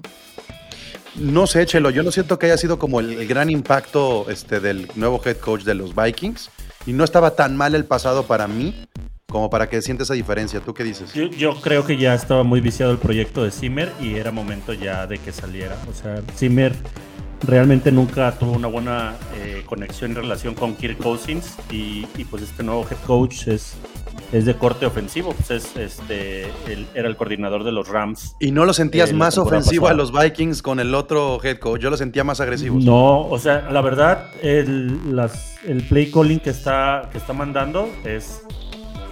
No 1.14 1.46
sé, 1.46 1.64
Chelo, 1.64 1.88
yo 1.88 2.02
no 2.02 2.12
siento 2.12 2.38
que 2.38 2.46
haya 2.46 2.58
sido 2.58 2.78
como 2.78 3.00
el, 3.00 3.14
el 3.14 3.26
gran 3.26 3.48
impacto 3.48 4.28
este, 4.28 4.60
del 4.60 4.90
nuevo 4.94 5.22
head 5.24 5.38
coach 5.38 5.62
de 5.62 5.74
los 5.74 5.94
Vikings. 5.94 6.50
Y 6.84 6.92
no 6.92 7.02
estaba 7.02 7.34
tan 7.34 7.56
mal 7.56 7.74
el 7.74 7.86
pasado 7.86 8.24
para 8.24 8.46
mí 8.46 8.74
como 9.30 9.50
para 9.50 9.68
que 9.68 9.82
sienta 9.82 10.04
esa 10.04 10.14
diferencia. 10.14 10.60
¿Tú 10.60 10.72
qué 10.72 10.82
dices? 10.84 11.12
Yo, 11.12 11.26
yo 11.26 11.54
creo 11.60 11.84
que 11.84 11.98
ya 11.98 12.14
estaba 12.14 12.44
muy 12.44 12.62
viciado 12.62 12.92
el 12.92 12.98
proyecto 12.98 13.44
de 13.44 13.50
Zimmer 13.50 13.92
y 14.00 14.14
era 14.14 14.30
momento 14.30 14.72
ya 14.72 15.06
de 15.06 15.18
que 15.18 15.32
saliera. 15.32 15.76
O 15.86 15.92
sea, 15.92 16.22
Zimmer 16.34 16.74
realmente 17.46 17.92
nunca 17.92 18.32
tuvo 18.38 18.52
una 18.52 18.68
buena 18.68 19.16
eh, 19.36 19.64
conexión 19.66 20.12
y 20.12 20.14
relación 20.14 20.54
con 20.54 20.74
Kirk 20.74 20.96
Cousins 20.96 21.56
y, 21.70 22.06
y, 22.16 22.24
pues 22.24 22.42
este 22.42 22.62
nuevo 22.62 22.86
head 22.90 22.96
coach 23.06 23.48
es, 23.48 23.74
es 24.32 24.46
de 24.46 24.56
corte 24.56 24.86
ofensivo, 24.86 25.34
pues 25.34 25.50
es 25.50 25.76
este 25.76 26.44
él 26.66 26.86
era 26.94 27.06
el 27.06 27.16
coordinador 27.16 27.64
de 27.64 27.72
los 27.72 27.86
Rams. 27.86 28.34
¿Y 28.40 28.50
no 28.50 28.64
lo 28.64 28.72
sentías 28.72 29.10
Eh, 29.10 29.12
más 29.12 29.36
ofensivo 29.36 29.82
pasada. 29.84 29.94
a 29.94 29.96
los 30.06 30.10
Vikings 30.10 30.62
con 30.62 30.80
el 30.80 30.94
otro 30.94 31.38
head 31.44 31.58
coach? 31.58 31.82
Yo 31.82 31.90
lo 31.90 31.98
sentía 31.98 32.24
más 32.24 32.40
agresivos. 32.40 32.82
No, 32.82 33.28
o 33.28 33.38
sea, 33.38 33.68
la 33.70 33.82
verdad, 33.82 34.30
el, 34.42 35.14
las, 35.14 35.56
el 35.66 35.82
play 35.82 36.10
calling 36.10 36.40
que 36.40 36.48
está, 36.50 37.10
que 37.12 37.18
está 37.18 37.34
mandando 37.34 37.90
es. 38.06 38.40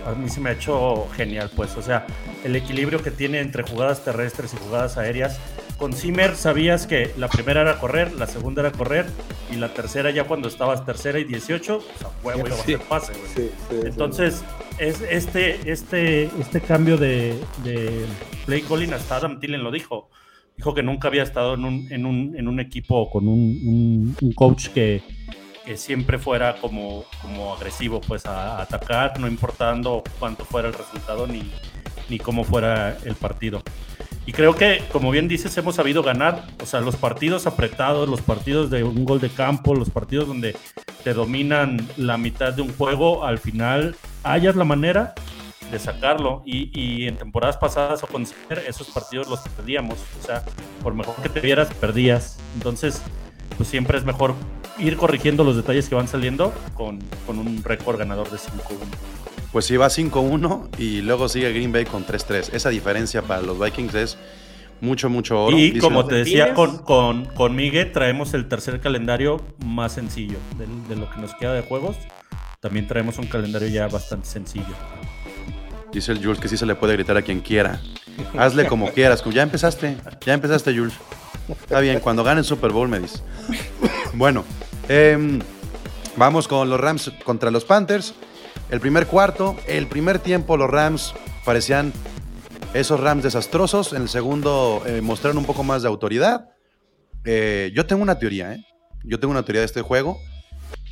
A 0.07 0.15
mí 0.15 0.29
se 0.29 0.41
me 0.41 0.51
ha 0.51 0.53
hecho 0.53 1.09
genial, 1.17 1.51
pues. 1.55 1.77
O 1.77 1.83
sea, 1.83 2.07
el 2.45 2.55
equilibrio 2.57 3.03
que 3.03 3.11
tiene 3.11 3.41
entre 3.41 3.63
jugadas 3.65 4.05
terrestres 4.05 4.55
y 4.55 4.57
jugadas 4.57 4.97
aéreas. 4.97 5.39
Con 5.79 5.93
Zimmer 5.93 6.37
sabías 6.37 6.87
que 6.87 7.11
la 7.19 7.29
primera 7.29 7.61
era 7.61 7.79
correr, 7.79 8.13
la 8.15 8.27
segunda 8.27 8.63
era 8.63 8.73
correr, 8.73 9.05
y 9.53 9.57
la 9.57 9.75
tercera, 9.75 10.11
ya 10.11 10.25
cuando 10.25 10.49
estabas 10.49 10.87
tercera 10.87 11.19
y 11.19 11.25
18, 11.25 11.79
pues 11.81 12.05
a 12.05 12.27
huevo 12.27 12.47
iba 12.47 12.57
a 12.57 12.61
hacer 12.61 12.81
pase, 12.89 13.13
güey. 13.13 13.27
Sí, 13.35 13.51
sí. 13.69 13.77
Entonces, 13.85 14.43
es 14.79 15.03
este, 15.03 15.71
este, 15.71 16.31
este 16.41 16.61
cambio 16.63 16.97
de, 16.97 17.39
de 17.63 18.07
play 18.47 18.63
calling, 18.63 18.95
hasta 18.95 19.17
Adam 19.17 19.39
Tillen 19.39 19.63
lo 19.63 19.71
dijo. 19.71 20.09
Dijo 20.57 20.73
que 20.73 20.83
nunca 20.83 21.09
había 21.09 21.23
estado 21.25 21.53
en 21.55 21.65
un, 21.67 21.93
en 21.93 22.07
un, 22.07 22.35
en 22.39 22.49
un 22.49 22.59
equipo 22.61 23.11
con 23.11 23.29
un, 23.29 23.39
un- 23.67 24.17
un 24.23 24.33
coach 24.33 24.69
que, 24.69 25.03
que 25.67 25.77
siempre 25.77 26.19
fuera 26.19 26.57
como, 26.61 27.05
como 27.21 27.53
agresivo, 27.53 28.01
pues 28.01 28.25
a, 28.25 28.63
atacar, 28.63 29.19
no 29.19 29.27
importando 29.27 30.05
cuánto 30.21 30.45
fuera 30.45 30.69
el 30.69 30.75
resultado 30.75 31.27
ni, 31.27 31.51
ni 32.09 32.19
cómo 32.19 32.45
fuera 32.45 32.97
el 33.05 33.17
partido. 33.17 33.63
Y 34.27 34.33
creo 34.33 34.55
que, 34.55 34.83
como 34.93 35.11
bien 35.11 35.29
dices, 35.29 35.57
hemos 35.57 35.75
sabido 35.75 36.03
ganar. 36.03 36.47
O 36.63 36.67
sea, 36.67 36.81
los 36.81 36.97
partidos 36.97 37.47
apretados, 37.47 38.09
los 38.09 38.23
partidos 38.23 38.71
de 38.71 38.83
un 38.85 39.05
gol 39.05 39.21
de 39.21 39.29
campo, 39.29 39.75
los 39.75 39.91
partidos 39.91 40.27
donde 40.27 40.57
te 41.05 41.15
dominan 41.15 41.87
la 41.97 42.17
mitad 42.17 42.53
de 42.53 42.63
un 42.63 42.73
juego, 42.77 43.25
al 43.25 43.39
final 43.39 43.95
hayas 44.25 44.57
la 44.57 44.65
manera 44.65 45.15
de 45.71 45.79
sacarlo. 45.79 46.43
Y, 46.45 46.71
y 46.73 47.07
en 47.07 47.17
temporadas 47.17 47.57
pasadas 47.57 48.03
o 48.03 48.09
con 48.09 48.27
esos 48.67 48.89
partidos 48.89 49.29
los 49.29 49.41
perdíamos. 49.41 49.99
O 50.21 50.27
sea, 50.27 50.45
por 50.83 50.95
mejor 50.95 51.15
que 51.23 51.29
te 51.29 51.41
vieras, 51.41 51.73
perdías. 51.75 52.39
Entonces, 52.55 53.03
pues 53.57 53.69
siempre 53.69 53.97
es 53.97 54.05
mejor 54.05 54.35
ir 54.79 54.97
corrigiendo 54.97 55.45
los 55.45 55.57
detalles 55.57 55.89
que 55.89 55.95
van 55.95 56.09
saliendo 56.09 56.53
con, 56.75 57.01
con 57.27 57.39
un 57.39 57.63
récord 57.63 57.99
ganador 57.99 58.31
de 58.31 58.37
5-1. 58.37 58.51
Pues 59.53 59.65
sí, 59.65 59.77
va 59.77 59.87
5-1 59.87 60.79
y 60.79 61.03
luego 61.03 61.29
sigue 61.29 61.53
Green 61.53 61.73
Bay 61.73 61.85
con 61.85 62.05
3-3. 62.05 62.51
Esa 62.53 62.69
diferencia 62.69 63.23
para 63.23 63.43
los 63.43 63.59
Vikings 63.59 63.95
es 63.95 64.19
mucho, 64.81 65.09
mucho 65.09 65.45
oro. 65.45 65.59
Y 65.59 65.79
como 65.79 66.07
te 66.07 66.17
decía, 66.17 66.53
con, 66.55 66.79
con, 66.79 67.25
con 67.25 67.57
Miguel 67.57 67.93
traemos 67.93 68.35
el 68.35 68.49
tercer 68.49 68.81
calendario 68.81 69.41
más 69.65 69.93
sencillo 69.93 70.39
de, 70.59 70.67
de 70.95 71.01
lo 71.01 71.11
que 71.11 71.21
nos 71.21 71.35
queda 71.35 71.55
de 71.55 71.63
juegos. 71.63 71.97
También 72.61 72.87
traemos 72.87 73.19
un 73.19 73.27
calendario 73.27 73.69
ya 73.69 73.89
bastante 73.89 74.27
sencillo. 74.27 74.75
Dice 75.93 76.13
el 76.13 76.23
Jules 76.23 76.41
que 76.41 76.49
sí 76.49 76.57
se 76.57 76.67
le 76.67 76.75
puede 76.75 76.93
gritar 76.95 77.17
a 77.17 77.23
quien 77.23 77.41
quiera. 77.41 77.81
Hazle 78.37 78.67
como 78.67 78.91
quieras. 78.91 79.25
Ya 79.33 79.43
empezaste, 79.43 79.97
ya 80.25 80.35
empezaste, 80.35 80.77
Jules. 80.77 80.95
Está 81.49 81.81
bien, 81.81 82.01
cuando 82.01 82.25
gane 82.25 82.41
el 82.41 82.45
Super 82.45 82.73
Bowl 82.73 82.89
me 82.89 82.99
dices. 83.01 83.23
Bueno, 84.15 84.45
em, 84.89 85.41
vamos 86.17 86.49
con 86.49 86.69
los 86.69 86.81
Rams 86.81 87.13
contra 87.25 87.51
los 87.51 87.65
Panthers. 87.65 88.15
El 88.71 88.81
primer 88.81 89.07
cuarto, 89.07 89.57
el 89.67 89.87
primer 89.87 90.19
tiempo, 90.19 90.57
los 90.57 90.69
Rams 90.69 91.15
parecían 91.45 91.93
esos 92.75 93.01
Rams 93.01 93.23
desastrosos. 93.23 93.93
En 93.93 94.03
el 94.03 94.09
segundo 94.09 94.83
eh, 94.87 95.01
mostraron 95.01 95.39
un 95.39 95.45
poco 95.45 95.63
más 95.63 95.83
de 95.83 95.89
autoridad. 95.89 96.51
Eh, 97.25 97.73
yo 97.75 97.87
tengo 97.87 98.03
una 98.03 98.19
teoría, 98.19 98.55
¿eh? 98.55 98.65
Yo 99.05 99.21
tengo 99.21 99.33
una 99.33 99.45
teoría 99.45 99.61
de 99.61 99.67
este 99.67 99.83
juego. 99.83 100.19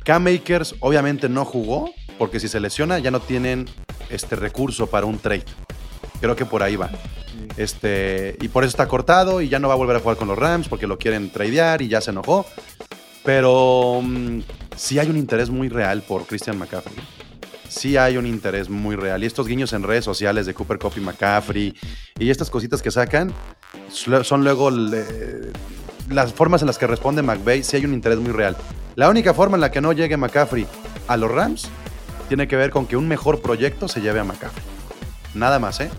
K-Makers 0.03 0.75
obviamente 0.79 1.27
no 1.29 1.45
jugó, 1.45 1.91
porque 2.17 2.39
si 2.39 2.47
se 2.47 2.59
lesiona 2.59 2.99
ya 2.99 3.11
no 3.11 3.19
tienen 3.19 3.65
este 4.09 4.35
recurso 4.35 4.87
para 4.87 5.05
un 5.05 5.19
trade. 5.19 5.45
Creo 6.21 6.35
que 6.35 6.45
por 6.45 6.63
ahí 6.63 6.75
va. 6.75 6.89
Este, 7.57 8.37
y 8.41 8.47
por 8.47 8.63
eso 8.63 8.69
está 8.69 8.87
cortado 8.87 9.41
y 9.41 9.49
ya 9.49 9.59
no 9.59 9.67
va 9.67 9.73
a 9.73 9.77
volver 9.77 9.95
a 9.95 9.99
jugar 9.99 10.17
con 10.17 10.27
los 10.27 10.37
Rams 10.37 10.67
porque 10.67 10.87
lo 10.87 10.97
quieren 10.97 11.29
tradear 11.31 11.81
y 11.81 11.87
ya 11.87 12.01
se 12.01 12.11
enojó. 12.11 12.45
Pero 13.25 14.01
mm, 14.03 14.39
sí 14.75 14.99
hay 14.99 15.09
un 15.09 15.17
interés 15.17 15.49
muy 15.49 15.67
real 15.69 16.01
por 16.03 16.25
Christian 16.25 16.57
McCaffrey. 16.57 16.95
Sí 17.67 17.97
hay 17.97 18.17
un 18.17 18.25
interés 18.25 18.69
muy 18.69 18.95
real. 18.95 19.23
Y 19.23 19.25
estos 19.25 19.47
guiños 19.47 19.73
en 19.73 19.83
redes 19.83 20.05
sociales 20.05 20.45
de 20.45 20.53
Cooper 20.53 20.77
Cup 20.77 20.93
y 20.95 20.99
McCaffrey 21.01 21.75
y 22.19 22.29
estas 22.29 22.49
cositas 22.49 22.81
que 22.81 22.91
sacan 22.91 23.33
son 23.89 24.43
luego 24.43 24.69
le- 24.71 25.51
las 26.09 26.31
formas 26.33 26.61
en 26.61 26.67
las 26.67 26.77
que 26.77 26.87
responde 26.87 27.21
McVay. 27.23 27.63
Sí 27.63 27.77
hay 27.77 27.85
un 27.85 27.93
interés 27.93 28.19
muy 28.19 28.31
real. 28.31 28.55
La 28.95 29.09
única 29.09 29.33
forma 29.33 29.57
en 29.57 29.61
la 29.61 29.71
que 29.71 29.81
no 29.81 29.91
llegue 29.91 30.15
McCaffrey 30.15 30.67
a 31.07 31.17
los 31.17 31.29
Rams 31.31 31.67
tiene 32.27 32.47
que 32.47 32.55
ver 32.55 32.69
con 32.69 32.85
que 32.85 32.95
un 32.95 33.07
mejor 33.07 33.41
proyecto 33.41 33.87
se 33.87 33.99
lleve 34.01 34.19
a 34.19 34.23
McCaffrey. 34.23 34.63
Nada 35.33 35.59
más, 35.59 35.79
¿eh? 35.81 35.89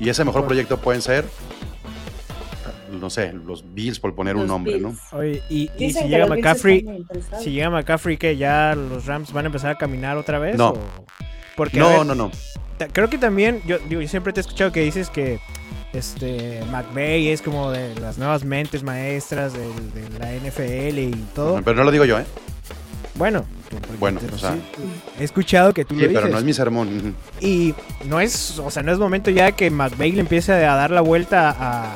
Y 0.00 0.08
ese 0.08 0.24
mejor 0.24 0.44
proyecto 0.46 0.78
pueden 0.78 1.02
ser, 1.02 1.24
no 3.04 3.10
sé, 3.10 3.34
los 3.34 3.62
Bills, 3.74 4.00
por 4.00 4.14
poner 4.14 4.34
un 4.34 4.46
nombre, 4.46 4.80
¿no? 4.80 4.96
Oye, 5.12 5.42
y, 5.50 5.68
si 5.78 6.08
llega 6.08 6.26
McCaffrey, 6.26 7.04
si 7.38 7.50
llega 7.50 7.68
McCaffrey, 7.68 8.16
que 8.16 8.38
ya 8.38 8.74
los 8.74 9.04
Rams 9.04 9.30
van 9.34 9.44
a 9.44 9.48
empezar 9.48 9.70
a 9.72 9.74
caminar 9.76 10.16
otra 10.16 10.38
vez. 10.38 10.56
No. 10.56 10.70
o- 10.70 10.78
Porque 11.54 11.78
No, 11.78 11.88
ver, 11.90 12.06
no, 12.06 12.14
no. 12.14 12.30
creo 12.94 13.10
que 13.10 13.18
también, 13.18 13.60
yo, 13.66 13.78
digo, 13.78 14.00
yo 14.00 14.08
siempre 14.08 14.32
te 14.32 14.40
he 14.40 14.42
escuchado 14.42 14.72
que 14.72 14.80
dices 14.80 15.10
que 15.10 15.38
este 15.92 16.62
McVay 16.72 17.28
es 17.28 17.42
como 17.42 17.70
de 17.70 17.94
las 18.00 18.16
nuevas 18.16 18.42
mentes 18.42 18.82
maestras 18.82 19.52
de, 19.52 19.68
la 20.18 20.32
NFL 20.32 20.98
y 20.98 21.24
todo. 21.34 21.60
Pero 21.62 21.76
no 21.76 21.84
lo 21.84 21.90
digo 21.90 22.06
yo, 22.06 22.18
¿eh? 22.18 22.24
Bueno, 23.16 23.44
Bueno, 24.00 24.18
te- 24.18 24.34
o 24.34 24.38
sea- 24.38 24.52
sí, 24.54 24.62
he 25.20 25.24
escuchado 25.24 25.72
que 25.74 25.84
tú 25.84 25.94
Sí, 25.94 26.00
lo 26.06 26.12
pero 26.12 26.28
no 26.28 26.38
es 26.38 26.42
mi 26.44 26.52
sermón. 26.54 27.14
Y 27.40 27.74
no 28.06 28.18
es, 28.18 28.58
o 28.58 28.70
sea, 28.70 28.82
no 28.82 28.90
es 28.90 28.98
momento 28.98 29.30
ya 29.30 29.52
que 29.52 29.70
McVay 29.70 30.12
le 30.12 30.20
empiece 30.20 30.52
a 30.52 30.74
dar 30.74 30.90
la 30.90 31.00
vuelta 31.02 31.54
a- 31.56 31.94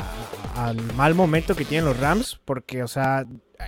al 0.59 0.77
mal 0.95 1.15
momento 1.15 1.55
que 1.55 1.65
tienen 1.65 1.85
los 1.85 1.99
Rams, 1.99 2.41
porque, 2.45 2.83
o 2.83 2.89
sea, 2.89 3.27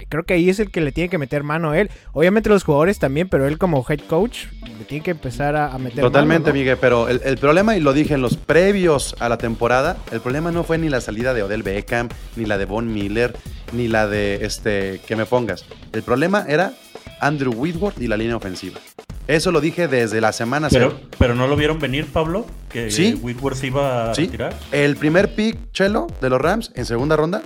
creo 0.08 0.24
que 0.24 0.34
ahí 0.34 0.50
es 0.50 0.58
el 0.58 0.70
que 0.70 0.80
le 0.80 0.90
tiene 0.90 1.08
que 1.08 1.18
meter 1.18 1.44
mano 1.44 1.70
a 1.70 1.78
él. 1.78 1.90
Obviamente 2.12 2.48
los 2.48 2.64
jugadores 2.64 2.98
también, 2.98 3.28
pero 3.28 3.46
él 3.46 3.58
como 3.58 3.84
head 3.88 4.00
coach 4.08 4.46
le 4.78 4.84
tiene 4.84 5.04
que 5.04 5.12
empezar 5.12 5.54
a, 5.54 5.72
a 5.72 5.78
meter 5.78 6.00
Totalmente, 6.00 6.50
mano, 6.50 6.54
¿no? 6.54 6.58
Miguel, 6.58 6.78
pero 6.80 7.08
el, 7.08 7.20
el 7.24 7.38
problema, 7.38 7.76
y 7.76 7.80
lo 7.80 7.92
dije 7.92 8.14
en 8.14 8.22
los 8.22 8.36
previos 8.36 9.14
a 9.20 9.28
la 9.28 9.38
temporada, 9.38 9.96
el 10.10 10.20
problema 10.20 10.50
no 10.50 10.64
fue 10.64 10.78
ni 10.78 10.88
la 10.88 11.00
salida 11.00 11.32
de 11.32 11.42
Odell 11.42 11.62
Beckham, 11.62 12.08
ni 12.36 12.44
la 12.44 12.58
de 12.58 12.64
Von 12.64 12.92
Miller, 12.92 13.36
ni 13.72 13.86
la 13.86 14.08
de 14.08 14.44
este 14.44 15.00
que 15.06 15.14
me 15.14 15.26
pongas. 15.26 15.64
El 15.92 16.02
problema 16.02 16.44
era 16.48 16.72
Andrew 17.20 17.52
Whitworth 17.54 18.00
y 18.00 18.08
la 18.08 18.16
línea 18.16 18.36
ofensiva. 18.36 18.80
Eso 19.26 19.52
lo 19.52 19.60
dije 19.60 19.86
desde 19.86 20.20
la 20.20 20.32
semana 20.32 20.68
Pero, 20.70 20.90
cero. 20.96 21.08
pero 21.18 21.34
no 21.34 21.46
lo 21.46 21.54
vieron 21.56 21.78
venir, 21.78 22.06
Pablo, 22.06 22.46
que 22.68 22.90
Sí. 22.90 23.18
Whitworth 23.22 23.62
iba 23.62 24.10
a 24.10 24.14
Sí. 24.14 24.24
retirar. 24.24 24.56
El 24.72 24.96
primer 24.96 25.34
pick, 25.34 25.70
Chelo, 25.72 26.08
de 26.20 26.30
los 26.30 26.40
Rams, 26.40 26.72
en 26.74 26.84
segunda 26.84 27.14
ronda, 27.16 27.42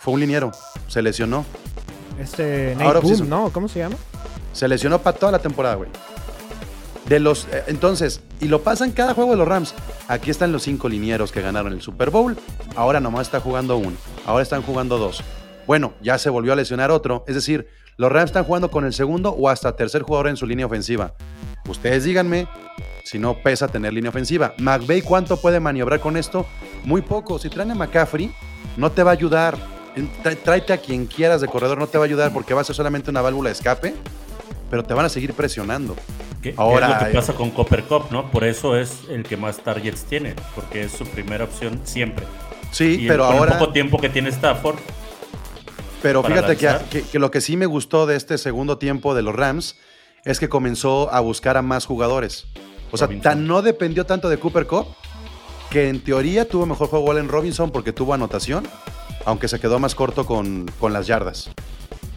fue 0.00 0.14
un 0.14 0.20
liniero. 0.20 0.52
Se 0.88 1.02
lesionó. 1.02 1.44
Este 2.20 2.72
Nate 2.74 2.84
Ahora 2.84 3.00
Boom, 3.00 3.28
¿no? 3.28 3.50
¿Cómo 3.52 3.68
se 3.68 3.80
llama? 3.80 3.96
Se 4.52 4.68
lesionó 4.68 5.00
para 5.00 5.16
toda 5.18 5.32
la 5.32 5.38
temporada, 5.40 5.74
güey. 5.74 5.90
De 7.08 7.20
los, 7.20 7.46
eh, 7.52 7.64
entonces, 7.68 8.20
y 8.40 8.46
lo 8.48 8.62
pasan 8.62 8.90
cada 8.92 9.14
juego 9.14 9.32
de 9.32 9.36
los 9.36 9.46
Rams. 9.46 9.74
Aquí 10.08 10.30
están 10.30 10.50
los 10.52 10.62
cinco 10.62 10.88
linieros 10.88 11.30
que 11.32 11.40
ganaron 11.40 11.72
el 11.72 11.82
Super 11.82 12.10
Bowl. 12.10 12.36
Ahora 12.74 13.00
nomás 13.00 13.26
está 13.28 13.40
jugando 13.40 13.76
uno. 13.76 13.96
Ahora 14.26 14.42
están 14.42 14.62
jugando 14.62 14.98
dos. 14.98 15.22
Bueno, 15.66 15.92
ya 16.02 16.18
se 16.18 16.30
volvió 16.30 16.52
a 16.52 16.56
lesionar 16.56 16.90
otro. 16.90 17.24
Es 17.28 17.34
decir, 17.34 17.68
los 17.96 18.12
Rams 18.12 18.26
están 18.26 18.44
jugando 18.44 18.70
con 18.70 18.84
el 18.84 18.92
segundo 18.92 19.30
o 19.30 19.48
hasta 19.48 19.74
tercer 19.74 20.02
jugador 20.02 20.28
en 20.28 20.36
su 20.36 20.46
línea 20.46 20.66
ofensiva. 20.66 21.14
Ustedes 21.68 22.04
díganme 22.04 22.46
si 23.04 23.18
no 23.18 23.38
pesa 23.38 23.68
tener 23.68 23.92
línea 23.92 24.10
ofensiva. 24.10 24.54
McVay, 24.58 25.02
¿cuánto 25.02 25.40
puede 25.40 25.60
maniobrar 25.60 26.00
con 26.00 26.16
esto? 26.16 26.46
Muy 26.84 27.02
poco. 27.02 27.38
Si 27.38 27.48
traen 27.48 27.70
a 27.70 27.74
McCaffrey, 27.74 28.30
no 28.76 28.92
te 28.92 29.02
va 29.02 29.12
a 29.12 29.14
ayudar. 29.14 29.56
Tráete 30.44 30.74
a 30.74 30.78
quien 30.78 31.06
quieras 31.06 31.40
de 31.40 31.48
corredor, 31.48 31.78
no 31.78 31.86
te 31.86 31.96
va 31.96 32.04
a 32.04 32.06
ayudar 32.06 32.32
porque 32.32 32.52
va 32.52 32.60
a 32.60 32.64
ser 32.64 32.76
solamente 32.76 33.10
una 33.10 33.22
válvula 33.22 33.48
de 33.48 33.54
escape, 33.54 33.94
pero 34.70 34.82
te 34.82 34.92
van 34.92 35.06
a 35.06 35.08
seguir 35.08 35.32
presionando. 35.32 35.96
Que 36.42 36.52
Ahora, 36.58 36.86
es 36.86 36.92
lo 36.92 36.98
que 36.98 37.10
eh, 37.12 37.14
pasa 37.14 37.32
con 37.32 37.50
Copper 37.50 37.84
Cup, 37.84 38.08
¿no? 38.10 38.30
Por 38.30 38.44
eso 38.44 38.76
es 38.76 39.04
el 39.08 39.22
que 39.22 39.38
más 39.38 39.56
targets 39.58 40.04
tiene, 40.04 40.34
porque 40.54 40.82
es 40.82 40.92
su 40.92 41.06
primera 41.06 41.44
opción 41.44 41.80
siempre. 41.84 42.26
Sí, 42.72 42.98
y 43.00 43.08
pero 43.08 43.26
con 43.26 43.36
ahora. 43.38 43.52
el 43.52 43.58
poco 43.58 43.72
tiempo 43.72 43.98
que 43.98 44.10
tiene 44.10 44.28
Stafford, 44.28 44.76
Pero 46.02 46.22
fíjate 46.34 46.56
que, 46.56 46.66
que- 46.90 47.02
que 47.02 47.18
lo 47.18 47.30
que 47.30 47.40
sí 47.40 47.56
me 47.56 47.66
gustó 47.66 48.06
de 48.06 48.16
este 48.16 48.38
segundo 48.38 48.78
tiempo 48.78 49.14
de 49.14 49.22
los 49.22 49.34
Rams 49.34 49.76
es 50.24 50.38
que 50.40 50.48
comenzó 50.48 51.12
a 51.12 51.20
buscar 51.20 51.56
a 51.56 51.62
más 51.62 51.86
jugadores. 51.86 52.46
O 52.92 52.96
sea, 52.96 53.08
tan, 53.22 53.46
no 53.46 53.62
dependió 53.62 54.04
tanto 54.06 54.28
de 54.28 54.38
Cooper 54.38 54.66
Cup 54.66 54.86
que 55.70 55.88
en 55.88 56.00
teoría 56.02 56.48
tuvo 56.48 56.66
mejor 56.66 56.88
juego 56.88 57.10
Allen 57.10 57.28
Robinson 57.28 57.70
porque 57.72 57.92
tuvo 57.92 58.14
anotación, 58.14 58.66
aunque 59.24 59.48
se 59.48 59.58
quedó 59.58 59.78
más 59.80 59.94
corto 59.94 60.24
con, 60.26 60.66
con 60.78 60.92
las 60.92 61.06
yardas. 61.06 61.50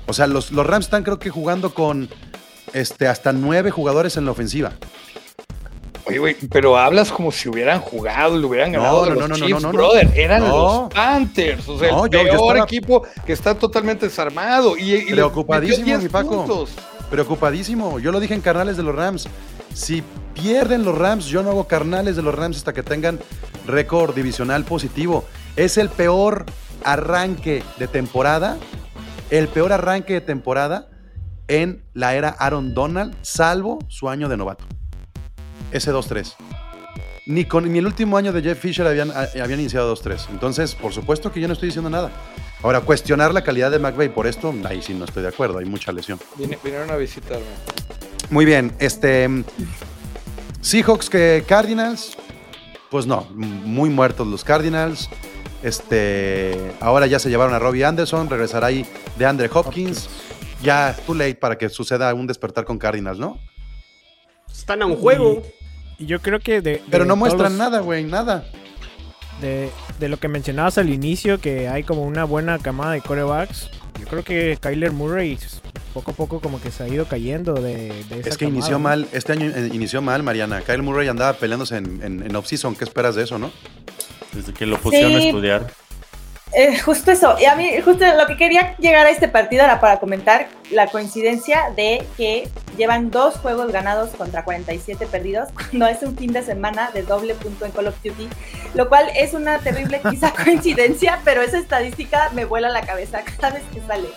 O 0.08 0.14
sea, 0.14 0.28
los, 0.28 0.52
los 0.52 0.66
Rams 0.66 0.86
están 0.86 1.04
creo 1.04 1.18
que 1.20 1.30
jugando 1.30 1.74
con 1.74 2.10
este, 2.74 3.08
hasta 3.08 3.32
nueve 3.34 3.72
jugadores 3.72 4.18
en 4.18 4.26
la 4.26 4.32
ofensiva. 4.32 4.74
Oye, 6.06 6.18
güey, 6.20 6.36
pero 6.52 6.78
hablas 6.78 7.12
como 7.12 7.32
si 7.32 7.50
hubieran 7.50 7.82
jugado, 7.82 8.38
le 8.38 8.46
hubieran 8.46 8.72
No, 8.72 8.80
ganado 8.80 9.04
a 9.04 9.06
no, 9.08 9.12
los 9.16 9.20
no, 9.22 9.28
no, 9.28 9.38
no, 9.38 9.46
Chiefs, 9.46 9.62
no, 9.62 9.72
no. 9.72 9.78
brother. 9.78 10.12
Eran 10.16 10.42
No. 10.48 10.48
los 10.84 10.94
Panthers, 10.94 11.68
o 11.70 11.78
sea, 11.78 11.92
No, 11.92 12.06
el 12.06 12.12
yo- 12.12 12.20
yo 12.20 12.24
peor 12.32 12.36
estaba- 12.56 12.60
equipo 12.66 13.04
que 13.26 13.34
está 13.34 13.54
totalmente 13.56 14.08
desarmado. 14.08 14.76
Y, 14.78 14.94
y 14.96 15.12
Preocupadísimo, 15.12 15.80
metió 15.80 15.98
10 15.98 16.04
mi 16.04 16.10
Paco. 16.10 16.30
puntos. 16.46 16.72
Preocupadísimo. 17.12 18.00
Yo 18.00 18.12
lo 18.12 18.20
dije 18.20 18.34
en 18.34 18.42
carnales 18.42 18.78
de 18.78 18.84
los 18.84 18.96
Rams. 18.96 19.28
Si 19.74 20.04
pierden 20.34 20.84
los 20.86 20.98
Rams, 20.98 21.26
yo 21.26 21.44
no 21.44 21.50
hago 21.52 21.66
carnales 21.68 22.16
de 22.16 22.22
los 22.22 22.34
Rams 22.34 22.58
hasta 22.58 22.74
que 22.74 22.82
tengan 22.84 23.20
récord 23.68 24.16
divisional 24.16 24.64
positivo. 24.64 25.26
Es 25.56 25.78
el 25.78 25.90
peor 25.90 26.46
arranque 26.84 27.64
de 27.78 27.88
temporada. 27.88 28.58
El 29.30 29.48
peor 29.48 29.74
arranque 29.74 30.14
de 30.14 30.22
temporada 30.22 30.88
en 31.48 31.84
la 31.94 32.16
era 32.16 32.30
Aaron 32.30 32.74
Donald, 32.74 33.16
salvo 33.22 33.80
su 33.90 34.08
año 34.10 34.30
de 34.30 34.38
novato. 34.38 34.66
Ese 35.72 35.92
2-3. 35.94 36.34
Ni, 37.26 37.46
con, 37.46 37.72
ni 37.72 37.78
el 37.80 37.86
último 37.86 38.18
año 38.18 38.34
de 38.34 38.42
Jeff 38.42 38.60
Fisher 38.60 38.88
habían, 38.88 39.12
a- 39.12 39.28
habían 39.44 39.60
iniciado 39.60 39.96
2-3. 39.96 40.30
Entonces, 40.32 40.74
por 40.76 40.94
supuesto 40.94 41.32
que 41.32 41.40
yo 41.40 41.48
no 41.48 41.54
estoy 41.54 41.68
diciendo 41.68 41.90
nada. 41.90 42.12
Ahora, 42.64 42.82
cuestionar 42.82 43.34
la 43.34 43.44
calidad 43.44 43.70
de 43.72 43.78
McVay 43.80 44.10
por 44.10 44.26
esto, 44.28 44.54
ahí 44.66 44.82
sí 44.82 44.94
no 44.94 45.06
estoy 45.06 45.22
de 45.24 45.30
acuerdo, 45.30 45.60
hay 45.60 45.66
mucha 45.66 45.92
lesión. 45.92 46.20
Vine- 46.38 46.58
vinieron 46.64 46.90
a 46.92 46.96
visitarme. 46.96 47.46
Muy 48.32 48.46
bien, 48.46 48.74
este. 48.80 49.28
Seahawks 50.62 51.10
que 51.10 51.44
Cardinals. 51.48 52.18
Pues 52.90 53.06
no, 53.06 53.28
muy 53.34 53.90
muertos 53.90 54.28
los 54.28 54.44
Cardinals. 54.44 55.10
Este. 55.64 56.74
Ahora 56.80 57.06
ya 57.08 57.20
se 57.20 57.30
llevaron 57.30 57.54
a 57.54 57.60
Robbie 57.60 57.86
Anderson, 57.86 58.30
regresará 58.30 58.68
ahí 58.68 58.86
de 59.18 59.26
Andre 59.26 59.50
Hopkins. 59.54 60.10
Ya, 60.64 60.96
too 61.06 61.14
late 61.16 61.36
para 61.36 61.58
que 61.58 61.70
suceda 61.70 62.14
un 62.14 62.28
despertar 62.28 62.66
con 62.66 62.78
Cardinals, 62.78 63.20
¿no? 63.20 63.40
Están 64.52 64.82
a 64.82 64.86
un 64.88 64.96
juego. 64.98 65.44
Y 66.00 66.06
yo 66.06 66.22
creo 66.22 66.40
que 66.40 66.62
de. 66.62 66.82
Pero 66.90 67.04
de 67.04 67.08
no 67.10 67.16
muestran 67.16 67.52
los- 67.52 67.60
nada, 67.60 67.80
güey, 67.82 68.04
nada. 68.06 68.46
De, 69.42 69.70
de 70.00 70.10
lo 70.10 70.18
que 70.18 70.28
mencionabas 70.28 70.78
al 70.78 70.90
inicio, 70.90 71.40
que 71.40 71.68
hay 71.70 71.84
como 71.84 72.04
una 72.04 72.24
buena 72.26 72.58
camada 72.60 72.92
de 72.94 73.02
corebacks. 73.02 73.70
Yo 74.00 74.06
creo 74.08 74.24
que 74.24 74.58
Kyler 74.62 74.92
Murray 74.92 75.38
poco 75.94 76.12
a 76.12 76.14
poco 76.14 76.40
como 76.40 76.62
que 76.62 76.72
se 76.72 76.84
ha 76.84 76.88
ido 76.88 77.06
cayendo 77.06 77.54
de, 77.56 78.04
de 78.10 78.20
esa 78.20 78.30
Es 78.30 78.38
que 78.38 78.46
camada, 78.46 78.58
inició 78.60 78.72
¿no? 78.74 78.80
mal, 78.80 79.08
este 79.12 79.34
año 79.34 79.50
eh, 79.54 79.70
inició 79.74 80.02
mal, 80.02 80.24
Mariana. 80.24 80.62
Kyle 80.62 80.82
Murray 80.82 81.08
andaba 81.08 81.34
peleándose 81.34 81.78
en, 81.78 82.02
en, 82.04 82.24
en 82.24 82.36
off-season. 82.36 82.76
¿Qué 82.76 82.84
esperas 82.84 83.16
de 83.16 83.24
eso, 83.24 83.40
no? 83.40 83.52
Desde 84.34 84.54
que 84.54 84.66
lo 84.66 84.78
pusieron 84.78 85.14
a 85.14 85.20
estudiar. 85.24 85.72
Eh, 86.54 86.80
justo 86.80 87.12
eso. 87.12 87.36
Y 87.40 87.46
a 87.46 87.56
mí, 87.56 87.70
justo 87.84 88.06
lo 88.16 88.26
que 88.26 88.36
quería 88.36 88.76
llegar 88.78 89.06
a 89.06 89.10
este 89.10 89.28
partido 89.28 89.64
era 89.64 89.80
para 89.80 90.00
comentar 90.00 90.48
la 90.72 90.88
coincidencia 90.88 91.72
de 91.76 92.06
que 92.18 92.50
llevan 92.78 93.12
dos 93.12 93.36
juegos 93.36 93.72
ganados 93.72 94.10
contra 94.12 94.44
47 94.44 95.06
perdidos, 95.08 95.50
cuando 95.54 95.88
es 95.88 96.02
un 96.02 96.18
fin 96.18 96.34
de 96.34 96.42
semana 96.42 96.92
de 96.92 97.04
doble 97.04 97.36
punto 97.36 97.66
en 97.66 97.72
Call 97.72 97.88
of 97.88 98.02
Duty, 98.04 98.28
lo 98.74 98.90
cual 98.90 99.08
es 99.16 99.34
una 99.34 99.60
terrible 99.60 100.02
quizá 100.10 100.34
coincidencia, 100.34 101.20
pero 101.24 101.42
esa 101.42 101.60
estadística 101.60 102.30
me 102.34 102.46
vuela 102.46 102.70
la 102.70 102.82
cabeza 102.82 103.22
cada 103.24 103.54
vez 103.54 103.64
que 103.74 103.82
sale. 103.82 104.10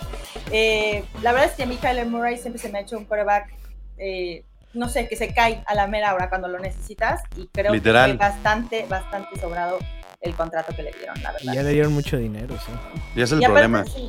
Eh, 0.51 1.03
la 1.21 1.33
verdad 1.33 1.49
es 1.49 1.55
que 1.55 1.63
a 1.63 1.65
mí 1.65 1.77
Kyler 1.77 2.07
Murray 2.07 2.37
siempre 2.37 2.61
se 2.61 2.69
me 2.69 2.79
ha 2.79 2.81
hecho 2.81 2.97
un 2.97 3.05
quarterback, 3.05 3.53
eh, 3.97 4.43
no 4.73 4.89
sé, 4.89 5.07
que 5.07 5.15
se 5.15 5.33
cae 5.33 5.63
a 5.67 5.75
la 5.75 5.85
mera 5.87 6.13
hora 6.15 6.29
cuando 6.29 6.47
lo 6.47 6.57
necesitas 6.57 7.21
y 7.35 7.47
creo 7.47 7.71
Literal. 7.73 8.11
que 8.11 8.17
fue 8.17 8.27
bastante, 8.27 8.85
bastante 8.89 9.39
sobrado 9.39 9.77
el 10.23 10.33
contrato 10.35 10.73
que 10.75 10.83
le 10.83 10.91
dieron, 10.91 11.21
la 11.21 11.31
verdad. 11.33 11.51
Y 11.53 11.55
ya 11.55 11.63
le 11.63 11.69
dieron 11.71 11.93
mucho 11.93 12.17
dinero, 12.17 12.55
sí. 12.65 12.71
Y 13.15 13.21
ese 13.21 13.23
es 13.23 13.31
el 13.33 13.41
Y 13.41 13.45
aparte, 13.45 13.69
problema. 13.69 13.85
sí. 13.85 14.07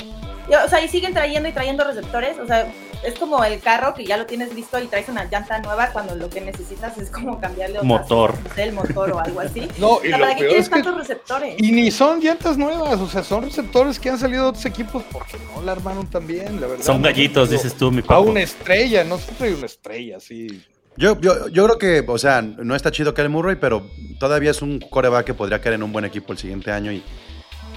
Y, 0.48 0.54
o 0.54 0.68
sea, 0.68 0.82
y 0.84 0.88
siguen 0.88 1.14
trayendo 1.14 1.48
y 1.48 1.52
trayendo 1.52 1.84
receptores. 1.84 2.38
O 2.38 2.46
sea, 2.46 2.70
es 3.02 3.14
como 3.18 3.42
el 3.44 3.60
carro 3.60 3.94
que 3.94 4.04
ya 4.04 4.16
lo 4.18 4.26
tienes 4.26 4.54
listo 4.54 4.78
y 4.78 4.86
traes 4.86 5.08
una 5.08 5.24
llanta 5.24 5.58
nueva 5.60 5.88
cuando 5.88 6.14
lo 6.14 6.28
que 6.30 6.40
necesitas 6.42 6.96
es 6.98 7.10
como 7.10 7.40
cambiarle 7.40 7.78
otras- 7.78 7.84
Motor. 7.88 8.34
no 8.46 8.54
sé, 8.54 8.62
el 8.64 8.72
motor 8.72 9.10
o 9.12 9.18
algo 9.20 9.40
así. 9.40 9.66
No, 9.78 9.92
O 9.94 10.04
y 10.04 10.08
sea, 10.08 10.18
lo 10.18 10.24
¿Para 10.24 10.34
qué 10.36 10.40
peor 10.40 10.48
quieres 10.50 10.66
es 10.66 10.68
que 10.68 10.74
tantos 10.82 10.96
receptores? 10.98 11.54
Y 11.58 11.72
ni 11.72 11.90
son 11.90 12.20
llantas 12.20 12.56
nuevas, 12.58 13.00
o 13.00 13.08
sea, 13.08 13.22
son 13.24 13.44
receptores 13.44 13.98
que 13.98 14.10
han 14.10 14.18
salido 14.18 14.42
de 14.44 14.48
otros 14.50 14.66
equipos 14.66 15.02
porque 15.10 15.36
no 15.54 15.62
la 15.62 15.72
armaron 15.72 16.06
tan 16.08 16.26
bien, 16.26 16.60
la 16.60 16.66
verdad. 16.66 16.84
Son 16.84 17.00
gallitos, 17.02 17.48
dices 17.50 17.74
tú, 17.74 17.90
mi 17.90 18.00
A 18.00 18.02
papá. 18.02 18.20
una 18.20 18.40
estrella, 18.42 19.02
no 19.02 19.16
se 19.18 19.32
trae 19.32 19.54
una 19.54 19.66
estrella, 19.66 20.20
sí. 20.20 20.62
Yo, 20.97 21.20
yo, 21.20 21.49
yo 21.49 21.64
creo 21.64 21.78
que, 21.78 22.05
o 22.07 22.18
sea, 22.18 22.40
no 22.42 22.76
está 22.76 22.90
chido 22.92 23.14
Kyle 23.14 23.28
Murray, 23.28 23.57
pero 23.57 23.88
todavía 24.20 24.51
es 24.53 24.62
un 24.62 24.78
coreback 24.78 25.26
que 25.26 25.34
podría 25.34 25.61
caer 25.61 25.74
en 25.74 25.82
un 25.82 25.92
buen 25.92 26.05
equipo 26.05 26.32
el 26.32 26.38
siguiente 26.38 26.70
año 26.70 26.92
y 26.92 27.03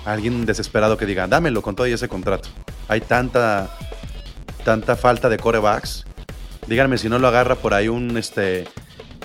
alguien 0.05 0.45
desesperado 0.45 0.97
que 0.97 1.05
diga, 1.05 1.27
dámelo 1.27 1.61
con 1.61 1.75
todo 1.75 1.87
y 1.87 1.93
ese 1.93 2.07
contrato. 2.07 2.49
Hay 2.87 3.01
tanta, 3.01 3.69
tanta 4.63 4.95
falta 4.95 5.29
de 5.29 5.37
corebacks. 5.37 6.05
Díganme 6.67 6.97
si 6.97 7.09
no 7.09 7.17
lo 7.17 7.27
agarra 7.27 7.55
por 7.55 7.73
ahí 7.73 7.87
un, 7.87 8.17
este, 8.17 8.67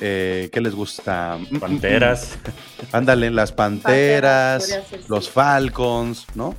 eh, 0.01 0.49
¿qué 0.53 0.61
les 0.61 0.75
gusta? 0.75 1.39
Mm, 1.39 1.57
mm, 1.57 1.61
Panteras. 1.61 2.39
mm. 2.45 2.97
Ándale, 2.97 3.31
las 3.31 3.53
Panteras, 3.53 4.65
sí. 4.89 4.97
los 5.09 5.29
Falcons, 5.29 6.27
¿no? 6.35 6.55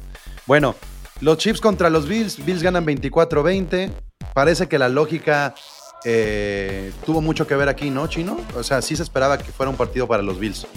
Bueno, 0.45 0.75
los 1.19 1.37
Chiefs 1.37 1.61
contra 1.61 1.89
los 1.89 2.07
Bills. 2.07 2.43
Bills 2.45 2.61
ganan 2.61 2.85
24-20. 2.85 3.91
Parece 4.33 4.67
que 4.67 4.77
la 4.77 4.89
lógica 4.89 5.55
eh, 6.05 6.91
tuvo 7.05 7.21
mucho 7.21 7.47
que 7.47 7.55
ver 7.55 7.69
aquí, 7.69 7.89
¿no, 7.89 8.07
Chino? 8.07 8.37
O 8.55 8.63
sea, 8.63 8.81
sí 8.81 8.95
se 8.95 9.03
esperaba 9.03 9.37
que 9.37 9.51
fuera 9.51 9.69
un 9.69 9.77
partido 9.77 10.07
para 10.07 10.21
los 10.23 10.39
Bills. 10.39 10.67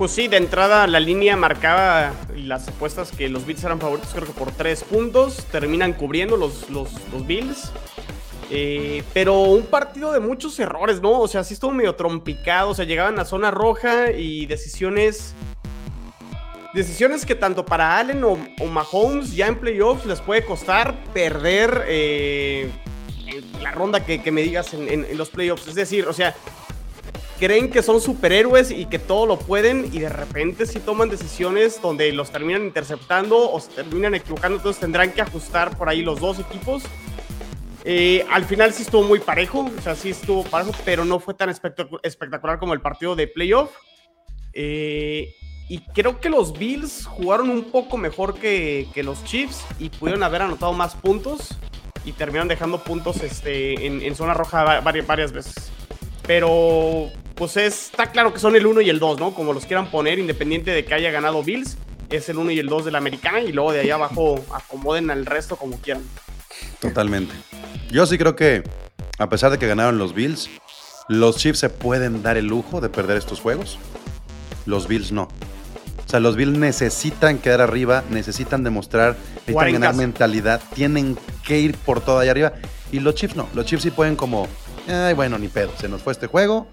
Pues 0.00 0.12
sí, 0.12 0.28
de 0.28 0.38
entrada 0.38 0.86
la 0.86 0.98
línea 0.98 1.36
marcaba 1.36 2.14
las 2.34 2.66
apuestas 2.68 3.10
que 3.10 3.28
los 3.28 3.44
Bills 3.44 3.62
eran 3.64 3.78
favoritos, 3.78 4.10
creo 4.14 4.26
que 4.26 4.32
por 4.32 4.50
tres 4.50 4.82
puntos. 4.82 5.44
Terminan 5.52 5.92
cubriendo 5.92 6.38
los, 6.38 6.70
los, 6.70 6.88
Bills. 7.26 7.70
Eh, 8.50 9.04
pero 9.12 9.42
un 9.42 9.66
partido 9.66 10.12
de 10.12 10.20
muchos 10.20 10.58
errores, 10.58 11.02
¿no? 11.02 11.20
O 11.20 11.28
sea, 11.28 11.44
sí 11.44 11.52
estuvo 11.52 11.72
medio 11.72 11.94
trompicado. 11.96 12.70
O 12.70 12.74
sea, 12.74 12.86
llegaban 12.86 13.18
a 13.18 13.26
zona 13.26 13.50
roja 13.50 14.10
y 14.12 14.46
decisiones. 14.46 15.34
Decisiones 16.72 17.26
que 17.26 17.34
tanto 17.34 17.66
para 17.66 17.98
Allen 17.98 18.24
o, 18.24 18.38
Mahomes 18.66 19.34
ya 19.34 19.48
en 19.48 19.56
playoffs 19.56 20.06
les 20.06 20.20
puede 20.20 20.44
costar 20.44 20.94
perder 21.12 21.84
eh, 21.88 22.70
la 23.60 23.70
ronda 23.72 24.04
que, 24.04 24.22
que 24.22 24.30
me 24.32 24.42
digas 24.42 24.74
en, 24.74 24.88
en- 24.88 25.04
en 25.04 25.18
los 25.18 25.30
playoffs. 25.30 25.66
Es 25.68 25.74
decir, 25.74 26.06
o 26.06 26.12
sea, 26.12 26.34
creen 27.38 27.70
que 27.70 27.82
son 27.82 28.00
superhéroes 28.00 28.70
y 28.70 28.84
que 28.86 28.98
todo 28.98 29.24
lo 29.26 29.38
pueden 29.38 29.88
y 29.92 29.98
de 30.00 30.08
repente 30.10 30.66
sí 30.66 30.78
toman 30.78 31.08
decisiones 31.08 31.80
donde 31.80 32.12
los 32.12 32.30
terminan 32.30 32.64
interceptando 32.64 33.50
o 33.50 33.58
se 33.60 33.70
terminan 33.70 34.14
equivocando, 34.14 34.58
entonces 34.58 34.80
tendrán 34.80 35.12
que 35.12 35.22
ajustar 35.22 35.76
por 35.76 35.88
ahí 35.88 36.02
los 36.02 36.20
dos 36.20 36.38
equipos. 36.38 36.82
Eh, 37.84 38.26
al 38.30 38.44
final 38.44 38.74
sí 38.74 38.82
estuvo 38.82 39.02
muy 39.04 39.20
parejo, 39.20 39.70
o 39.76 39.80
sea, 39.80 39.94
sí 39.94 40.10
estuvo 40.10 40.44
parejo, 40.44 40.72
pero 40.84 41.04
no 41.06 41.18
fue 41.18 41.32
tan 41.32 41.48
espectacu- 41.48 41.98
espectacular 42.02 42.58
como 42.58 42.74
el 42.74 42.82
partido 42.82 43.16
de 43.16 43.26
playoff. 43.26 43.70
Eh, 44.52 45.34
y 45.70 45.78
creo 45.94 46.20
que 46.20 46.28
los 46.28 46.52
Bills 46.58 47.06
jugaron 47.06 47.48
un 47.48 47.64
poco 47.70 47.96
mejor 47.96 48.34
que, 48.34 48.88
que 48.92 49.02
los 49.02 49.24
Chiefs 49.24 49.64
y 49.78 49.88
pudieron 49.88 50.22
haber 50.24 50.42
anotado 50.42 50.72
más 50.74 50.94
puntos 50.96 51.56
y 52.04 52.12
terminaron 52.12 52.48
dejando 52.48 52.82
puntos 52.82 53.16
este, 53.22 53.86
en, 53.86 54.14
zona 54.16 54.34
roja 54.34 54.64
va- 54.64 54.80
varias, 54.80 55.06
varias 55.06 55.32
veces. 55.32 55.54
Pero 56.26 57.10
pues 57.34 57.56
es- 57.56 57.86
está 57.90 58.10
claro 58.10 58.32
que 58.32 58.38
son 58.40 58.54
el 58.56 58.66
1 58.66 58.80
y 58.82 58.90
el 58.90 58.98
2, 58.98 59.18
¿no? 59.18 59.34
Como 59.34 59.52
los 59.52 59.66
quieran 59.66 59.90
poner, 59.90 60.18
independiente 60.18 60.70
de 60.70 60.84
que 60.84 60.94
haya 60.94 61.10
ganado 61.10 61.42
Bills, 61.42 61.76
es 62.10 62.28
el 62.28 62.38
1 62.38 62.50
y 62.52 62.58
el 62.58 62.66
2 62.68 62.84
de 62.84 62.90
la 62.90 62.98
americana 62.98 63.40
y 63.40 63.52
luego 63.52 63.72
de 63.72 63.80
ahí 63.80 63.90
abajo 63.90 64.44
acomoden 64.52 65.10
al 65.10 65.26
resto 65.26 65.56
como 65.56 65.78
quieran. 65.78 66.02
Totalmente. 66.80 67.34
Yo 67.90 68.06
sí 68.06 68.18
creo 68.18 68.36
que, 68.36 68.62
a 69.18 69.28
pesar 69.28 69.50
de 69.50 69.58
que 69.58 69.66
ganaron 69.66 69.98
los 69.98 70.14
Bills, 70.14 70.48
los 71.08 71.36
Chiefs 71.36 71.58
se 71.60 71.68
pueden 71.70 72.22
dar 72.22 72.36
el 72.36 72.46
lujo 72.46 72.80
de 72.80 72.88
perder 72.88 73.16
estos 73.16 73.40
juegos. 73.40 73.78
Los 74.66 74.86
Bills 74.88 75.10
no. 75.12 75.28
O 76.10 76.12
sea, 76.12 76.18
los 76.18 76.34
Bills 76.34 76.58
necesitan 76.58 77.38
quedar 77.38 77.60
arriba, 77.60 78.02
necesitan 78.10 78.64
demostrar, 78.64 79.14
necesitan 79.46 79.72
ganar 79.74 79.94
mentalidad, 79.94 80.60
tienen 80.74 81.16
que 81.46 81.60
ir 81.60 81.76
por 81.76 82.00
todo 82.00 82.18
allá 82.18 82.32
arriba. 82.32 82.52
Y 82.90 82.98
los 82.98 83.14
Chiefs 83.14 83.36
no. 83.36 83.48
Los 83.54 83.66
Chiefs 83.66 83.84
sí 83.84 83.92
pueden 83.92 84.16
como, 84.16 84.48
ay, 84.88 85.14
bueno, 85.14 85.38
ni 85.38 85.46
pedo, 85.46 85.70
se 85.78 85.88
nos 85.88 86.02
fue 86.02 86.12
este 86.12 86.26
juego, 86.26 86.66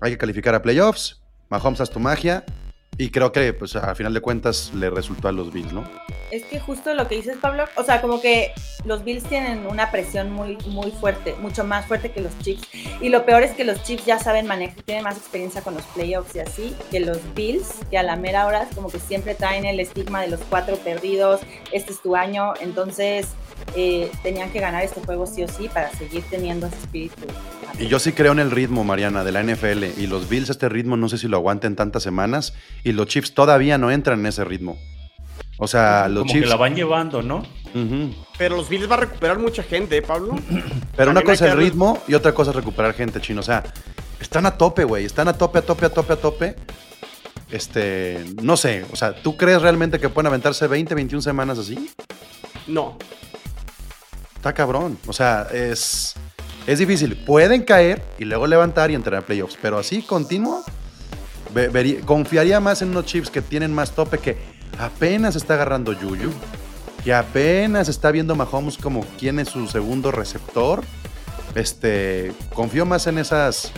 hay 0.00 0.12
que 0.12 0.18
calificar 0.18 0.54
a 0.54 0.62
playoffs, 0.62 1.20
Mahomes 1.48 1.80
haz 1.80 1.90
tu 1.90 1.98
magia. 1.98 2.44
Y 3.00 3.10
creo 3.10 3.30
que, 3.30 3.52
pues, 3.52 3.76
a 3.76 3.94
final 3.94 4.12
de 4.12 4.20
cuentas, 4.20 4.72
le 4.74 4.90
resultó 4.90 5.28
a 5.28 5.32
los 5.32 5.52
Bills, 5.52 5.72
¿no? 5.72 5.84
Es 6.32 6.44
que 6.44 6.58
justo 6.58 6.92
lo 6.94 7.06
que 7.06 7.14
dices, 7.14 7.36
Pablo, 7.40 7.64
o 7.76 7.84
sea, 7.84 8.00
como 8.00 8.20
que 8.20 8.52
los 8.84 9.04
Bills 9.04 9.22
tienen 9.22 9.66
una 9.66 9.92
presión 9.92 10.32
muy, 10.32 10.58
muy 10.66 10.90
fuerte, 10.90 11.36
mucho 11.40 11.62
más 11.62 11.86
fuerte 11.86 12.10
que 12.10 12.20
los 12.20 12.36
Chiefs. 12.40 12.66
Y 13.00 13.08
lo 13.08 13.24
peor 13.24 13.44
es 13.44 13.52
que 13.52 13.64
los 13.64 13.80
Chiefs 13.84 14.04
ya 14.04 14.18
saben 14.18 14.48
manejar, 14.48 14.82
tienen 14.82 15.04
más 15.04 15.16
experiencia 15.16 15.62
con 15.62 15.74
los 15.74 15.84
playoffs 15.84 16.34
y 16.34 16.40
así, 16.40 16.76
que 16.90 16.98
los 16.98 17.18
Bills, 17.34 17.76
que 17.88 17.98
a 17.98 18.02
la 18.02 18.16
mera 18.16 18.46
hora 18.46 18.68
como 18.74 18.90
que 18.90 18.98
siempre 18.98 19.36
traen 19.36 19.64
el 19.64 19.78
estigma 19.78 20.20
de 20.20 20.28
los 20.28 20.40
cuatro 20.50 20.76
perdidos, 20.76 21.40
este 21.72 21.92
es 21.92 22.02
tu 22.02 22.16
año, 22.16 22.54
entonces 22.60 23.28
eh, 23.80 24.10
tenían 24.24 24.50
que 24.50 24.58
ganar 24.60 24.82
este 24.82 25.00
juego 25.00 25.24
sí 25.26 25.42
o 25.44 25.48
sí 25.48 25.68
para 25.68 25.90
seguir 25.92 26.24
teniendo 26.28 26.66
ese 26.66 26.76
espíritu. 26.78 27.22
Y 27.78 27.86
yo 27.86 27.98
sí 28.00 28.10
creo 28.12 28.32
en 28.32 28.40
el 28.40 28.50
ritmo, 28.50 28.82
Mariana, 28.82 29.22
de 29.22 29.30
la 29.30 29.42
NFL. 29.42 29.84
Y 30.00 30.06
los 30.08 30.28
Bills 30.28 30.50
este 30.50 30.68
ritmo 30.68 30.96
no 30.96 31.08
sé 31.08 31.16
si 31.16 31.28
lo 31.28 31.36
aguanten 31.36 31.76
tantas 31.76 32.02
semanas. 32.02 32.54
Y 32.82 32.90
los 32.92 33.06
Chiefs 33.06 33.34
todavía 33.34 33.78
no 33.78 33.90
entran 33.92 34.18
en 34.20 34.26
ese 34.26 34.44
ritmo. 34.44 34.76
O 35.58 35.68
sea, 35.68 36.08
los 36.08 36.22
Como 36.22 36.32
Chiefs... 36.32 36.44
que 36.46 36.50
la 36.50 36.56
van 36.56 36.74
llevando, 36.74 37.22
¿no? 37.22 37.44
Pero 38.36 38.56
los 38.56 38.68
Bills 38.68 38.90
va 38.90 38.94
a 38.96 39.00
recuperar 39.00 39.38
mucha 39.38 39.62
gente, 39.62 39.96
¿eh, 39.98 40.02
Pablo? 40.02 40.34
Pero 40.96 41.10
una 41.12 41.20
cosa 41.22 41.34
es 41.34 41.40
el 41.42 41.48
darle- 41.50 41.64
ritmo 41.64 42.02
y 42.08 42.14
otra 42.14 42.32
cosa 42.32 42.50
es 42.50 42.56
recuperar 42.56 42.94
gente 42.94 43.20
chino. 43.20 43.40
O 43.40 43.44
sea, 43.44 43.62
están 44.20 44.46
a 44.46 44.56
tope, 44.56 44.82
güey. 44.84 45.04
Están 45.04 45.28
a 45.28 45.34
tope, 45.34 45.58
a 45.60 45.62
tope, 45.62 45.86
a 45.86 45.90
tope, 45.90 46.12
a 46.12 46.16
tope. 46.16 46.56
Este, 47.50 48.24
no 48.42 48.56
sé, 48.58 48.84
o 48.92 48.96
sea, 48.96 49.14
¿tú 49.22 49.36
crees 49.36 49.62
realmente 49.62 49.98
que 49.98 50.08
pueden 50.10 50.26
aventarse 50.26 50.66
20, 50.66 50.94
21 50.94 51.22
semanas 51.22 51.58
así? 51.58 51.90
No. 52.66 52.98
Está 54.38 54.52
cabrón. 54.54 54.98
O 55.06 55.12
sea, 55.12 55.46
es, 55.52 56.14
es 56.66 56.78
difícil. 56.78 57.16
Pueden 57.26 57.62
caer 57.62 58.02
y 58.18 58.24
luego 58.24 58.46
levantar 58.46 58.90
y 58.90 58.94
entrar 58.94 59.22
a 59.22 59.26
playoffs, 59.26 59.58
pero 59.60 59.78
así 59.78 60.00
continuo. 60.02 60.64
vería- 61.52 62.00
confiaría 62.02 62.60
más 62.60 62.82
en 62.82 62.90
unos 62.90 63.04
chips 63.06 63.30
que 63.30 63.42
tienen 63.42 63.72
más 63.74 63.90
tope 63.92 64.18
que 64.18 64.36
apenas 64.78 65.34
está 65.36 65.54
agarrando 65.54 65.92
Yuyu, 65.92 66.30
que 67.04 67.12
apenas 67.14 67.88
está 67.88 68.10
viendo 68.10 68.34
Mahomes 68.36 68.76
como 68.78 69.04
quién 69.18 69.38
es 69.40 69.48
su 69.48 69.66
segundo 69.66 70.10
receptor. 70.12 70.84
Este, 71.54 72.32
confío 72.54 72.84
más 72.86 73.06
en 73.06 73.18
esas 73.18 73.72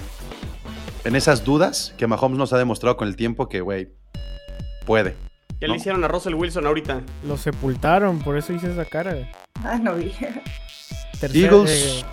en 1.04 1.16
esas 1.16 1.44
dudas 1.44 1.94
que 1.96 2.06
Mahomes 2.06 2.36
nos 2.38 2.52
ha 2.52 2.58
demostrado 2.58 2.96
con 2.98 3.08
el 3.08 3.16
tiempo 3.16 3.48
que, 3.48 3.61
güey, 3.62 3.88
puede. 4.84 5.16
¿Qué 5.58 5.66
No. 5.66 5.72
le 5.74 5.78
hicieron 5.78 6.02
a 6.04 6.08
Russell 6.08 6.34
Wilson 6.34 6.66
ahorita? 6.66 7.00
Lo 7.26 7.36
sepultaron, 7.38 8.18
por 8.18 8.36
eso 8.36 8.52
hice 8.52 8.70
esa 8.72 8.84
cara. 8.84 9.14
Ah, 9.64 9.78
no 9.78 9.94
vi. 9.94 10.12
Eagles. 11.34 11.70
eh, 11.70 12.05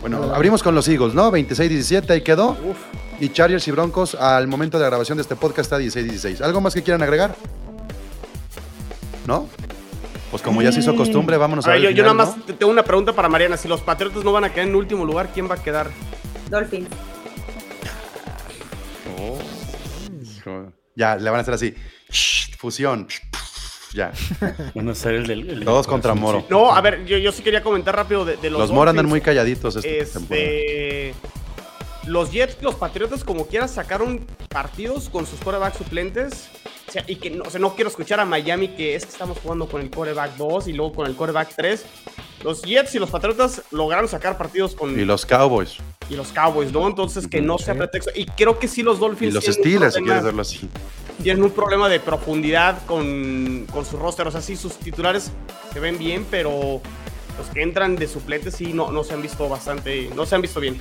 Bueno, 0.00 0.34
abrimos 0.34 0.62
con 0.62 0.74
los 0.74 0.88
Eagles, 0.88 1.14
¿no? 1.14 1.30
26-17, 1.30 2.10
ahí 2.10 2.20
quedó. 2.22 2.50
Uf. 2.50 2.76
Y 3.20 3.28
Chargers 3.30 3.66
y 3.68 3.70
Broncos 3.70 4.14
al 4.14 4.46
momento 4.48 4.76
de 4.78 4.82
la 4.84 4.88
grabación 4.90 5.16
de 5.16 5.22
este 5.22 5.36
podcast 5.36 5.72
está 5.72 5.78
16-16. 5.78 6.40
¿Algo 6.42 6.60
más 6.60 6.74
que 6.74 6.82
quieran 6.82 7.02
agregar? 7.02 7.34
¿No? 9.26 9.48
Pues 10.30 10.42
como 10.42 10.60
ya 10.60 10.70
se 10.72 10.80
hizo 10.80 10.94
costumbre, 10.96 11.36
vámonos 11.36 11.66
A 11.66 11.70
a, 11.70 11.72
ver, 11.74 11.82
ver. 11.82 11.94
yo, 11.94 12.02
nada 12.02 12.14
más 12.14 12.36
¿no? 12.36 12.42
te- 12.42 12.52
tengo 12.52 12.70
una 12.72 12.82
pregunta 12.82 13.12
para 13.14 13.28
Mariana. 13.28 13.56
Si 13.56 13.68
los 13.68 13.80
Patriotas 13.80 14.22
no 14.24 14.32
van 14.32 14.44
a 14.44 14.52
quedar 14.52 14.68
en 14.68 14.74
último 14.74 15.04
lugar, 15.04 15.30
¿quién 15.32 15.48
va 15.48 15.54
a 15.54 15.62
quedar? 15.62 15.90
Dolphins. 16.50 16.88
Hijo. 20.36 20.72
Ya, 20.94 21.16
le 21.16 21.30
van 21.30 21.38
a 21.38 21.42
hacer 21.42 21.54
así. 21.54 21.74
Shh, 22.10 22.56
fusión. 22.58 23.06
Ya. 23.96 24.12
Van 24.74 24.88
a 24.90 24.94
ser 24.94 25.14
el 25.14 25.26
del. 25.26 25.40
el 25.40 25.46
del 25.46 25.64
Todos 25.64 25.86
contra 25.86 26.14
Moro. 26.14 26.44
No, 26.50 26.70
a 26.74 26.80
ver, 26.82 27.06
yo, 27.06 27.16
yo 27.16 27.32
sí 27.32 27.42
quería 27.42 27.62
comentar 27.62 27.96
rápido 27.96 28.26
de, 28.26 28.36
de 28.36 28.50
los 28.50 28.60
Los 28.60 28.70
Moro 28.70 28.90
andan 28.90 29.06
muy 29.06 29.22
calladitos 29.22 29.76
esta 29.76 30.18
temporada. 30.18 30.46
Este. 30.46 31.14
Los 32.06 32.30
Jets, 32.30 32.58
los 32.62 32.74
Patriotas, 32.76 33.24
como 33.24 33.46
quiera, 33.46 33.66
sacaron 33.66 34.24
partidos 34.48 35.08
con 35.08 35.26
sus 35.26 35.40
corebacks 35.40 35.78
suplentes. 35.78 36.48
O 36.88 36.92
sea, 36.92 37.04
y 37.08 37.16
que 37.16 37.30
no, 37.30 37.42
o 37.44 37.50
sea, 37.50 37.58
no 37.58 37.74
quiero 37.74 37.90
escuchar 37.90 38.20
a 38.20 38.24
Miami 38.24 38.68
que 38.68 38.94
es 38.94 39.04
que 39.04 39.10
estamos 39.10 39.38
jugando 39.38 39.66
con 39.66 39.80
el 39.80 39.90
coreback 39.90 40.36
2 40.36 40.68
y 40.68 40.72
luego 40.74 40.92
con 40.92 41.06
el 41.06 41.16
coreback 41.16 41.54
3. 41.56 41.84
Los 42.44 42.62
Jets 42.62 42.94
y 42.94 42.98
los 43.00 43.10
Patriotas 43.10 43.62
lograron 43.72 44.06
sacar 44.08 44.38
partidos 44.38 44.76
con 44.76 44.96
Y 45.00 45.04
los 45.04 45.26
Cowboys. 45.26 45.78
y 46.08 46.14
los 46.14 46.28
Cowboys, 46.28 46.70
¿no? 46.70 46.86
Entonces 46.86 47.26
que 47.26 47.40
no 47.40 47.58
sea 47.58 47.74
pretexto. 47.74 48.12
Y 48.14 48.26
creo 48.26 48.58
que 48.58 48.68
sí 48.68 48.82
los 48.84 49.00
Dolphins 49.00 49.32
Y 49.32 49.34
los 49.34 49.44
Steelers, 49.46 49.94
si 49.94 50.02
quieres 50.02 50.22
verlo 50.22 50.42
así. 50.42 50.68
Tienen 51.22 51.42
un 51.42 51.50
problema 51.50 51.88
de 51.88 52.00
profundidad 52.00 52.84
con, 52.86 53.66
con 53.72 53.84
su 53.84 53.96
roster. 53.96 54.26
O 54.26 54.30
sea, 54.30 54.40
sí, 54.40 54.56
sus 54.56 54.74
titulares 54.78 55.30
se 55.72 55.80
ven 55.80 55.98
bien, 55.98 56.26
pero 56.30 56.80
los 57.38 57.46
que 57.52 57.62
entran 57.62 57.96
de 57.96 58.06
suplentes 58.08 58.54
sí 58.54 58.72
no, 58.72 58.90
no 58.90 59.04
se 59.04 59.14
han 59.14 59.22
visto 59.22 59.48
bastante, 59.48 60.10
no 60.14 60.24
se 60.26 60.34
han 60.34 60.42
visto 60.42 60.60
bien. 60.60 60.80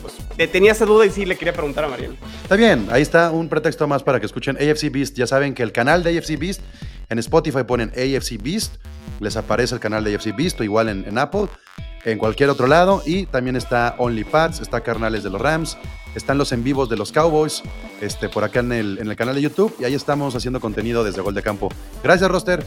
Pues, 0.00 0.14
te- 0.36 0.46
tenía 0.48 0.72
esa 0.72 0.84
duda 0.84 1.06
y 1.06 1.10
sí 1.10 1.24
le 1.26 1.36
quería 1.36 1.52
preguntar 1.52 1.84
a 1.84 1.88
Mariana. 1.88 2.14
Está 2.42 2.56
bien, 2.56 2.88
ahí 2.90 3.02
está 3.02 3.30
un 3.30 3.48
pretexto 3.48 3.86
más 3.86 4.02
para 4.02 4.20
que 4.20 4.26
escuchen 4.26 4.56
AFC 4.56 4.90
Beast. 4.90 5.16
Ya 5.16 5.26
saben 5.26 5.54
que 5.54 5.62
el 5.62 5.72
canal 5.72 6.02
de 6.02 6.16
AFC 6.16 6.38
Beast, 6.38 6.60
en 7.08 7.18
Spotify 7.18 7.64
ponen 7.64 7.90
AFC 7.90 8.40
Beast, 8.42 8.76
les 9.20 9.36
aparece 9.36 9.74
el 9.74 9.80
canal 9.80 10.04
de 10.04 10.14
AFC 10.14 10.34
Beast 10.36 10.60
o 10.60 10.64
igual 10.64 10.88
en, 10.88 11.04
en 11.06 11.18
Apple, 11.18 11.48
en 12.04 12.18
cualquier 12.18 12.48
otro 12.50 12.66
lado. 12.66 13.02
Y 13.06 13.26
también 13.26 13.56
está 13.56 13.94
OnlyPads, 13.98 14.60
está 14.60 14.80
Carnales 14.82 15.22
de 15.22 15.30
los 15.30 15.40
Rams, 15.40 15.76
están 16.14 16.38
los 16.38 16.52
en 16.52 16.64
vivos 16.64 16.88
de 16.88 16.96
los 16.96 17.12
Cowboys, 17.12 17.62
este, 18.00 18.28
por 18.28 18.44
acá 18.44 18.60
en 18.60 18.72
el, 18.72 18.98
en 18.98 19.08
el 19.08 19.16
canal 19.16 19.34
de 19.34 19.42
YouTube. 19.42 19.74
Y 19.78 19.84
ahí 19.84 19.94
estamos 19.94 20.34
haciendo 20.34 20.60
contenido 20.60 21.04
desde 21.04 21.20
Gol 21.20 21.34
de 21.34 21.42
Campo. 21.42 21.68
Gracias, 22.02 22.30
Roster. 22.30 22.64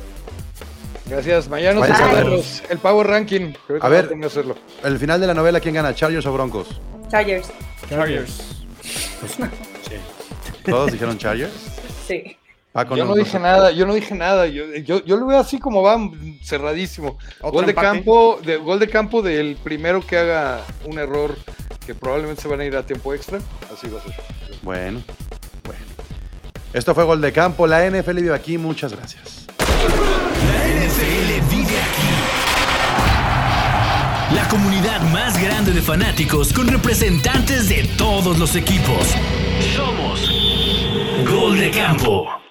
Gracias. 1.07 1.47
Mañana 1.47 1.87
nos 1.87 1.99
a 1.99 2.13
verlos. 2.13 2.63
El 2.69 2.79
Power 2.79 3.07
Ranking. 3.07 3.53
Creo 3.67 3.79
que 3.79 3.85
A 3.85 3.89
ver. 3.89 4.05
no 4.05 4.09
tengo 4.09 4.21
que 4.21 4.27
hacerlo. 4.27 4.55
El 4.83 4.97
final 4.97 5.21
de 5.21 5.27
la 5.27 5.33
novela, 5.33 5.59
¿quién 5.59 5.75
gana? 5.75 5.93
¿Chargers 5.93 6.25
o 6.25 6.33
Broncos? 6.33 6.81
Chargers. 7.09 7.51
Chargers. 7.89 8.65
Todos 10.65 10.91
dijeron 10.91 11.17
Chargers. 11.17 11.53
Sí. 12.07 12.37
Paco 12.71 12.97
Yo 12.97 13.05
no 13.05 13.15
dije 13.15 13.39
nada, 13.39 13.71
yo 13.71 13.85
no 13.85 13.93
dije 13.93 14.13
nada. 14.15 14.47
Yo, 14.47 14.65
yo, 14.83 15.01
yo 15.05 15.15
lo 15.15 15.27
veo 15.27 15.39
así 15.39 15.59
como 15.59 15.81
va, 15.81 15.97
cerradísimo. 16.43 17.17
Gol 17.41 17.67
de 17.67 17.73
campo, 17.73 18.37
de, 18.43 18.57
gol 18.57 18.79
de 18.79 18.89
campo 18.89 19.21
del 19.21 19.55
primero 19.63 20.05
que 20.05 20.17
haga 20.17 20.61
un 20.83 20.99
error 20.99 21.37
que 21.85 21.95
probablemente 21.95 22.41
se 22.41 22.47
van 22.47 22.59
a 22.59 22.65
ir 22.65 22.75
a 22.75 22.83
tiempo 22.85 23.13
extra. 23.13 23.39
Así 23.71 23.87
va 23.87 23.99
a 23.99 24.03
ser. 24.03 24.13
Bueno, 24.61 25.03
bueno. 25.63 25.81
Esto 26.73 26.93
fue 26.95 27.03
Gol 27.03 27.21
de 27.21 27.31
Campo. 27.31 27.67
La 27.67 27.89
NFL 27.89 28.15
vive 28.15 28.35
aquí. 28.35 28.57
Muchas 28.57 28.93
gracias. 28.93 29.47
La 29.59 30.67
NFL 30.67 31.49
vive 31.49 31.79
aquí. 31.81 32.35
La 34.33 34.47
comunidad 34.49 35.01
más 35.11 35.41
grande 35.41 35.71
de 35.71 35.81
fanáticos 35.81 36.51
con 36.51 36.67
representantes 36.67 37.69
de 37.69 37.83
todos 37.97 38.39
los 38.39 38.55
equipos. 38.55 39.15
Somos 39.75 40.31
Gol 41.29 41.59
de 41.59 41.71
Campo. 41.71 42.44